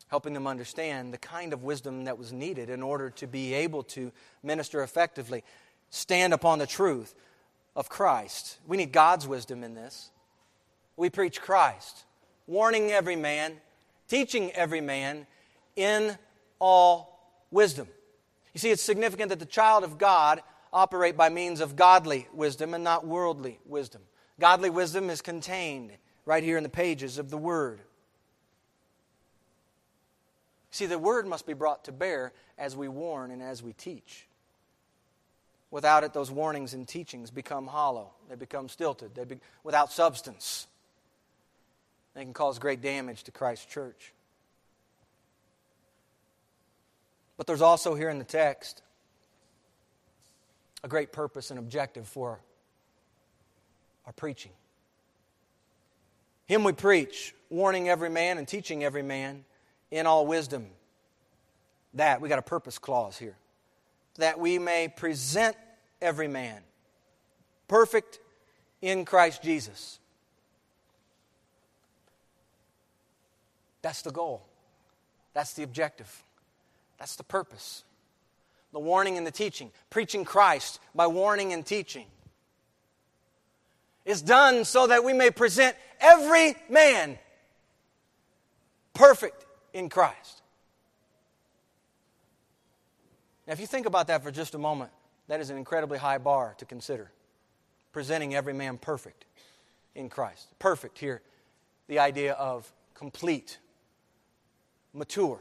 helping 0.09 0.33
them 0.33 0.49
understand 0.49 1.15
the 1.15 1.19
kind 1.19 1.53
of 1.53 1.63
wisdom 1.63 2.07
that 2.07 2.19
was 2.19 2.33
needed 2.33 2.69
in 2.69 2.83
order 2.83 3.11
to 3.11 3.29
be 3.29 3.55
able 3.55 3.85
to 3.85 4.11
minister 4.43 4.83
effectively, 4.83 5.45
stand 5.91 6.35
upon 6.35 6.59
the 6.59 6.67
truth 6.67 7.15
of 7.77 7.89
Christ. 7.89 8.59
We 8.67 8.79
need 8.79 8.91
God's 8.91 9.29
wisdom 9.29 9.63
in 9.63 9.75
this. 9.75 10.11
We 10.97 11.09
preach 11.09 11.41
Christ, 11.41 12.03
warning 12.49 12.91
every 12.91 13.15
man, 13.15 13.53
teaching 14.09 14.51
every 14.51 14.81
man 14.81 15.25
in 15.77 16.19
all 16.59 17.31
wisdom. 17.53 17.87
You 18.55 18.59
see, 18.59 18.71
it's 18.71 18.83
significant 18.83 19.29
that 19.29 19.39
the 19.39 19.47
child 19.47 19.85
of 19.85 19.99
God 19.99 20.43
operate 20.73 21.17
by 21.17 21.29
means 21.29 21.61
of 21.61 21.77
godly 21.77 22.27
wisdom 22.35 22.75
and 22.75 22.83
not 22.83 23.07
worldly 23.07 23.61
wisdom. 23.65 24.03
Godly 24.41 24.71
wisdom 24.71 25.11
is 25.11 25.21
contained 25.21 25.93
right 26.25 26.43
here 26.43 26.57
in 26.57 26.63
the 26.63 26.71
pages 26.71 27.19
of 27.19 27.31
the 27.31 27.37
Word. 27.37 27.79
See, 30.71 30.87
the 30.87 30.99
Word 30.99 31.27
must 31.27 31.47
be 31.47 31.53
brought 31.53 31.85
to 31.85 31.93
bear 31.93 32.33
as 32.59 32.75
we 32.75 32.89
warn 32.89 33.31
and 33.31 33.43
as 33.43 33.63
we 33.63 33.75
teach. 33.75 34.27
Without 35.71 36.05
it, 36.05 36.15
those 36.15 36.31
warnings 36.31 36.73
and 36.73 36.89
teachings 36.89 37.31
become 37.31 37.67
hollow. 37.67 38.11
They 38.29 38.35
become 38.35 38.69
stilted. 38.69 39.15
They 39.15 39.25
be, 39.25 39.37
without 39.63 39.93
substance. 39.93 40.67
They 42.15 42.25
can 42.25 42.33
cause 42.33 42.59
great 42.59 42.81
damage 42.81 43.25
to 43.25 43.31
Christ's 43.31 43.67
church. 43.67 44.13
But 47.37 47.47
there's 47.47 47.63
also 47.63 47.95
here 47.95 48.09
in 48.09 48.19
the 48.19 48.25
text 48.25 48.83
a 50.83 50.89
great 50.89 51.13
purpose 51.13 51.51
and 51.51 51.59
objective 51.59 52.09
for 52.09 52.41
our 54.07 54.13
preaching. 54.13 54.53
Him 56.47 56.65
we 56.65 56.73
preach, 56.73 57.35
warning 57.49 57.89
every 57.89 58.11
man 58.11 58.39
and 58.39 58.47
teaching 58.49 58.83
every 58.83 59.03
man 59.03 59.45
in 59.91 60.07
all 60.07 60.27
wisdom. 60.27 60.67
That, 61.95 62.21
we 62.21 62.29
got 62.29 62.39
a 62.39 62.43
purpose 62.43 62.79
clause 62.79 63.17
here. 63.19 63.37
That 64.17 64.39
we 64.39 64.59
may 64.59 64.89
present 64.89 65.57
every 66.01 66.29
man 66.29 66.61
perfect 67.69 68.19
in 68.83 69.05
Christ 69.05 69.43
Jesus. 69.43 69.99
That's 73.83 74.03
the 74.03 74.11
goal. 74.11 74.43
That's 75.35 75.53
the 75.55 75.63
objective. 75.63 76.23
That's 76.99 77.17
the 77.17 77.23
purpose. 77.23 77.85
the 78.73 78.79
warning 78.79 79.17
and 79.17 79.27
the 79.27 79.31
teaching, 79.31 79.71
preaching 79.89 80.25
Christ 80.25 80.81
by 80.95 81.07
warning 81.07 81.53
and 81.53 81.65
teaching, 81.65 82.07
is 84.11 84.21
done 84.21 84.65
so 84.65 84.89
that 84.89 85.05
we 85.05 85.13
may 85.13 85.31
present 85.31 85.77
every 86.01 86.55
man 86.69 87.19
perfect 88.93 89.47
in 89.73 89.89
Christ. 89.89 90.43
Now, 93.47 93.55
if 93.55 93.61
you 93.61 93.67
think 93.67 93.87
about 93.87 94.09
that 94.09 94.23
for 94.23 94.31
just 94.31 94.55
a 94.55 94.59
moment, 94.59 94.91
that 95.29 95.41
is 95.41 95.51
an 95.51 95.57
incredibly 95.57 95.99
high 95.99 96.19
bar 96.19 96.55
to 96.59 96.65
consider. 96.65 97.11
Presenting 97.93 98.35
every 98.35 98.53
man 98.53 98.79
perfect 98.79 99.25
in 99.95 100.09
Christ. 100.09 100.47
Perfect 100.59 100.99
here, 100.99 101.23
the 101.89 101.99
idea 101.99 102.35
of 102.35 102.71
complete, 102.95 103.59
mature, 104.93 105.41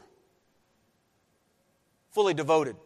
fully 2.10 2.34
devoted. 2.34 2.76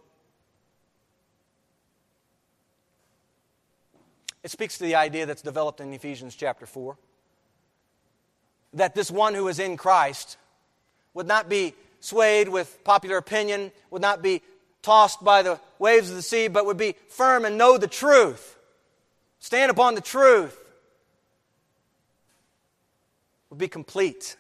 It 4.44 4.50
speaks 4.50 4.76
to 4.76 4.84
the 4.84 4.94
idea 4.94 5.24
that's 5.24 5.40
developed 5.40 5.80
in 5.80 5.92
Ephesians 5.94 6.36
chapter 6.36 6.66
4 6.66 6.98
that 8.74 8.94
this 8.94 9.10
one 9.10 9.34
who 9.34 9.48
is 9.48 9.58
in 9.58 9.78
Christ 9.78 10.36
would 11.14 11.26
not 11.26 11.48
be 11.48 11.74
swayed 12.00 12.50
with 12.50 12.84
popular 12.84 13.16
opinion, 13.16 13.72
would 13.90 14.02
not 14.02 14.20
be 14.20 14.42
tossed 14.82 15.24
by 15.24 15.40
the 15.40 15.58
waves 15.78 16.10
of 16.10 16.16
the 16.16 16.22
sea, 16.22 16.48
but 16.48 16.66
would 16.66 16.76
be 16.76 16.94
firm 17.08 17.46
and 17.46 17.56
know 17.56 17.78
the 17.78 17.86
truth. 17.86 18.58
Stand 19.38 19.70
upon 19.70 19.94
the 19.94 20.02
truth. 20.02 20.60
Would 23.48 23.58
be 23.58 23.68
complete. 23.68 24.36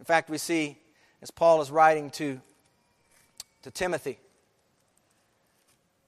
In 0.00 0.04
fact, 0.04 0.30
we 0.30 0.38
see 0.38 0.76
as 1.20 1.30
Paul 1.30 1.62
is 1.62 1.70
writing 1.70 2.10
to, 2.10 2.40
to 3.62 3.70
Timothy, 3.70 4.18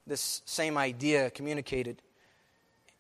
this 0.05 0.43
same 0.47 0.77
idea 0.77 1.31
communicated 1.31 2.03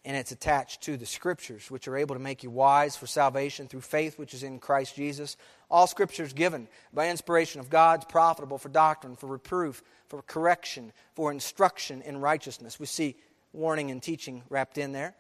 and 0.05 0.17
it's 0.17 0.33
attached 0.33 0.83
to 0.83 0.97
the 0.97 1.07
scriptures, 1.07 1.71
which 1.71 1.89
are 1.89 1.97
able 1.97 2.15
to 2.15 2.21
make 2.21 2.43
you 2.43 2.51
wise 2.51 2.95
for 2.95 3.07
salvation 3.07 3.69
through 3.69 3.81
faith 3.81 4.19
which 4.19 4.35
is 4.35 4.43
in 4.43 4.59
Christ 4.59 4.97
Jesus. 4.97 5.37
All 5.71 5.87
scripture 5.87 6.25
is 6.25 6.35
given 6.35 6.69
by 6.93 7.09
inspiration 7.09 7.61
of 7.61 7.71
God, 7.71 8.07
profitable 8.09 8.59
for 8.59 8.69
doctrine, 8.69 9.17
for 9.17 9.27
reproof, 9.27 9.83
for 10.09 10.21
correction, 10.23 10.93
for 11.15 11.33
instruction 11.33 12.03
in 12.03 12.21
righteousness. 12.21 12.79
We 12.79 12.87
see 12.87 13.17
warning 13.53 13.91
and 13.91 14.03
teaching 14.03 14.43
wrapped 14.51 14.77
in 14.77 14.93
there. 14.93 15.15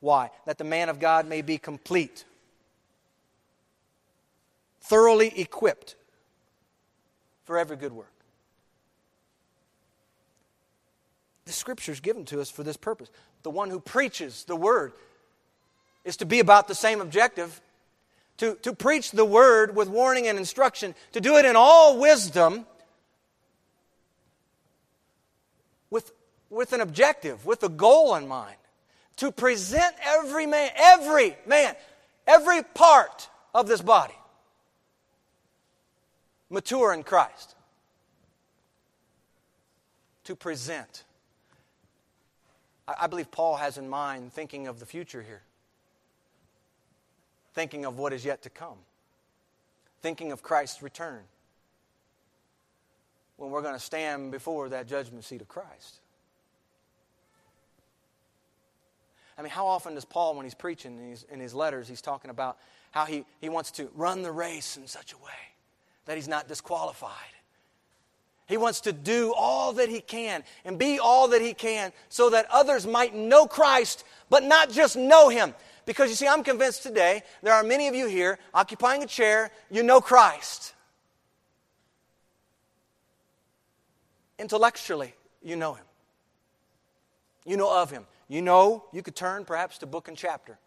Why? 0.00 0.30
That 0.46 0.56
the 0.56 0.64
man 0.64 0.88
of 0.88 0.98
God 0.98 1.28
may 1.28 1.42
be 1.42 1.58
complete, 1.58 2.24
thoroughly 4.80 5.38
equipped 5.38 5.94
for 7.44 7.58
every 7.58 7.76
good 7.76 7.92
work. 7.92 8.12
The 11.44 11.52
scripture 11.52 11.90
is 11.90 12.00
given 12.00 12.24
to 12.26 12.40
us 12.40 12.48
for 12.48 12.62
this 12.62 12.76
purpose 12.76 13.10
the 13.42 13.50
one 13.50 13.70
who 13.70 13.80
preaches 13.80 14.44
the 14.44 14.56
word, 14.56 14.92
is 16.04 16.16
to 16.18 16.26
be 16.26 16.40
about 16.40 16.68
the 16.68 16.74
same 16.74 17.00
objective 17.00 17.60
to, 18.40 18.54
to 18.62 18.72
preach 18.72 19.10
the 19.10 19.24
word 19.24 19.76
with 19.76 19.88
warning 19.88 20.26
and 20.26 20.38
instruction, 20.38 20.94
to 21.12 21.20
do 21.20 21.36
it 21.36 21.44
in 21.44 21.56
all 21.56 21.98
wisdom 21.98 22.64
with, 25.90 26.10
with 26.48 26.72
an 26.72 26.80
objective, 26.80 27.44
with 27.44 27.62
a 27.62 27.68
goal 27.68 28.14
in 28.14 28.26
mind, 28.26 28.56
to 29.16 29.30
present 29.30 29.94
every 30.02 30.46
man, 30.46 30.70
every 30.74 31.36
man, 31.46 31.74
every 32.26 32.62
part 32.62 33.28
of 33.54 33.68
this 33.68 33.82
body 33.82 34.14
mature 36.48 36.94
in 36.94 37.02
Christ. 37.02 37.54
To 40.24 40.34
present 40.34 41.04
I 42.98 43.06
believe 43.06 43.30
Paul 43.30 43.56
has 43.56 43.78
in 43.78 43.88
mind 43.88 44.32
thinking 44.32 44.66
of 44.66 44.80
the 44.80 44.86
future 44.86 45.22
here, 45.22 45.42
thinking 47.54 47.84
of 47.84 47.98
what 47.98 48.12
is 48.12 48.24
yet 48.24 48.42
to 48.42 48.50
come, 48.50 48.78
thinking 50.00 50.32
of 50.32 50.42
Christ's 50.42 50.82
return 50.82 51.22
when 53.36 53.50
we're 53.50 53.62
going 53.62 53.74
to 53.74 53.80
stand 53.80 54.32
before 54.32 54.68
that 54.68 54.86
judgment 54.86 55.24
seat 55.24 55.40
of 55.40 55.48
Christ. 55.48 56.00
I 59.38 59.42
mean, 59.42 59.50
how 59.50 59.66
often 59.66 59.94
does 59.94 60.04
Paul, 60.04 60.36
when 60.36 60.44
he's 60.44 60.54
preaching 60.54 60.98
in 60.98 61.10
his, 61.10 61.26
in 61.30 61.40
his 61.40 61.54
letters, 61.54 61.88
he's 61.88 62.02
talking 62.02 62.30
about 62.30 62.58
how 62.90 63.06
he, 63.06 63.24
he 63.40 63.48
wants 63.48 63.70
to 63.72 63.88
run 63.94 64.22
the 64.22 64.30
race 64.30 64.76
in 64.76 64.86
such 64.86 65.14
a 65.14 65.16
way 65.16 65.30
that 66.04 66.16
he's 66.16 66.28
not 66.28 66.46
disqualified? 66.46 67.12
He 68.50 68.56
wants 68.56 68.80
to 68.80 68.92
do 68.92 69.32
all 69.38 69.74
that 69.74 69.88
he 69.88 70.00
can 70.00 70.42
and 70.64 70.76
be 70.76 70.98
all 70.98 71.28
that 71.28 71.40
he 71.40 71.54
can 71.54 71.92
so 72.08 72.30
that 72.30 72.46
others 72.50 72.84
might 72.84 73.14
know 73.14 73.46
Christ, 73.46 74.02
but 74.28 74.42
not 74.42 74.72
just 74.72 74.96
know 74.96 75.28
him. 75.28 75.54
Because 75.86 76.10
you 76.10 76.16
see, 76.16 76.26
I'm 76.26 76.42
convinced 76.42 76.82
today 76.82 77.22
there 77.44 77.54
are 77.54 77.62
many 77.62 77.86
of 77.86 77.94
you 77.94 78.08
here 78.08 78.40
occupying 78.52 79.04
a 79.04 79.06
chair, 79.06 79.52
you 79.70 79.84
know 79.84 80.00
Christ. 80.00 80.74
Intellectually, 84.36 85.14
you 85.44 85.54
know 85.54 85.74
him. 85.74 85.84
You 87.46 87.56
know 87.56 87.72
of 87.72 87.88
him. 87.92 88.04
You 88.26 88.42
know, 88.42 88.84
you 88.92 89.00
could 89.00 89.14
turn 89.14 89.44
perhaps 89.44 89.78
to 89.78 89.86
book 89.86 90.08
and 90.08 90.16
chapter. 90.16 90.58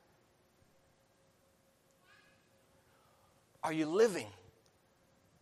Are 3.61 3.73
you 3.73 3.87
living 3.87 4.27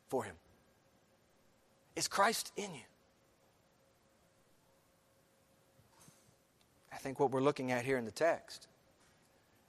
for 0.09 0.23
him? 0.23 0.33
Is 1.95 2.07
Christ 2.07 2.51
in 2.55 2.73
you? 2.73 2.81
I 6.91 6.97
think 6.97 7.19
what 7.19 7.31
we're 7.31 7.41
looking 7.41 7.71
at 7.71 7.85
here 7.85 7.97
in 7.97 8.05
the 8.05 8.11
text 8.11 8.67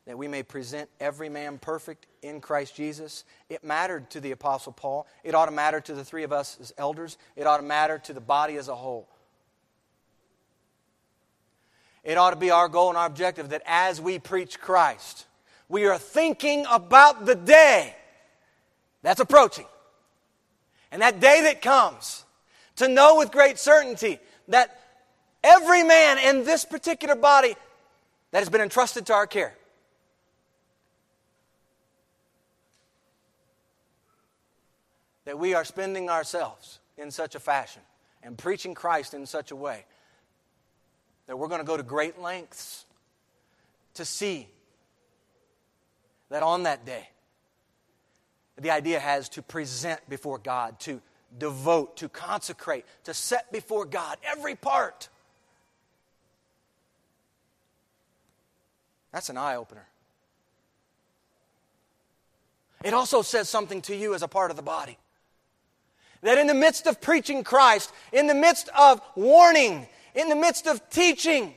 that 0.06 0.18
we 0.18 0.26
may 0.26 0.42
present 0.42 0.88
every 0.98 1.28
man 1.28 1.58
perfect 1.58 2.06
in 2.22 2.40
Christ 2.40 2.74
Jesus. 2.74 3.24
It 3.48 3.62
mattered 3.62 4.10
to 4.10 4.20
the 4.20 4.32
Apostle 4.32 4.72
Paul. 4.72 5.06
It 5.22 5.34
ought 5.34 5.46
to 5.46 5.52
matter 5.52 5.80
to 5.80 5.94
the 5.94 6.04
three 6.04 6.24
of 6.24 6.32
us 6.32 6.58
as 6.60 6.74
elders. 6.76 7.18
It 7.36 7.46
ought 7.46 7.58
to 7.58 7.62
matter 7.62 7.98
to 7.98 8.12
the 8.12 8.20
body 8.20 8.56
as 8.56 8.68
a 8.68 8.74
whole. 8.74 9.08
It 12.02 12.18
ought 12.18 12.30
to 12.30 12.36
be 12.36 12.50
our 12.50 12.68
goal 12.68 12.88
and 12.88 12.98
our 12.98 13.06
objective 13.06 13.50
that 13.50 13.62
as 13.64 14.00
we 14.00 14.18
preach 14.18 14.60
Christ, 14.60 15.26
we 15.68 15.86
are 15.86 15.98
thinking 15.98 16.66
about 16.68 17.24
the 17.24 17.36
day 17.36 17.94
that's 19.02 19.20
approaching. 19.20 19.66
And 20.92 21.00
that 21.00 21.20
day 21.20 21.40
that 21.44 21.62
comes, 21.62 22.24
to 22.76 22.86
know 22.86 23.16
with 23.16 23.32
great 23.32 23.58
certainty 23.58 24.20
that 24.48 24.78
every 25.42 25.82
man 25.82 26.18
in 26.18 26.44
this 26.44 26.66
particular 26.66 27.14
body 27.14 27.56
that 28.30 28.38
has 28.38 28.50
been 28.50 28.60
entrusted 28.60 29.06
to 29.06 29.14
our 29.14 29.26
care 29.26 29.56
that 35.24 35.38
we 35.38 35.54
are 35.54 35.64
spending 35.64 36.10
ourselves 36.10 36.78
in 36.98 37.10
such 37.10 37.34
a 37.34 37.40
fashion 37.40 37.82
and 38.22 38.36
preaching 38.36 38.74
Christ 38.74 39.14
in 39.14 39.24
such 39.24 39.50
a 39.50 39.56
way 39.56 39.84
that 41.26 41.38
we're 41.38 41.48
going 41.48 41.60
to 41.60 41.66
go 41.66 41.76
to 41.76 41.82
great 41.82 42.20
lengths 42.20 42.84
to 43.94 44.04
see 44.04 44.48
that 46.28 46.42
on 46.42 46.64
that 46.64 46.84
day 46.84 47.08
the 48.60 48.70
idea 48.70 49.00
has 49.00 49.28
to 49.30 49.42
present 49.42 50.00
before 50.08 50.38
God, 50.38 50.78
to 50.80 51.00
devote, 51.38 51.96
to 51.98 52.08
consecrate, 52.08 52.84
to 53.04 53.14
set 53.14 53.50
before 53.52 53.84
God 53.84 54.18
every 54.24 54.54
part. 54.54 55.08
That's 59.12 59.28
an 59.28 59.36
eye 59.36 59.56
opener. 59.56 59.86
It 62.84 62.94
also 62.94 63.22
says 63.22 63.48
something 63.48 63.80
to 63.82 63.96
you 63.96 64.14
as 64.14 64.22
a 64.22 64.28
part 64.28 64.50
of 64.50 64.56
the 64.56 64.62
body. 64.62 64.98
That 66.22 66.38
in 66.38 66.46
the 66.46 66.54
midst 66.54 66.86
of 66.86 67.00
preaching 67.00 67.44
Christ, 67.44 67.92
in 68.12 68.26
the 68.26 68.34
midst 68.34 68.68
of 68.78 69.00
warning, 69.14 69.86
in 70.14 70.28
the 70.28 70.36
midst 70.36 70.66
of 70.66 70.88
teaching, 70.90 71.54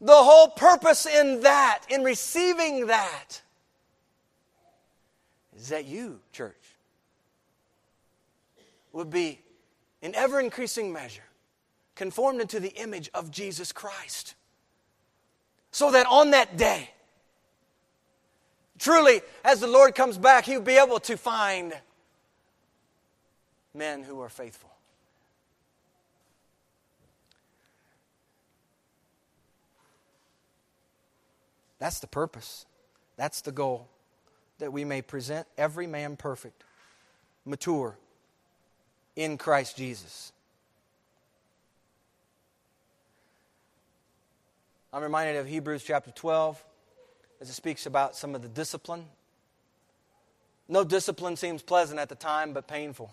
the 0.00 0.12
whole 0.12 0.48
purpose 0.48 1.06
in 1.06 1.42
that, 1.42 1.82
in 1.88 2.02
receiving 2.02 2.88
that, 2.88 3.40
is 5.62 5.68
that 5.68 5.84
you, 5.84 6.18
church, 6.32 6.60
would 8.92 9.10
be 9.10 9.38
in 10.02 10.12
ever 10.16 10.40
increasing 10.40 10.92
measure 10.92 11.22
conformed 11.94 12.40
into 12.40 12.58
the 12.58 12.70
image 12.70 13.08
of 13.14 13.30
Jesus 13.30 13.70
Christ. 13.70 14.34
So 15.70 15.92
that 15.92 16.06
on 16.08 16.32
that 16.32 16.56
day, 16.56 16.90
truly, 18.80 19.22
as 19.44 19.60
the 19.60 19.68
Lord 19.68 19.94
comes 19.94 20.18
back, 20.18 20.46
He 20.46 20.56
will 20.56 20.64
be 20.64 20.76
able 20.76 20.98
to 20.98 21.16
find 21.16 21.72
men 23.72 24.02
who 24.02 24.20
are 24.20 24.28
faithful. 24.28 24.70
That's 31.78 32.00
the 32.00 32.08
purpose. 32.08 32.66
That's 33.16 33.42
the 33.42 33.52
goal 33.52 33.91
that 34.62 34.72
we 34.72 34.84
may 34.84 35.02
present 35.02 35.44
every 35.58 35.88
man 35.88 36.14
perfect, 36.14 36.62
mature 37.44 37.98
in 39.16 39.36
Christ 39.36 39.76
Jesus. 39.76 40.30
I'm 44.92 45.02
reminded 45.02 45.34
of 45.34 45.48
Hebrews 45.48 45.82
chapter 45.82 46.12
12 46.12 46.64
as 47.40 47.50
it 47.50 47.54
speaks 47.54 47.86
about 47.86 48.14
some 48.14 48.36
of 48.36 48.42
the 48.42 48.48
discipline. 48.48 49.06
No 50.68 50.84
discipline 50.84 51.34
seems 51.34 51.60
pleasant 51.60 51.98
at 51.98 52.08
the 52.08 52.14
time, 52.14 52.52
but 52.52 52.68
painful. 52.68 53.12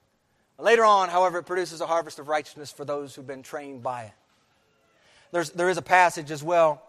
Later 0.60 0.84
on, 0.84 1.08
however, 1.08 1.38
it 1.38 1.46
produces 1.46 1.80
a 1.80 1.86
harvest 1.88 2.20
of 2.20 2.28
righteousness 2.28 2.70
for 2.70 2.84
those 2.84 3.12
who've 3.12 3.26
been 3.26 3.42
trained 3.42 3.82
by 3.82 4.04
it. 4.04 4.12
There's, 5.32 5.50
there 5.50 5.68
is 5.68 5.78
a 5.78 5.82
passage 5.82 6.30
as 6.30 6.44
well 6.44 6.80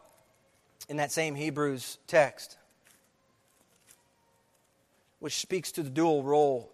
in 0.88 0.98
that 0.98 1.12
same 1.12 1.34
Hebrews 1.34 1.98
text 2.06 2.58
which 5.20 5.38
speaks 5.38 5.72
to 5.74 5.84
the 5.84 5.90
dual 5.90 6.24
role 6.24 6.72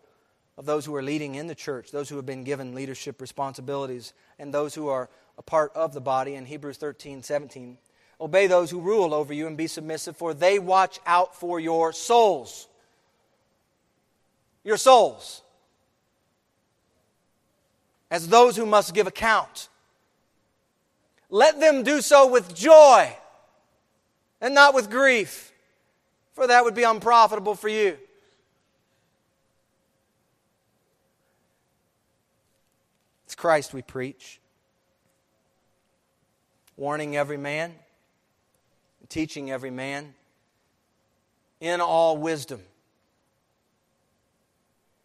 of 0.57 0.65
those 0.65 0.85
who 0.85 0.95
are 0.95 1.01
leading 1.01 1.35
in 1.35 1.47
the 1.47 1.55
church, 1.55 1.91
those 1.91 2.09
who 2.09 2.15
have 2.15 2.25
been 2.25 2.43
given 2.43 2.75
leadership 2.75 3.21
responsibilities, 3.21 4.13
and 4.37 4.53
those 4.53 4.75
who 4.75 4.87
are 4.87 5.09
a 5.37 5.41
part 5.41 5.71
of 5.75 5.93
the 5.93 6.01
body 6.01 6.35
in 6.35 6.45
Hebrews 6.45 6.77
13 6.77 7.23
17. 7.23 7.77
Obey 8.21 8.47
those 8.47 8.69
who 8.69 8.79
rule 8.79 9.13
over 9.13 9.33
you 9.33 9.47
and 9.47 9.57
be 9.57 9.67
submissive, 9.67 10.15
for 10.15 10.33
they 10.33 10.59
watch 10.59 10.99
out 11.05 11.35
for 11.35 11.59
your 11.59 11.91
souls. 11.91 12.67
Your 14.63 14.77
souls. 14.77 15.41
As 18.11 18.27
those 18.27 18.55
who 18.55 18.65
must 18.65 18.93
give 18.93 19.07
account. 19.07 19.69
Let 21.29 21.59
them 21.59 21.81
do 21.81 21.99
so 21.99 22.27
with 22.27 22.53
joy 22.53 23.11
and 24.39 24.53
not 24.53 24.75
with 24.75 24.91
grief, 24.91 25.51
for 26.33 26.45
that 26.45 26.63
would 26.63 26.75
be 26.75 26.83
unprofitable 26.83 27.55
for 27.55 27.69
you. 27.69 27.97
Christ 33.43 33.73
we 33.73 33.81
preach, 33.81 34.39
warning 36.77 37.17
every 37.17 37.35
man, 37.35 37.73
teaching 39.09 39.51
every 39.51 39.69
man 39.69 40.13
in 41.59 41.81
all 41.81 42.15
wisdom. 42.15 42.61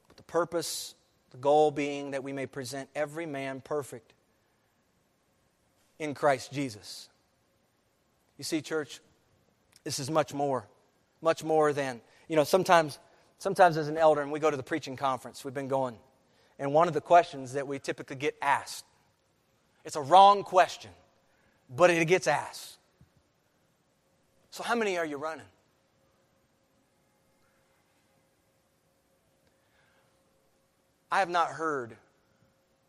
But 0.06 0.18
the 0.18 0.22
purpose, 0.22 0.94
the 1.32 1.36
goal 1.38 1.72
being 1.72 2.12
that 2.12 2.22
we 2.22 2.32
may 2.32 2.46
present 2.46 2.88
every 2.94 3.26
man 3.26 3.60
perfect 3.60 4.12
in 5.98 6.14
Christ 6.14 6.52
Jesus. 6.52 7.08
You 8.36 8.44
see, 8.44 8.62
church, 8.62 9.00
this 9.82 9.98
is 9.98 10.12
much 10.12 10.32
more, 10.32 10.64
much 11.20 11.42
more 11.42 11.72
than, 11.72 12.00
you 12.28 12.36
know, 12.36 12.44
sometimes, 12.44 13.00
sometimes 13.40 13.76
as 13.76 13.88
an 13.88 13.96
elder, 13.96 14.22
and 14.22 14.30
we 14.30 14.38
go 14.38 14.48
to 14.48 14.56
the 14.56 14.62
preaching 14.62 14.96
conference, 14.96 15.44
we've 15.44 15.52
been 15.52 15.66
going 15.66 15.98
and 16.58 16.72
one 16.72 16.88
of 16.88 16.94
the 16.94 17.00
questions 17.00 17.52
that 17.52 17.66
we 17.66 17.78
typically 17.78 18.16
get 18.16 18.36
asked. 18.42 18.84
It's 19.84 19.96
a 19.96 20.00
wrong 20.00 20.42
question, 20.42 20.90
but 21.74 21.90
it 21.90 22.04
gets 22.06 22.26
asked. 22.26 22.78
So, 24.50 24.62
how 24.62 24.74
many 24.74 24.98
are 24.98 25.06
you 25.06 25.16
running? 25.16 25.46
I 31.10 31.20
have 31.20 31.30
not 31.30 31.48
heard 31.48 31.96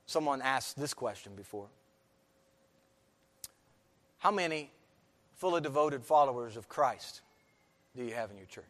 someone 0.06 0.42
ask 0.42 0.76
this 0.76 0.94
question 0.94 1.34
before. 1.36 1.68
How 4.18 4.32
many 4.32 4.72
fully 5.36 5.62
devoted 5.62 6.04
followers 6.04 6.58
of 6.58 6.68
Christ 6.68 7.22
do 7.96 8.04
you 8.04 8.14
have 8.14 8.30
in 8.32 8.38
your 8.38 8.48
church? 8.48 8.66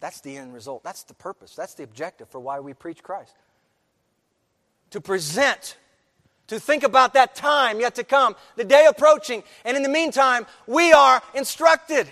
That's 0.00 0.20
the 0.20 0.36
end 0.36 0.52
result. 0.52 0.84
That's 0.84 1.04
the 1.04 1.14
purpose. 1.14 1.54
That's 1.54 1.74
the 1.74 1.84
objective 1.84 2.28
for 2.28 2.38
why 2.38 2.60
we 2.60 2.74
preach 2.74 3.02
Christ. 3.02 3.34
To 4.90 5.00
present, 5.00 5.76
to 6.48 6.60
think 6.60 6.82
about 6.82 7.14
that 7.14 7.34
time 7.34 7.80
yet 7.80 7.94
to 7.96 8.04
come, 8.04 8.36
the 8.56 8.64
day 8.64 8.86
approaching, 8.88 9.42
and 9.64 9.76
in 9.76 9.82
the 9.82 9.88
meantime, 9.88 10.46
we 10.66 10.92
are 10.92 11.22
instructed 11.34 12.06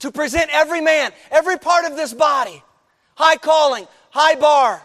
to 0.00 0.10
present 0.10 0.50
every 0.52 0.80
man, 0.80 1.12
every 1.30 1.58
part 1.58 1.84
of 1.84 1.96
this 1.96 2.12
body, 2.12 2.62
high 3.14 3.36
calling, 3.36 3.86
high 4.10 4.34
bar. 4.34 4.82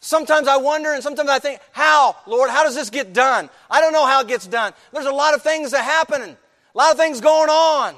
Sometimes 0.00 0.48
I 0.48 0.58
wonder 0.58 0.92
and 0.92 1.02
sometimes 1.02 1.30
I 1.30 1.38
think, 1.38 1.60
how, 1.72 2.14
Lord, 2.26 2.50
how 2.50 2.64
does 2.64 2.74
this 2.74 2.90
get 2.90 3.14
done? 3.14 3.48
I 3.70 3.80
don't 3.80 3.94
know 3.94 4.04
how 4.04 4.20
it 4.20 4.28
gets 4.28 4.46
done. 4.46 4.74
There's 4.92 5.06
a 5.06 5.12
lot 5.12 5.34
of 5.34 5.42
things 5.42 5.70
that 5.70 5.82
happen, 5.82 6.20
a 6.22 6.78
lot 6.78 6.92
of 6.92 6.98
things 6.98 7.22
going 7.22 7.48
on. 7.48 7.94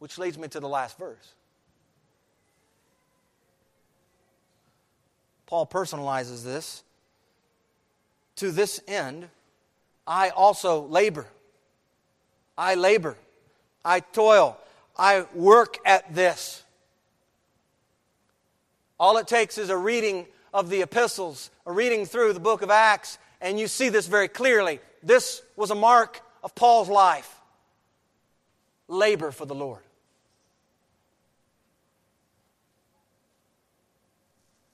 Which 0.00 0.18
leads 0.18 0.36
me 0.36 0.48
to 0.48 0.58
the 0.58 0.68
last 0.68 0.98
verse. 0.98 1.34
Paul 5.46 5.66
personalizes 5.66 6.42
this. 6.42 6.82
To 8.36 8.50
this 8.50 8.80
end, 8.88 9.28
I 10.06 10.30
also 10.30 10.86
labor. 10.86 11.26
I 12.56 12.76
labor. 12.76 13.16
I 13.84 14.00
toil. 14.00 14.58
I 14.96 15.26
work 15.34 15.76
at 15.84 16.14
this. 16.14 16.62
All 18.98 19.18
it 19.18 19.28
takes 19.28 19.58
is 19.58 19.70
a 19.70 19.76
reading 19.76 20.26
of 20.54 20.70
the 20.70 20.82
epistles, 20.82 21.50
a 21.66 21.72
reading 21.72 22.06
through 22.06 22.32
the 22.32 22.40
book 22.40 22.62
of 22.62 22.70
Acts, 22.70 23.18
and 23.40 23.60
you 23.60 23.68
see 23.68 23.88
this 23.90 24.06
very 24.06 24.28
clearly. 24.28 24.80
This 25.02 25.42
was 25.56 25.70
a 25.70 25.74
mark 25.74 26.20
of 26.42 26.54
Paul's 26.54 26.88
life 26.88 27.38
labor 28.88 29.30
for 29.30 29.46
the 29.46 29.54
Lord. 29.54 29.82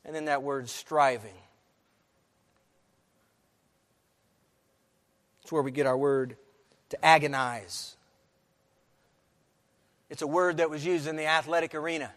And 0.06 0.14
then 0.14 0.26
that 0.26 0.42
word 0.42 0.70
striving. 0.70 1.34
It's 5.42 5.52
where 5.52 5.62
we 5.62 5.72
get 5.72 5.86
our 5.86 5.96
word 5.96 6.36
to 6.90 7.04
agonize. 7.04 7.96
It's 10.08 10.22
a 10.22 10.26
word 10.26 10.58
that 10.58 10.70
was 10.70 10.86
used 10.86 11.08
in 11.08 11.16
the 11.16 11.26
athletic 11.26 11.74
arena. 11.74 12.12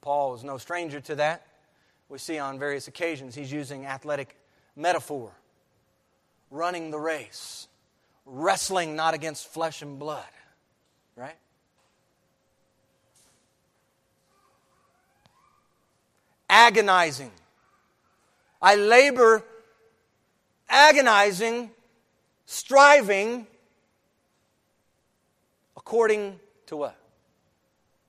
Paul 0.00 0.34
is 0.34 0.42
no 0.42 0.56
stranger 0.56 1.00
to 1.00 1.16
that. 1.16 1.46
We 2.08 2.18
see 2.18 2.38
on 2.38 2.58
various 2.58 2.88
occasions 2.88 3.34
he's 3.34 3.52
using 3.52 3.84
athletic 3.84 4.36
metaphor, 4.74 5.32
running 6.50 6.90
the 6.90 6.98
race, 6.98 7.68
wrestling 8.24 8.96
not 8.96 9.12
against 9.12 9.48
flesh 9.48 9.82
and 9.82 9.98
blood, 9.98 10.24
right? 11.14 11.36
Agonizing. 16.56 17.30
I 18.62 18.76
labor 18.76 19.44
agonizing, 20.70 21.70
striving 22.46 23.46
according 25.76 26.40
to 26.66 26.78
what? 26.78 26.96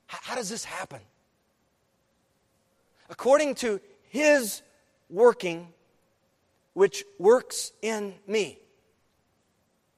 How 0.08 0.36
does 0.36 0.50
this 0.50 0.64
happen? 0.64 1.02
According 3.10 3.56
to 3.56 3.82
His 4.08 4.62
working, 5.10 5.68
which 6.74 7.04
works 7.20 7.74
in 7.82 8.14
me 8.28 8.60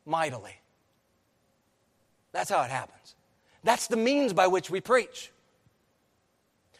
mightily. 0.08 0.56
That's 2.32 2.50
how 2.50 2.64
it 2.64 2.72
happens. 2.72 3.14
That's 3.64 3.86
the 3.86 3.98
means 3.98 4.34
by 4.34 4.48
which 4.48 4.72
we 4.72 4.82
preach. 4.82 5.32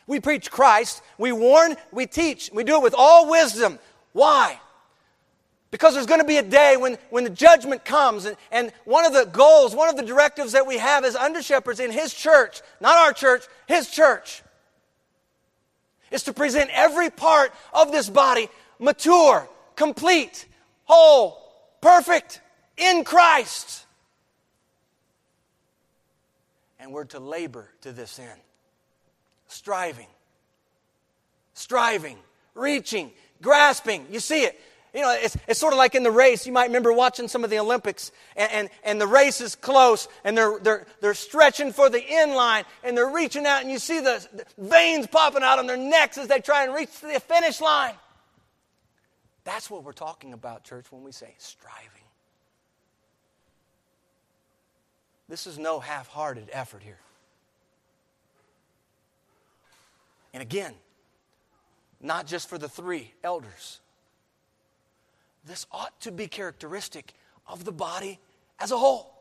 We 0.10 0.20
preach 0.20 0.50
Christ, 0.50 1.04
we 1.20 1.32
warn, 1.32 1.78
we 1.92 2.08
teach. 2.08 2.50
We 2.52 2.64
do 2.64 2.78
it 2.78 2.82
with 2.82 2.96
all 2.98 3.30
wisdom. 3.30 3.78
Why? 4.12 4.60
Because 5.70 5.94
there's 5.94 6.08
going 6.08 6.20
to 6.20 6.26
be 6.26 6.38
a 6.38 6.44
day 6.44 6.78
when, 6.78 6.98
when 7.12 7.26
the 7.26 7.30
judgment 7.30 7.86
comes, 7.86 8.26
and, 8.26 8.36
and 8.52 8.74
one 8.86 9.06
of 9.06 9.14
the 9.14 9.26
goals, 9.26 9.76
one 9.76 9.88
of 9.88 9.98
the 9.98 10.02
directives 10.02 10.54
that 10.54 10.66
we 10.66 10.80
have 10.80 11.06
as 11.06 11.16
under 11.16 11.44
shepherds 11.44 11.80
in 11.80 11.92
His 11.92 12.12
church, 12.12 12.64
not 12.82 12.98
our 12.98 13.14
church, 13.14 13.44
His 13.68 13.88
church, 13.88 14.42
is 16.10 16.24
to 16.24 16.34
present 16.34 16.72
every 16.74 17.12
part 17.12 17.54
of 17.72 17.92
this 17.92 18.10
body 18.10 18.50
mature, 18.80 19.48
complete, 19.76 20.48
whole, 20.86 21.40
perfect 21.82 22.42
in 22.78 23.04
Christ. 23.04 23.86
And 26.80 26.92
we're 26.92 27.06
to 27.06 27.20
labor 27.20 27.70
to 27.82 27.92
this 27.92 28.18
end 28.18 28.42
striving, 29.50 30.08
striving, 31.54 32.18
reaching, 32.56 33.12
grasping. 33.42 34.08
You 34.10 34.22
see 34.22 34.44
it. 34.44 34.60
You 34.94 35.02
know, 35.02 35.16
it's, 35.20 35.38
it's 35.48 35.60
sort 35.60 35.74
of 35.74 35.78
like 35.78 35.94
in 35.94 36.02
the 36.02 36.10
race. 36.10 36.48
You 36.48 36.52
might 36.52 36.66
remember 36.66 36.92
watching 36.92 37.28
some 37.28 37.44
of 37.44 37.52
the 37.52 37.60
Olympics, 37.60 38.12
and, 38.36 38.52
and, 38.52 38.70
and 38.84 39.00
the 39.00 39.06
race 39.06 39.40
is 39.40 39.54
close, 39.54 40.08
and 40.24 40.36
they're, 40.36 40.58
they're, 40.60 40.86
they're 41.00 41.14
stretching 41.14 41.72
for 41.74 41.92
the 41.92 42.04
end 42.04 42.34
line, 42.34 42.64
and 42.84 42.98
they're 42.98 43.12
reaching 43.12 43.46
out, 43.46 43.62
and 43.62 43.70
you 43.70 43.78
see 43.78 44.00
the, 44.00 44.28
the 44.34 44.46
veins 44.58 45.06
popping 45.06 45.44
out 45.44 45.60
on 45.60 45.68
their 45.68 45.78
necks 45.78 46.18
as 46.18 46.28
they 46.28 46.40
try 46.40 46.64
and 46.64 46.74
reach 46.74 47.02
the 47.02 47.20
finish 47.20 47.62
line. 47.62 47.94
That's 49.44 49.70
what 49.70 49.84
we're 49.84 49.92
talking 49.92 50.34
about, 50.34 50.64
church, 50.64 50.92
when 50.92 51.04
we 51.04 51.12
say 51.12 51.36
striving. 51.38 51.86
This 55.28 55.46
is 55.46 55.60
no 55.60 55.80
half 55.80 56.08
hearted 56.08 56.50
effort 56.52 56.82
here. 56.82 57.00
And 60.34 60.42
again, 60.42 60.74
not 62.02 62.28
just 62.28 62.50
for 62.50 62.58
the 62.58 62.70
three 62.70 63.14
elders. 63.24 63.80
This 65.46 65.66
ought 65.72 66.00
to 66.02 66.12
be 66.12 66.28
characteristic 66.28 67.14
of 67.48 67.66
the 67.66 67.72
body 67.72 68.20
as 68.60 68.72
a 68.72 68.78
whole. 68.78 69.14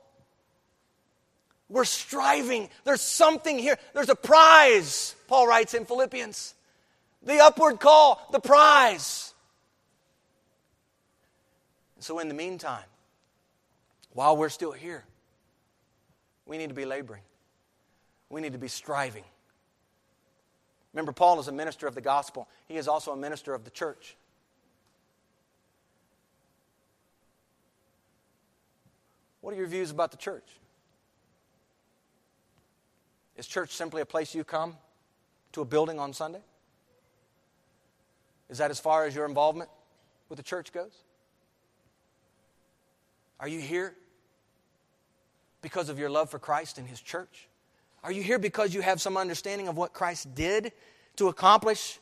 We're 1.68 1.84
striving. 1.84 2.68
There's 2.84 3.00
something 3.00 3.58
here. 3.58 3.78
There's 3.94 4.08
a 4.08 4.14
prize, 4.14 5.14
Paul 5.26 5.46
writes 5.46 5.74
in 5.74 5.84
Philippians. 5.84 6.54
The 7.22 7.40
upward 7.40 7.80
call, 7.80 8.26
the 8.32 8.40
prize. 8.40 9.34
So, 12.00 12.20
in 12.20 12.28
the 12.28 12.34
meantime, 12.34 12.84
while 14.12 14.36
we're 14.36 14.48
still 14.48 14.72
here, 14.72 15.04
we 16.46 16.58
need 16.58 16.68
to 16.68 16.74
be 16.74 16.84
laboring. 16.84 17.22
We 18.30 18.40
need 18.40 18.52
to 18.52 18.58
be 18.58 18.68
striving. 18.68 19.24
Remember, 20.98 21.12
Paul 21.12 21.38
is 21.38 21.46
a 21.46 21.52
minister 21.52 21.86
of 21.86 21.94
the 21.94 22.00
gospel, 22.00 22.48
he 22.66 22.76
is 22.76 22.88
also 22.88 23.12
a 23.12 23.16
minister 23.16 23.54
of 23.54 23.62
the 23.62 23.70
church. 23.70 24.16
What 29.40 29.54
are 29.54 29.56
your 29.56 29.68
views 29.68 29.92
about 29.92 30.10
the 30.10 30.16
church? 30.16 30.42
Is 33.36 33.46
church 33.46 33.70
simply 33.70 34.02
a 34.02 34.06
place 34.06 34.34
you 34.34 34.42
come 34.42 34.76
to 35.52 35.60
a 35.60 35.64
building 35.64 36.00
on 36.00 36.12
Sunday? 36.12 36.42
Is 38.48 38.58
that 38.58 38.72
as 38.72 38.80
far 38.80 39.04
as 39.04 39.14
your 39.14 39.24
involvement 39.24 39.70
with 40.28 40.38
the 40.38 40.42
church 40.42 40.72
goes? 40.72 41.04
Are 43.38 43.46
you 43.46 43.60
here 43.60 43.94
because 45.62 45.90
of 45.90 45.96
your 46.00 46.10
love 46.10 46.28
for 46.28 46.40
Christ 46.40 46.76
and 46.76 46.88
His 46.88 47.00
church? 47.00 47.46
Are 48.02 48.12
you 48.12 48.22
here 48.22 48.38
because 48.38 48.74
you 48.74 48.80
have 48.80 49.00
some 49.00 49.16
understanding 49.16 49.68
of 49.68 49.76
what 49.76 49.92
Christ 49.92 50.34
did 50.34 50.72
to 51.16 51.28
accomplish 51.28 51.98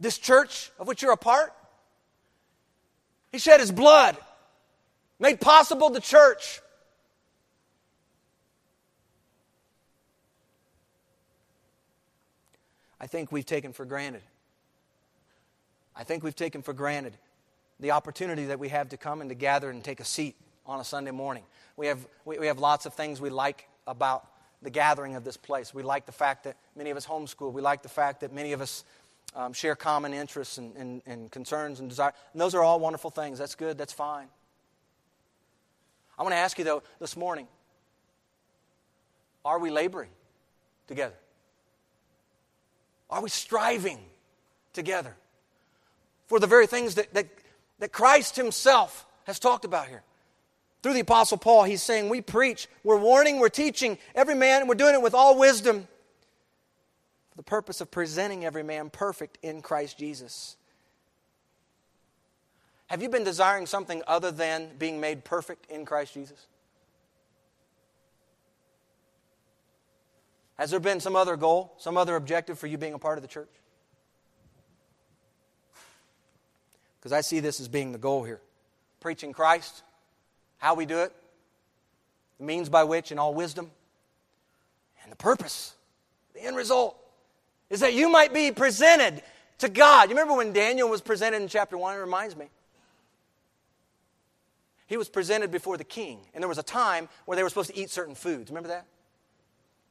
this 0.00 0.18
church 0.18 0.70
of 0.78 0.88
which 0.88 1.02
you're 1.02 1.12
a 1.12 1.16
part? 1.16 1.52
He 3.30 3.38
shed 3.38 3.60
His 3.60 3.72
blood, 3.72 4.16
made 5.18 5.40
possible 5.40 5.90
the 5.90 6.00
church. 6.00 6.60
I 13.00 13.06
think 13.06 13.30
we've 13.30 13.44
taken 13.44 13.72
for 13.72 13.84
granted. 13.84 14.22
I 15.94 16.04
think 16.04 16.24
we've 16.24 16.34
taken 16.34 16.62
for 16.62 16.72
granted 16.72 17.12
the 17.78 17.90
opportunity 17.90 18.46
that 18.46 18.58
we 18.58 18.70
have 18.70 18.88
to 18.90 18.96
come 18.96 19.20
and 19.20 19.28
to 19.30 19.34
gather 19.34 19.68
and 19.68 19.84
take 19.84 20.00
a 20.00 20.04
seat 20.04 20.36
on 20.64 20.80
a 20.80 20.84
Sunday 20.84 21.10
morning. 21.10 21.42
We 21.76 21.88
have, 21.88 22.06
we, 22.24 22.38
we 22.38 22.46
have 22.46 22.58
lots 22.58 22.86
of 22.86 22.94
things 22.94 23.20
we 23.20 23.30
like 23.30 23.68
about 23.86 24.26
the 24.62 24.70
gathering 24.70 25.14
of 25.14 25.24
this 25.24 25.36
place. 25.36 25.74
We 25.74 25.82
like 25.82 26.06
the 26.06 26.12
fact 26.12 26.44
that 26.44 26.56
many 26.74 26.90
of 26.90 26.96
us 26.96 27.06
homeschool. 27.06 27.52
We 27.52 27.62
like 27.62 27.82
the 27.82 27.88
fact 27.88 28.20
that 28.20 28.32
many 28.32 28.52
of 28.52 28.60
us 28.60 28.84
um, 29.34 29.52
share 29.52 29.74
common 29.76 30.14
interests 30.14 30.58
and, 30.58 30.74
and, 30.76 31.02
and 31.06 31.30
concerns 31.30 31.80
and 31.80 31.88
desires. 31.88 32.14
And 32.32 32.40
those 32.40 32.54
are 32.54 32.62
all 32.62 32.80
wonderful 32.80 33.10
things. 33.10 33.38
That's 33.38 33.54
good. 33.54 33.76
That's 33.76 33.92
fine. 33.92 34.28
I 36.18 36.22
want 36.22 36.32
to 36.32 36.38
ask 36.38 36.58
you, 36.58 36.64
though, 36.64 36.82
this 37.00 37.16
morning 37.16 37.46
are 39.44 39.58
we 39.58 39.70
laboring 39.70 40.10
together? 40.86 41.14
Are 43.10 43.22
we 43.22 43.28
striving 43.28 43.98
together 44.72 45.14
for 46.26 46.40
the 46.40 46.46
very 46.46 46.66
things 46.66 46.94
that, 46.94 47.12
that, 47.14 47.26
that 47.80 47.92
Christ 47.92 48.36
Himself 48.36 49.06
has 49.24 49.38
talked 49.38 49.64
about 49.64 49.88
here? 49.88 50.02
Through 50.84 50.92
the 50.92 51.00
Apostle 51.00 51.38
Paul, 51.38 51.64
he's 51.64 51.82
saying, 51.82 52.10
We 52.10 52.20
preach, 52.20 52.68
we're 52.82 52.98
warning, 52.98 53.38
we're 53.38 53.48
teaching 53.48 53.96
every 54.14 54.34
man, 54.34 54.66
we're 54.66 54.74
doing 54.74 54.92
it 54.92 55.00
with 55.00 55.14
all 55.14 55.38
wisdom 55.38 55.88
for 57.30 57.36
the 57.36 57.42
purpose 57.42 57.80
of 57.80 57.90
presenting 57.90 58.44
every 58.44 58.62
man 58.62 58.90
perfect 58.90 59.38
in 59.40 59.62
Christ 59.62 59.96
Jesus. 59.96 60.56
Have 62.88 63.00
you 63.00 63.08
been 63.08 63.24
desiring 63.24 63.64
something 63.64 64.02
other 64.06 64.30
than 64.30 64.72
being 64.78 65.00
made 65.00 65.24
perfect 65.24 65.70
in 65.70 65.86
Christ 65.86 66.12
Jesus? 66.12 66.46
Has 70.58 70.70
there 70.70 70.80
been 70.80 71.00
some 71.00 71.16
other 71.16 71.38
goal, 71.38 71.72
some 71.78 71.96
other 71.96 72.14
objective 72.14 72.58
for 72.58 72.66
you 72.66 72.76
being 72.76 72.92
a 72.92 72.98
part 72.98 73.16
of 73.16 73.22
the 73.22 73.28
church? 73.28 73.48
Because 76.98 77.12
I 77.12 77.22
see 77.22 77.40
this 77.40 77.58
as 77.58 77.68
being 77.68 77.92
the 77.92 77.98
goal 77.98 78.22
here. 78.22 78.42
Preaching 79.00 79.32
Christ, 79.32 79.82
how 80.64 80.72
we 80.72 80.86
do 80.86 81.00
it, 81.00 81.12
the 82.38 82.44
means 82.44 82.70
by 82.70 82.84
which, 82.84 83.12
in 83.12 83.18
all 83.18 83.34
wisdom, 83.34 83.70
and 85.02 85.12
the 85.12 85.16
purpose, 85.16 85.74
the 86.32 86.42
end 86.42 86.56
result, 86.56 86.96
is 87.68 87.80
that 87.80 87.92
you 87.92 88.08
might 88.08 88.32
be 88.32 88.50
presented 88.50 89.22
to 89.58 89.68
God. 89.68 90.08
You 90.08 90.16
remember 90.16 90.34
when 90.34 90.54
Daniel 90.54 90.88
was 90.88 91.02
presented 91.02 91.42
in 91.42 91.48
chapter 91.48 91.76
1? 91.76 91.96
It 91.96 91.98
reminds 91.98 92.34
me. 92.34 92.46
He 94.86 94.96
was 94.96 95.10
presented 95.10 95.50
before 95.50 95.76
the 95.76 95.84
king, 95.84 96.20
and 96.32 96.42
there 96.42 96.48
was 96.48 96.56
a 96.56 96.62
time 96.62 97.10
where 97.26 97.36
they 97.36 97.42
were 97.42 97.50
supposed 97.50 97.68
to 97.68 97.76
eat 97.76 97.90
certain 97.90 98.14
foods. 98.14 98.50
Remember 98.50 98.70
that? 98.70 98.86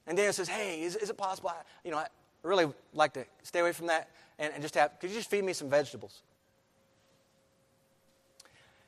And 0.08 0.18
Daniel 0.18 0.34
says, 0.34 0.48
Hey, 0.48 0.82
is, 0.82 0.96
is 0.96 1.12
it 1.12 1.18
possible? 1.18 1.50
I, 1.50 1.62
you 1.86 1.92
know, 1.92 1.98
I 1.98 2.08
really 2.42 2.66
like 2.96 3.14
to 3.14 3.26
stay 3.44 3.60
away 3.60 3.74
from 3.74 3.86
that 3.88 4.10
and, 4.40 4.52
and 4.52 4.64
just 4.64 4.74
have, 4.74 5.00
could 5.00 5.12
you 5.12 5.18
just 5.18 5.30
feed 5.30 5.44
me 5.44 5.54
some 5.54 5.70
vegetables? 5.70 6.24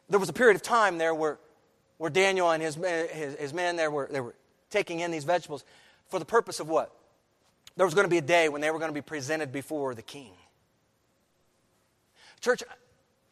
There 0.10 0.20
was 0.20 0.30
a 0.30 0.34
period 0.34 0.56
of 0.56 0.64
time 0.64 0.98
there 0.98 1.14
where, 1.14 1.38
where 1.98 2.10
Daniel 2.10 2.52
and 2.52 2.62
his, 2.62 2.76
his, 2.76 3.36
his 3.36 3.54
men 3.54 3.76
there 3.76 3.90
were, 3.90 4.08
they 4.12 4.22
were 4.22 4.36
taking 4.70 5.00
in 5.00 5.12
these 5.12 5.24
vegetables 5.24 5.64
for 6.10 6.20
the 6.20 6.26
purpose 6.26 6.60
of 6.60 6.68
what? 6.68 6.92
There 7.78 7.86
was 7.86 7.94
going 7.94 8.06
to 8.06 8.10
be 8.10 8.18
a 8.18 8.22
day 8.22 8.50
when 8.50 8.62
they 8.62 8.72
were 8.72 8.80
going 8.80 8.90
to 8.90 8.94
be 8.94 9.02
presented 9.02 9.52
before 9.52 9.96
the 9.96 10.02
king. 10.02 10.32
Church, 12.42 12.64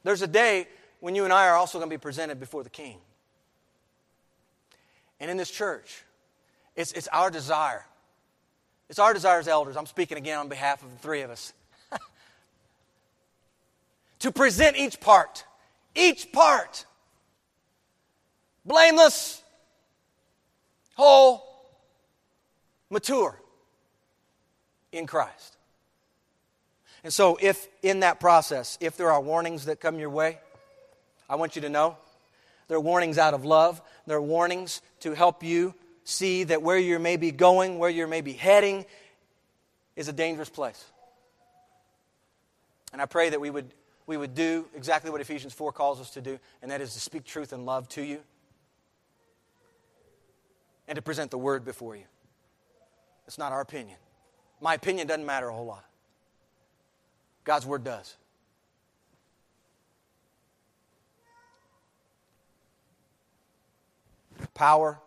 there's 0.04 0.22
a 0.22 0.28
day 0.28 0.68
when 1.00 1.16
you 1.16 1.24
and 1.24 1.34
I 1.34 1.48
are 1.48 1.56
also 1.56 1.78
going 1.78 1.90
to 1.90 1.94
be 1.94 2.02
presented 2.02 2.40
before 2.40 2.64
the 2.64 2.70
king. 2.70 2.98
And 5.20 5.30
in 5.30 5.38
this 5.38 5.52
church, 5.52 6.04
it's, 6.76 6.92
it's 6.94 7.08
our 7.10 7.30
desire. 7.30 7.86
It's 8.90 9.00
our 9.00 9.14
desire 9.14 9.40
as 9.40 9.48
elders. 9.48 9.78
I'm 9.78 9.86
speaking 9.86 10.18
again 10.18 10.40
on 10.40 10.50
behalf 10.50 10.84
of 10.84 10.92
the 10.92 10.98
three 10.98 11.22
of 11.22 11.30
us. 11.30 11.54
to 14.20 14.32
present 14.32 14.78
each 14.78 15.00
part, 15.00 15.46
each 15.96 16.32
part, 16.32 16.86
blameless, 18.66 19.42
whole, 20.96 21.44
mature 22.90 23.40
in 24.92 25.08
Christ. 25.08 25.58
And 27.04 27.12
so, 27.12 27.38
if 27.42 27.68
in 27.82 28.02
that 28.02 28.20
process, 28.20 28.78
if 28.80 28.96
there 28.96 29.12
are 29.12 29.20
warnings 29.20 29.66
that 29.66 29.82
come 29.82 30.00
your 30.00 30.10
way, 30.10 30.40
I 31.30 31.36
want 31.36 31.56
you 31.56 31.64
to 31.64 31.70
know 31.70 31.98
there 32.68 32.78
are 32.78 32.82
warnings 32.82 33.18
out 33.18 33.34
of 33.34 33.44
love. 33.44 33.82
There 34.08 34.18
are 34.18 34.22
warnings 34.22 34.82
to 35.02 35.14
help 35.14 35.44
you 35.44 35.74
see 36.06 36.46
that 36.46 36.62
where 36.62 36.78
you 36.78 37.00
may 37.00 37.18
be 37.18 37.32
going, 37.32 37.78
where 37.78 37.90
you 37.90 38.08
may 38.08 38.22
be 38.22 38.34
heading, 38.34 38.86
is 39.96 40.08
a 40.08 40.14
dangerous 40.14 40.50
place. 40.50 40.84
And 42.94 43.02
I 43.02 43.06
pray 43.06 43.30
that 43.30 43.42
we 43.42 43.50
would, 43.50 43.72
we 44.06 44.16
would 44.16 44.36
do 44.36 44.66
exactly 44.76 45.12
what 45.12 45.20
Ephesians 45.20 45.54
4 45.54 45.72
calls 45.72 46.00
us 46.00 46.12
to 46.12 46.22
do, 46.22 46.40
and 46.62 46.72
that 46.72 46.80
is 46.80 46.94
to 46.94 47.00
speak 47.00 47.26
truth 47.26 47.52
and 47.52 47.66
love 47.66 47.90
to 47.90 48.02
you 48.02 48.20
and 50.88 50.96
to 50.96 51.02
present 51.02 51.32
the 51.32 51.38
word 51.38 51.64
before 51.66 51.96
you. 51.96 52.04
It's 53.28 53.38
not 53.38 53.52
our 53.52 53.62
opinion. 53.62 53.98
My 54.62 54.74
opinion 54.74 55.08
doesn't 55.08 55.26
matter 55.26 55.50
a 55.50 55.54
whole 55.54 55.66
lot. 55.66 55.86
God's 57.44 57.66
word 57.66 57.84
does. 57.84 58.16
Power 64.54 65.00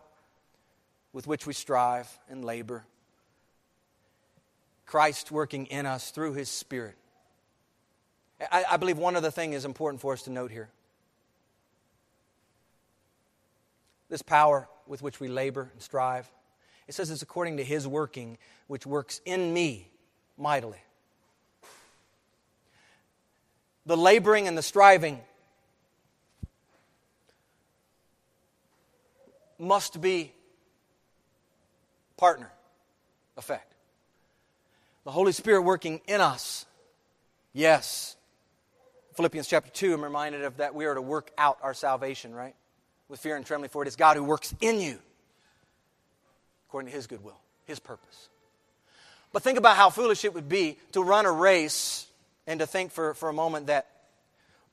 with 1.12 1.27
which 1.27 1.47
we 1.47 1.53
strive 1.53 2.09
and 2.29 2.45
labor. 2.45 2.85
Christ 4.87 5.31
working 5.31 5.66
in 5.66 5.87
us 5.87 6.11
through 6.11 6.35
his 6.35 6.49
Spirit. 6.49 6.97
I, 8.53 8.64
I 8.72 8.77
believe 8.77 8.99
one 8.99 9.16
other 9.16 9.31
thing 9.31 9.53
is 9.53 9.64
important 9.64 10.01
for 10.01 10.12
us 10.12 10.22
to 10.22 10.31
note 10.31 10.51
here. 10.51 10.68
This 14.09 14.23
power 14.23 14.69
with 14.87 15.03
which 15.03 15.21
we 15.21 15.29
labor 15.29 15.71
and 15.73 15.83
strive, 15.83 16.31
it 16.87 16.95
says 16.95 17.11
it's 17.11 17.23
according 17.23 17.57
to 17.57 17.65
his 17.65 17.87
working, 17.87 18.39
which 18.69 18.87
works 18.87 19.21
in 19.25 19.53
me 19.53 19.89
mightily. 20.39 20.79
The 23.87 23.97
laboring 23.97 24.49
and 24.49 24.57
the 24.57 24.63
striving 24.63 25.21
must 29.59 30.01
be 30.01 30.33
partner 32.17 32.51
effect. 33.37 33.73
The 35.05 35.13
Holy 35.13 35.33
Spirit 35.33 35.63
working 35.63 36.01
in 36.09 36.21
us. 36.21 36.67
Yes. 37.53 38.17
Philippians 39.15 39.47
chapter 39.47 39.71
2, 39.71 39.95
I'm 39.95 40.03
reminded 40.03 40.43
of 40.43 40.57
that 40.59 40.75
we 40.75 40.85
are 40.85 40.95
to 40.95 41.01
work 41.01 41.31
out 41.39 41.59
our 41.63 41.75
salvation, 41.75 42.35
right? 42.35 42.55
With 43.09 43.21
fear 43.21 43.37
and 43.37 43.47
trembling, 43.47 43.71
for 43.71 43.83
it 43.83 43.89
is 43.89 43.97
God 43.97 44.17
who 44.17 44.25
works 44.25 44.55
in 44.61 44.81
you 44.81 44.99
according 46.69 46.91
to 46.91 46.97
his 46.97 47.07
good 47.07 47.23
will, 47.25 47.39
his 47.65 47.79
purpose. 47.79 48.29
But 49.33 49.43
think 49.43 49.59
about 49.59 49.77
how 49.77 49.91
foolish 49.91 50.25
it 50.25 50.35
would 50.35 50.49
be 50.49 50.79
to 50.93 51.03
run 51.03 51.25
a 51.25 51.33
race 51.33 52.07
and 52.47 52.61
to 52.61 52.67
think 52.67 52.93
for, 52.93 53.15
for 53.15 53.29
a 53.29 53.33
moment 53.33 53.69
that 53.69 53.87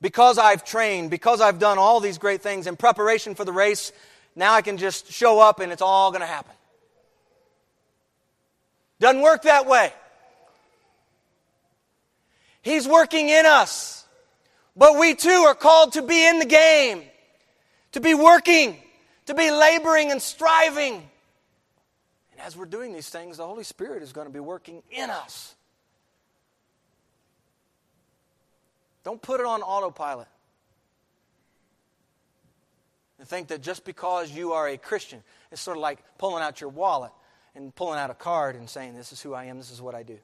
because 0.00 0.36
I've 0.36 0.64
trained, 0.64 1.10
because 1.10 1.40
I've 1.40 1.58
done 1.58 1.78
all 1.78 2.00
these 2.00 2.18
great 2.18 2.42
things 2.42 2.66
in 2.66 2.76
preparation 2.76 3.34
for 3.34 3.44
the 3.44 3.52
race, 3.52 3.92
now 4.36 4.52
I 4.52 4.62
can 4.62 4.76
just 4.76 5.10
show 5.10 5.40
up 5.40 5.60
and 5.60 5.72
it's 5.72 5.82
all 5.82 6.10
going 6.10 6.20
to 6.20 6.26
happen. 6.26 6.52
Doesn't 9.00 9.22
work 9.22 9.42
that 9.42 9.66
way. 9.66 9.92
He's 12.62 12.86
working 12.88 13.28
in 13.28 13.46
us. 13.46 14.04
But 14.76 14.98
we 14.98 15.14
too 15.14 15.30
are 15.46 15.54
called 15.54 15.92
to 15.92 16.02
be 16.02 16.26
in 16.26 16.38
the 16.38 16.46
game, 16.46 17.02
to 17.94 18.00
be 18.00 18.12
working, 18.12 18.76
to 19.26 19.34
be 19.34 19.52
laboring 19.52 20.10
and 20.10 20.20
striving. 20.20 20.94
And 20.94 22.40
as 22.40 22.56
we're 22.56 22.66
doing 22.66 22.92
these 22.92 23.08
things, 23.08 23.36
the 23.36 23.46
Holy 23.46 23.62
Spirit 23.62 24.02
is 24.02 24.12
going 24.12 24.26
to 24.26 24.32
be 24.32 24.40
working 24.40 24.82
in 24.90 25.10
us. 25.10 25.54
Don't 29.04 29.22
put 29.22 29.38
it 29.38 29.46
on 29.46 29.62
autopilot. 29.62 30.26
And 33.20 33.28
think 33.28 33.48
that 33.48 33.62
just 33.62 33.84
because 33.84 34.28
you 34.32 34.54
are 34.54 34.66
a 34.66 34.76
Christian, 34.76 35.22
it's 35.52 35.60
sort 35.60 35.76
of 35.76 35.80
like 35.80 36.00
pulling 36.18 36.42
out 36.42 36.60
your 36.60 36.70
wallet 36.70 37.12
and 37.54 37.72
pulling 37.72 38.00
out 38.00 38.10
a 38.10 38.14
card 38.14 38.56
and 38.56 38.68
saying, 38.68 38.96
This 38.96 39.12
is 39.12 39.22
who 39.22 39.34
I 39.34 39.44
am, 39.44 39.58
this 39.58 39.70
is 39.70 39.80
what 39.80 39.94
I 39.94 40.02
do. 40.02 40.18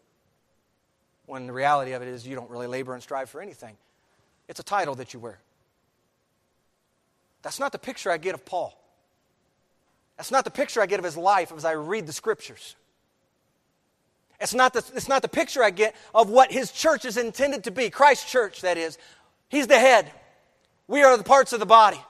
When 1.27 1.47
the 1.47 1.53
reality 1.53 1.93
of 1.93 2.03
it 2.03 2.09
is, 2.09 2.27
you 2.27 2.35
don't 2.35 2.51
really 2.51 2.67
labor 2.67 2.95
and 2.95 3.03
strive 3.03 3.31
for 3.31 3.41
anything. 3.41 3.77
It's 4.49 4.59
a 4.59 4.65
title 4.65 4.97
that 4.97 5.15
you 5.15 5.21
wear. 5.21 5.39
That's 7.43 7.59
not 7.59 7.73
the 7.73 7.79
picture 7.79 8.11
I 8.11 8.19
get 8.19 8.35
of 8.35 8.45
Paul. 8.45 8.77
That's 10.17 10.31
not 10.31 10.45
the 10.45 10.51
picture 10.51 10.83
I 10.83 10.87
get 10.87 10.99
of 10.99 11.05
his 11.05 11.17
life 11.17 11.53
as 11.57 11.65
I 11.65 11.73
read 11.73 12.07
the 12.07 12.13
scriptures. 12.13 12.77
It's 14.41 14.55
not 14.55 14.73
the, 14.73 14.85
it's 14.95 15.09
not 15.09 15.23
the 15.23 15.29
picture 15.29 15.63
I 15.63 15.71
get 15.71 15.95
of 16.15 16.29
what 16.29 16.51
his 16.53 16.73
church 16.73 17.05
is 17.05 17.17
intended 17.17 17.65
to 17.65 17.71
be. 17.71 17.91
Christ's 17.91 18.31
church, 18.31 18.63
that 18.63 18.77
is. 18.77 18.99
He's 19.49 19.67
the 19.67 19.79
head. 19.79 20.11
We 20.87 21.03
are 21.03 21.17
the 21.17 21.25
parts 21.25 21.53
of 21.53 21.61
the 21.61 21.67
body. 21.67 22.01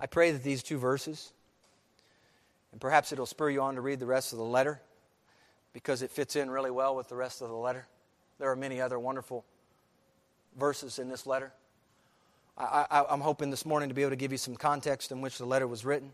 I 0.00 0.06
pray 0.06 0.32
that 0.32 0.42
these 0.42 0.64
two 0.64 0.78
verses, 0.78 1.32
and 2.72 2.80
perhaps 2.80 3.12
it'll 3.12 3.26
spur 3.26 3.50
you 3.50 3.62
on 3.62 3.76
to 3.76 3.80
read 3.80 4.00
the 4.00 4.06
rest 4.06 4.32
of 4.32 4.38
the 4.38 4.44
letter 4.44 4.80
because 5.72 6.02
it 6.02 6.10
fits 6.10 6.36
in 6.36 6.50
really 6.50 6.70
well 6.70 6.94
with 6.94 7.08
the 7.08 7.16
rest 7.16 7.42
of 7.42 7.48
the 7.48 7.54
letter. 7.54 7.86
There 8.38 8.50
are 8.50 8.56
many 8.56 8.80
other 8.80 8.98
wonderful 8.98 9.44
verses 10.58 10.98
in 10.98 11.08
this 11.08 11.26
letter. 11.26 11.52
I, 12.58 13.04
am 13.08 13.20
hoping 13.20 13.50
this 13.50 13.64
morning 13.64 13.88
to 13.88 13.94
be 13.94 14.02
able 14.02 14.10
to 14.10 14.16
give 14.16 14.32
you 14.32 14.38
some 14.38 14.56
context 14.56 15.10
in 15.10 15.20
which 15.20 15.38
the 15.38 15.46
letter 15.46 15.66
was 15.66 15.84
written, 15.84 16.12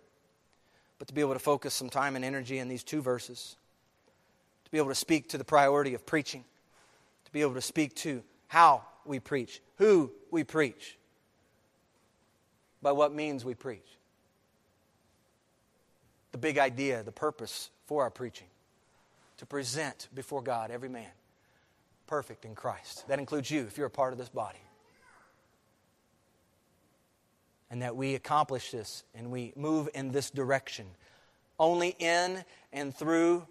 but 0.98 1.08
to 1.08 1.14
be 1.14 1.20
able 1.20 1.32
to 1.32 1.40
focus 1.40 1.74
some 1.74 1.90
time 1.90 2.16
and 2.16 2.24
energy 2.24 2.58
in 2.58 2.68
these 2.68 2.84
two 2.84 3.02
verses, 3.02 3.56
to 4.64 4.70
be 4.70 4.78
able 4.78 4.88
to 4.88 4.94
speak 4.94 5.28
to 5.30 5.38
the 5.38 5.44
priority 5.44 5.94
of 5.94 6.06
preaching, 6.06 6.44
to 7.24 7.32
be 7.32 7.40
able 7.40 7.54
to 7.54 7.60
speak 7.60 7.94
to 7.96 8.22
how 8.46 8.82
we 9.04 9.18
preach, 9.18 9.60
who 9.76 10.12
we 10.30 10.44
preach, 10.44 10.96
by 12.80 12.92
what 12.92 13.12
means 13.12 13.44
we 13.44 13.54
preach, 13.54 13.98
the 16.30 16.38
big 16.38 16.58
idea, 16.58 17.02
the 17.02 17.10
purpose 17.10 17.70
for 17.86 18.02
our 18.02 18.10
preaching, 18.10 18.46
to 19.38 19.46
present 19.46 20.08
before 20.14 20.42
God 20.42 20.70
every 20.70 20.88
man 20.88 21.10
perfect 22.06 22.44
in 22.44 22.54
Christ. 22.54 23.06
That 23.08 23.18
includes 23.18 23.50
you 23.50 23.62
if 23.62 23.78
you're 23.78 23.86
a 23.86 23.90
part 23.90 24.12
of 24.12 24.18
this 24.18 24.28
body. 24.28 24.58
And 27.70 27.82
that 27.82 27.96
we 27.96 28.14
accomplish 28.14 28.70
this 28.70 29.04
and 29.14 29.30
we 29.30 29.52
move 29.54 29.88
in 29.94 30.10
this 30.10 30.30
direction 30.30 30.86
only 31.58 31.94
in 31.98 32.44
and 32.72 32.94
through 32.94 33.46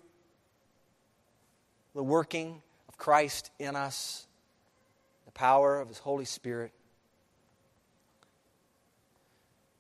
the 1.93 2.03
working 2.03 2.61
of 2.89 2.97
Christ 2.97 3.51
in 3.59 3.75
us, 3.75 4.25
the 5.25 5.31
power 5.31 5.79
of 5.79 5.87
His 5.87 5.99
Holy 5.99 6.25
Spirit, 6.25 6.71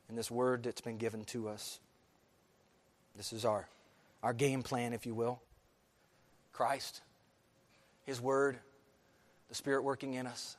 and 0.07 0.17
this 0.17 0.29
word 0.29 0.63
that's 0.63 0.81
been 0.81 0.97
given 0.97 1.25
to 1.25 1.49
us. 1.49 1.79
This 3.15 3.33
is 3.33 3.43
our, 3.43 3.67
our 4.23 4.33
game 4.33 4.61
plan, 4.61 4.93
if 4.93 5.05
you 5.05 5.15
will. 5.15 5.41
Christ, 6.57 7.01
His 8.05 8.19
Word, 8.19 8.57
the 9.47 9.53
Spirit 9.53 9.83
working 9.83 10.15
in 10.15 10.25
us. 10.25 10.57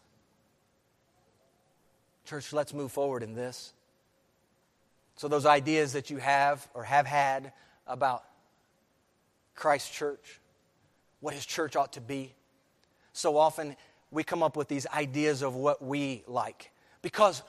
Church, 2.25 2.53
let's 2.53 2.73
move 2.73 2.93
forward 2.93 3.25
in 3.25 3.35
this. 3.35 3.73
So, 5.17 5.27
those 5.27 5.45
ideas 5.45 5.95
that 5.95 6.09
you 6.09 6.19
have 6.19 6.69
or 6.73 6.85
have 6.85 7.05
had 7.05 7.53
about 7.85 8.23
Christ's 9.57 9.91
church, 9.91 10.39
what 11.19 11.35
his 11.35 11.45
church 11.45 11.75
ought 11.75 11.95
to 11.95 12.01
be, 12.01 12.33
so 13.13 13.37
often 13.37 13.75
we 14.13 14.23
come 14.23 14.45
up 14.45 14.57
with 14.57 14.69
these 14.69 14.87
ideas 14.87 15.43
of 15.43 15.57
what 15.57 15.85
we 15.85 16.23
like 16.29 16.71
because 17.03 17.43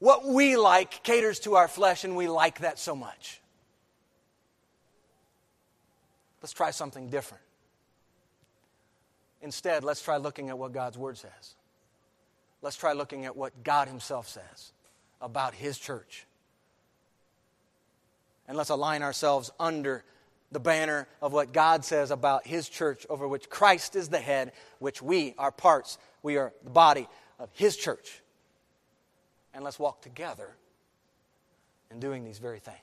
what 0.00 0.26
we 0.26 0.56
like 0.56 1.04
caters 1.04 1.38
to 1.40 1.54
our 1.54 1.68
flesh 1.68 2.02
and 2.02 2.16
we 2.16 2.26
like 2.26 2.58
that 2.58 2.80
so 2.80 2.96
much. 2.96 3.40
Let's 6.42 6.52
try 6.52 6.72
something 6.72 7.08
different. 7.08 7.41
Instead, 9.42 9.82
let's 9.82 10.00
try 10.00 10.16
looking 10.16 10.48
at 10.48 10.58
what 10.58 10.72
God's 10.72 10.96
Word 10.96 11.18
says. 11.18 11.54
Let's 12.62 12.76
try 12.76 12.92
looking 12.92 13.24
at 13.26 13.36
what 13.36 13.64
God 13.64 13.88
Himself 13.88 14.28
says 14.28 14.72
about 15.20 15.54
His 15.54 15.78
church. 15.78 16.26
And 18.46 18.56
let's 18.56 18.70
align 18.70 19.02
ourselves 19.02 19.50
under 19.58 20.04
the 20.52 20.60
banner 20.60 21.08
of 21.20 21.32
what 21.32 21.52
God 21.52 21.84
says 21.84 22.10
about 22.10 22.46
His 22.46 22.68
church, 22.68 23.04
over 23.10 23.26
which 23.26 23.50
Christ 23.50 23.96
is 23.96 24.08
the 24.08 24.20
head, 24.20 24.52
which 24.78 25.02
we 25.02 25.34
are 25.38 25.50
parts. 25.50 25.98
We 26.22 26.36
are 26.36 26.52
the 26.62 26.70
body 26.70 27.08
of 27.40 27.50
His 27.54 27.76
church. 27.76 28.22
And 29.54 29.64
let's 29.64 29.78
walk 29.78 30.02
together 30.02 30.50
in 31.90 31.98
doing 31.98 32.24
these 32.24 32.38
very 32.38 32.60
things. 32.60 32.78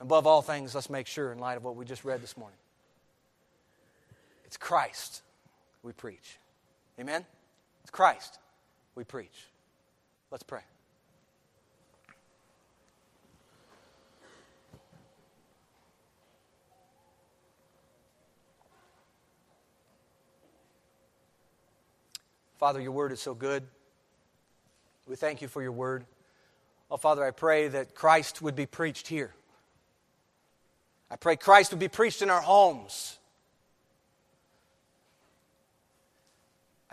Above 0.00 0.26
all 0.26 0.42
things, 0.42 0.74
let's 0.74 0.90
make 0.90 1.06
sure, 1.06 1.32
in 1.32 1.38
light 1.38 1.56
of 1.56 1.64
what 1.64 1.76
we 1.76 1.84
just 1.84 2.04
read 2.04 2.22
this 2.22 2.36
morning, 2.36 2.56
it's 4.50 4.56
Christ 4.56 5.22
we 5.84 5.92
preach. 5.92 6.40
Amen? 6.98 7.24
It's 7.82 7.90
Christ 7.92 8.40
we 8.96 9.04
preach. 9.04 9.46
Let's 10.32 10.42
pray. 10.42 10.62
Father, 22.58 22.80
your 22.80 22.90
word 22.90 23.12
is 23.12 23.20
so 23.20 23.34
good. 23.34 23.62
We 25.06 25.14
thank 25.14 25.42
you 25.42 25.46
for 25.46 25.62
your 25.62 25.70
word. 25.70 26.04
Oh, 26.90 26.96
Father, 26.96 27.22
I 27.22 27.30
pray 27.30 27.68
that 27.68 27.94
Christ 27.94 28.42
would 28.42 28.56
be 28.56 28.66
preached 28.66 29.06
here. 29.06 29.32
I 31.08 31.14
pray 31.14 31.36
Christ 31.36 31.70
would 31.70 31.78
be 31.78 31.86
preached 31.86 32.20
in 32.20 32.30
our 32.30 32.42
homes. 32.42 33.19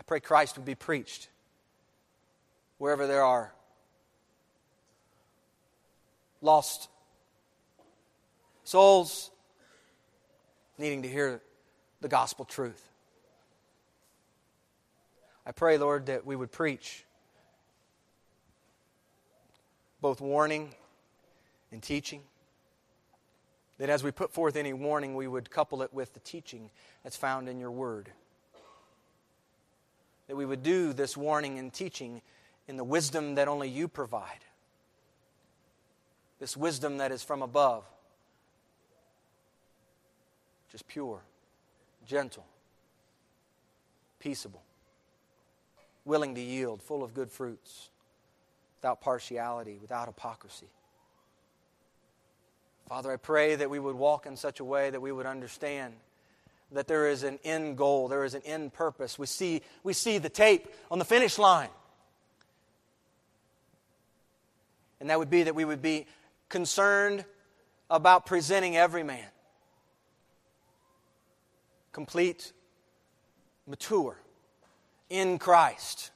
Pray 0.08 0.20
Christ 0.20 0.56
would 0.56 0.64
be 0.64 0.74
preached 0.74 1.28
wherever 2.78 3.06
there 3.06 3.22
are 3.22 3.52
lost 6.40 6.88
souls 8.64 9.30
needing 10.78 11.02
to 11.02 11.08
hear 11.08 11.42
the 12.00 12.08
gospel 12.08 12.46
truth. 12.46 12.88
I 15.44 15.52
pray, 15.52 15.76
Lord, 15.76 16.06
that 16.06 16.24
we 16.24 16.36
would 16.36 16.52
preach 16.52 17.04
both 20.00 20.22
warning 20.22 20.74
and 21.70 21.82
teaching. 21.82 22.22
That 23.76 23.90
as 23.90 24.02
we 24.02 24.10
put 24.10 24.32
forth 24.32 24.56
any 24.56 24.72
warning, 24.72 25.14
we 25.14 25.28
would 25.28 25.50
couple 25.50 25.82
it 25.82 25.92
with 25.92 26.14
the 26.14 26.20
teaching 26.20 26.70
that's 27.04 27.16
found 27.16 27.48
in 27.48 27.60
your 27.60 27.70
word 27.70 28.10
that 30.28 30.36
we 30.36 30.44
would 30.44 30.62
do 30.62 30.92
this 30.92 31.16
warning 31.16 31.58
and 31.58 31.72
teaching 31.72 32.22
in 32.68 32.76
the 32.76 32.84
wisdom 32.84 33.34
that 33.34 33.48
only 33.48 33.68
you 33.68 33.88
provide. 33.88 34.44
This 36.38 36.56
wisdom 36.56 36.98
that 36.98 37.10
is 37.10 37.24
from 37.24 37.42
above, 37.42 37.84
just 40.70 40.86
pure, 40.86 41.20
gentle, 42.06 42.46
peaceable, 44.20 44.62
willing 46.04 46.34
to 46.34 46.40
yield, 46.40 46.82
full 46.82 47.02
of 47.02 47.14
good 47.14 47.30
fruits, 47.30 47.88
without 48.78 49.00
partiality, 49.00 49.78
without 49.80 50.06
hypocrisy. 50.06 50.68
Father, 52.88 53.10
I 53.12 53.16
pray 53.16 53.56
that 53.56 53.68
we 53.68 53.78
would 53.78 53.96
walk 53.96 54.26
in 54.26 54.36
such 54.36 54.60
a 54.60 54.64
way 54.64 54.90
that 54.90 55.00
we 55.00 55.10
would 55.10 55.26
understand 55.26 55.94
that 56.72 56.86
there 56.86 57.08
is 57.08 57.22
an 57.22 57.38
end 57.44 57.76
goal, 57.78 58.08
there 58.08 58.24
is 58.24 58.34
an 58.34 58.42
end 58.44 58.72
purpose. 58.72 59.18
We 59.18 59.26
see, 59.26 59.62
we 59.82 59.92
see 59.92 60.18
the 60.18 60.28
tape 60.28 60.68
on 60.90 60.98
the 60.98 61.04
finish 61.04 61.38
line. 61.38 61.70
And 65.00 65.10
that 65.10 65.18
would 65.18 65.30
be 65.30 65.44
that 65.44 65.54
we 65.54 65.64
would 65.64 65.80
be 65.80 66.06
concerned 66.48 67.24
about 67.90 68.26
presenting 68.26 68.76
every 68.76 69.02
man 69.02 69.24
complete, 71.92 72.52
mature 73.66 74.16
in 75.10 75.36
Christ. 75.38 76.12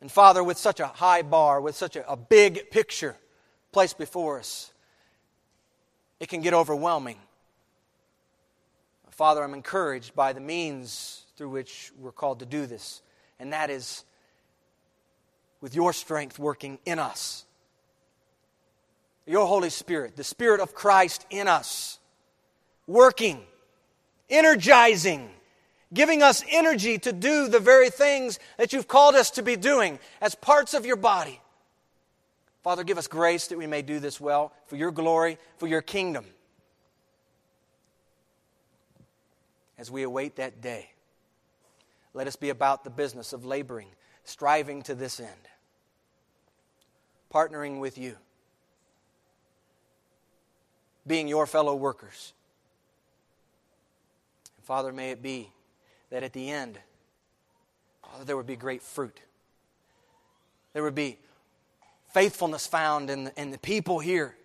And 0.00 0.12
Father, 0.12 0.44
with 0.44 0.58
such 0.58 0.78
a 0.78 0.86
high 0.86 1.22
bar, 1.22 1.60
with 1.60 1.74
such 1.74 1.96
a, 1.96 2.08
a 2.08 2.16
big 2.16 2.70
picture 2.70 3.16
placed 3.72 3.98
before 3.98 4.38
us, 4.38 4.72
it 6.20 6.28
can 6.28 6.40
get 6.40 6.54
overwhelming. 6.54 7.16
Father, 9.14 9.44
I'm 9.44 9.54
encouraged 9.54 10.16
by 10.16 10.32
the 10.32 10.40
means 10.40 11.22
through 11.36 11.50
which 11.50 11.92
we're 12.00 12.10
called 12.10 12.40
to 12.40 12.46
do 12.46 12.66
this, 12.66 13.00
and 13.38 13.52
that 13.52 13.70
is 13.70 14.04
with 15.60 15.72
your 15.76 15.92
strength 15.92 16.36
working 16.36 16.80
in 16.84 16.98
us. 16.98 17.44
Your 19.24 19.46
Holy 19.46 19.70
Spirit, 19.70 20.16
the 20.16 20.24
Spirit 20.24 20.60
of 20.60 20.74
Christ 20.74 21.26
in 21.30 21.46
us, 21.46 22.00
working, 22.88 23.40
energizing, 24.28 25.30
giving 25.92 26.20
us 26.20 26.42
energy 26.50 26.98
to 26.98 27.12
do 27.12 27.46
the 27.46 27.60
very 27.60 27.90
things 27.90 28.40
that 28.58 28.72
you've 28.72 28.88
called 28.88 29.14
us 29.14 29.30
to 29.30 29.42
be 29.42 29.54
doing 29.54 30.00
as 30.20 30.34
parts 30.34 30.74
of 30.74 30.84
your 30.84 30.96
body. 30.96 31.40
Father, 32.64 32.82
give 32.82 32.98
us 32.98 33.06
grace 33.06 33.46
that 33.46 33.58
we 33.58 33.68
may 33.68 33.82
do 33.82 34.00
this 34.00 34.20
well 34.20 34.52
for 34.66 34.74
your 34.74 34.90
glory, 34.90 35.38
for 35.58 35.68
your 35.68 35.82
kingdom. 35.82 36.24
As 39.76 39.90
we 39.90 40.02
await 40.02 40.36
that 40.36 40.60
day, 40.60 40.90
let 42.12 42.26
us 42.26 42.36
be 42.36 42.50
about 42.50 42.84
the 42.84 42.90
business 42.90 43.32
of 43.32 43.44
laboring, 43.44 43.88
striving 44.24 44.82
to 44.82 44.94
this 44.94 45.18
end, 45.18 45.30
partnering 47.32 47.80
with 47.80 47.98
you, 47.98 48.16
being 51.06 51.26
your 51.26 51.46
fellow 51.46 51.74
workers. 51.74 52.32
And 54.56 54.64
Father, 54.64 54.92
may 54.92 55.10
it 55.10 55.22
be 55.22 55.50
that 56.10 56.22
at 56.22 56.32
the 56.32 56.50
end, 56.50 56.78
Father, 58.02 58.24
there 58.24 58.36
would 58.36 58.46
be 58.46 58.56
great 58.56 58.82
fruit. 58.82 59.18
There 60.72 60.84
would 60.84 60.94
be 60.94 61.18
faithfulness 62.10 62.64
found 62.64 63.10
in 63.10 63.24
the, 63.24 63.40
in 63.40 63.50
the 63.50 63.58
people 63.58 63.98
here. 63.98 64.36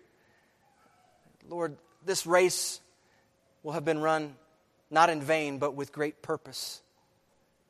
Lord, 1.48 1.76
this 2.04 2.26
race 2.26 2.80
will 3.62 3.72
have 3.72 3.84
been 3.84 4.00
run 4.00 4.34
not 4.90 5.10
in 5.10 5.22
vain, 5.22 5.58
but 5.58 5.74
with 5.74 5.92
great 5.92 6.22
purpose. 6.22 6.82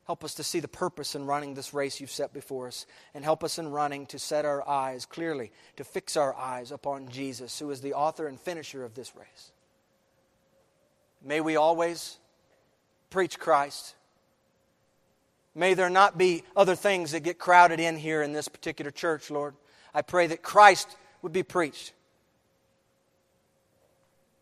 Help 0.06 0.24
us 0.24 0.34
to 0.34 0.42
see 0.42 0.58
the 0.58 0.66
purpose 0.66 1.14
in 1.14 1.26
running 1.26 1.54
this 1.54 1.72
race 1.72 2.00
you've 2.00 2.10
set 2.10 2.32
before 2.32 2.66
us, 2.66 2.86
and 3.14 3.22
help 3.22 3.44
us 3.44 3.58
in 3.58 3.70
running 3.70 4.06
to 4.06 4.18
set 4.18 4.44
our 4.44 4.66
eyes 4.68 5.06
clearly, 5.06 5.52
to 5.76 5.84
fix 5.84 6.16
our 6.16 6.34
eyes 6.34 6.72
upon 6.72 7.08
Jesus, 7.08 7.58
who 7.58 7.70
is 7.70 7.80
the 7.80 7.94
author 7.94 8.26
and 8.26 8.40
finisher 8.40 8.84
of 8.84 8.94
this 8.94 9.14
race. 9.14 9.52
May 11.22 11.40
we 11.40 11.56
always 11.56 12.18
preach 13.10 13.38
Christ. 13.38 13.94
May 15.54 15.74
there 15.74 15.90
not 15.90 16.16
be 16.16 16.44
other 16.56 16.74
things 16.74 17.12
that 17.12 17.20
get 17.20 17.38
crowded 17.38 17.78
in 17.78 17.96
here 17.96 18.22
in 18.22 18.32
this 18.32 18.48
particular 18.48 18.90
church, 18.90 19.30
Lord. 19.30 19.54
I 19.92 20.02
pray 20.02 20.28
that 20.28 20.42
Christ 20.42 20.96
would 21.22 21.32
be 21.32 21.42
preached, 21.42 21.92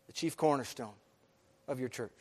the 0.07 0.13
chief 0.13 0.37
cornerstone 0.37 0.93
of 1.67 1.79
your 1.79 1.89
church. 1.89 2.13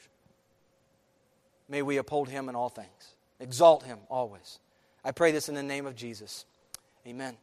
May 1.68 1.82
we 1.82 1.98
uphold 1.98 2.28
him 2.28 2.48
in 2.48 2.54
all 2.54 2.68
things, 2.68 3.14
exalt 3.40 3.84
him 3.84 3.98
always. 4.08 4.58
I 5.04 5.12
pray 5.12 5.32
this 5.32 5.48
in 5.48 5.54
the 5.54 5.62
name 5.62 5.86
of 5.86 5.94
Jesus. 5.94 6.44
Amen. 7.06 7.36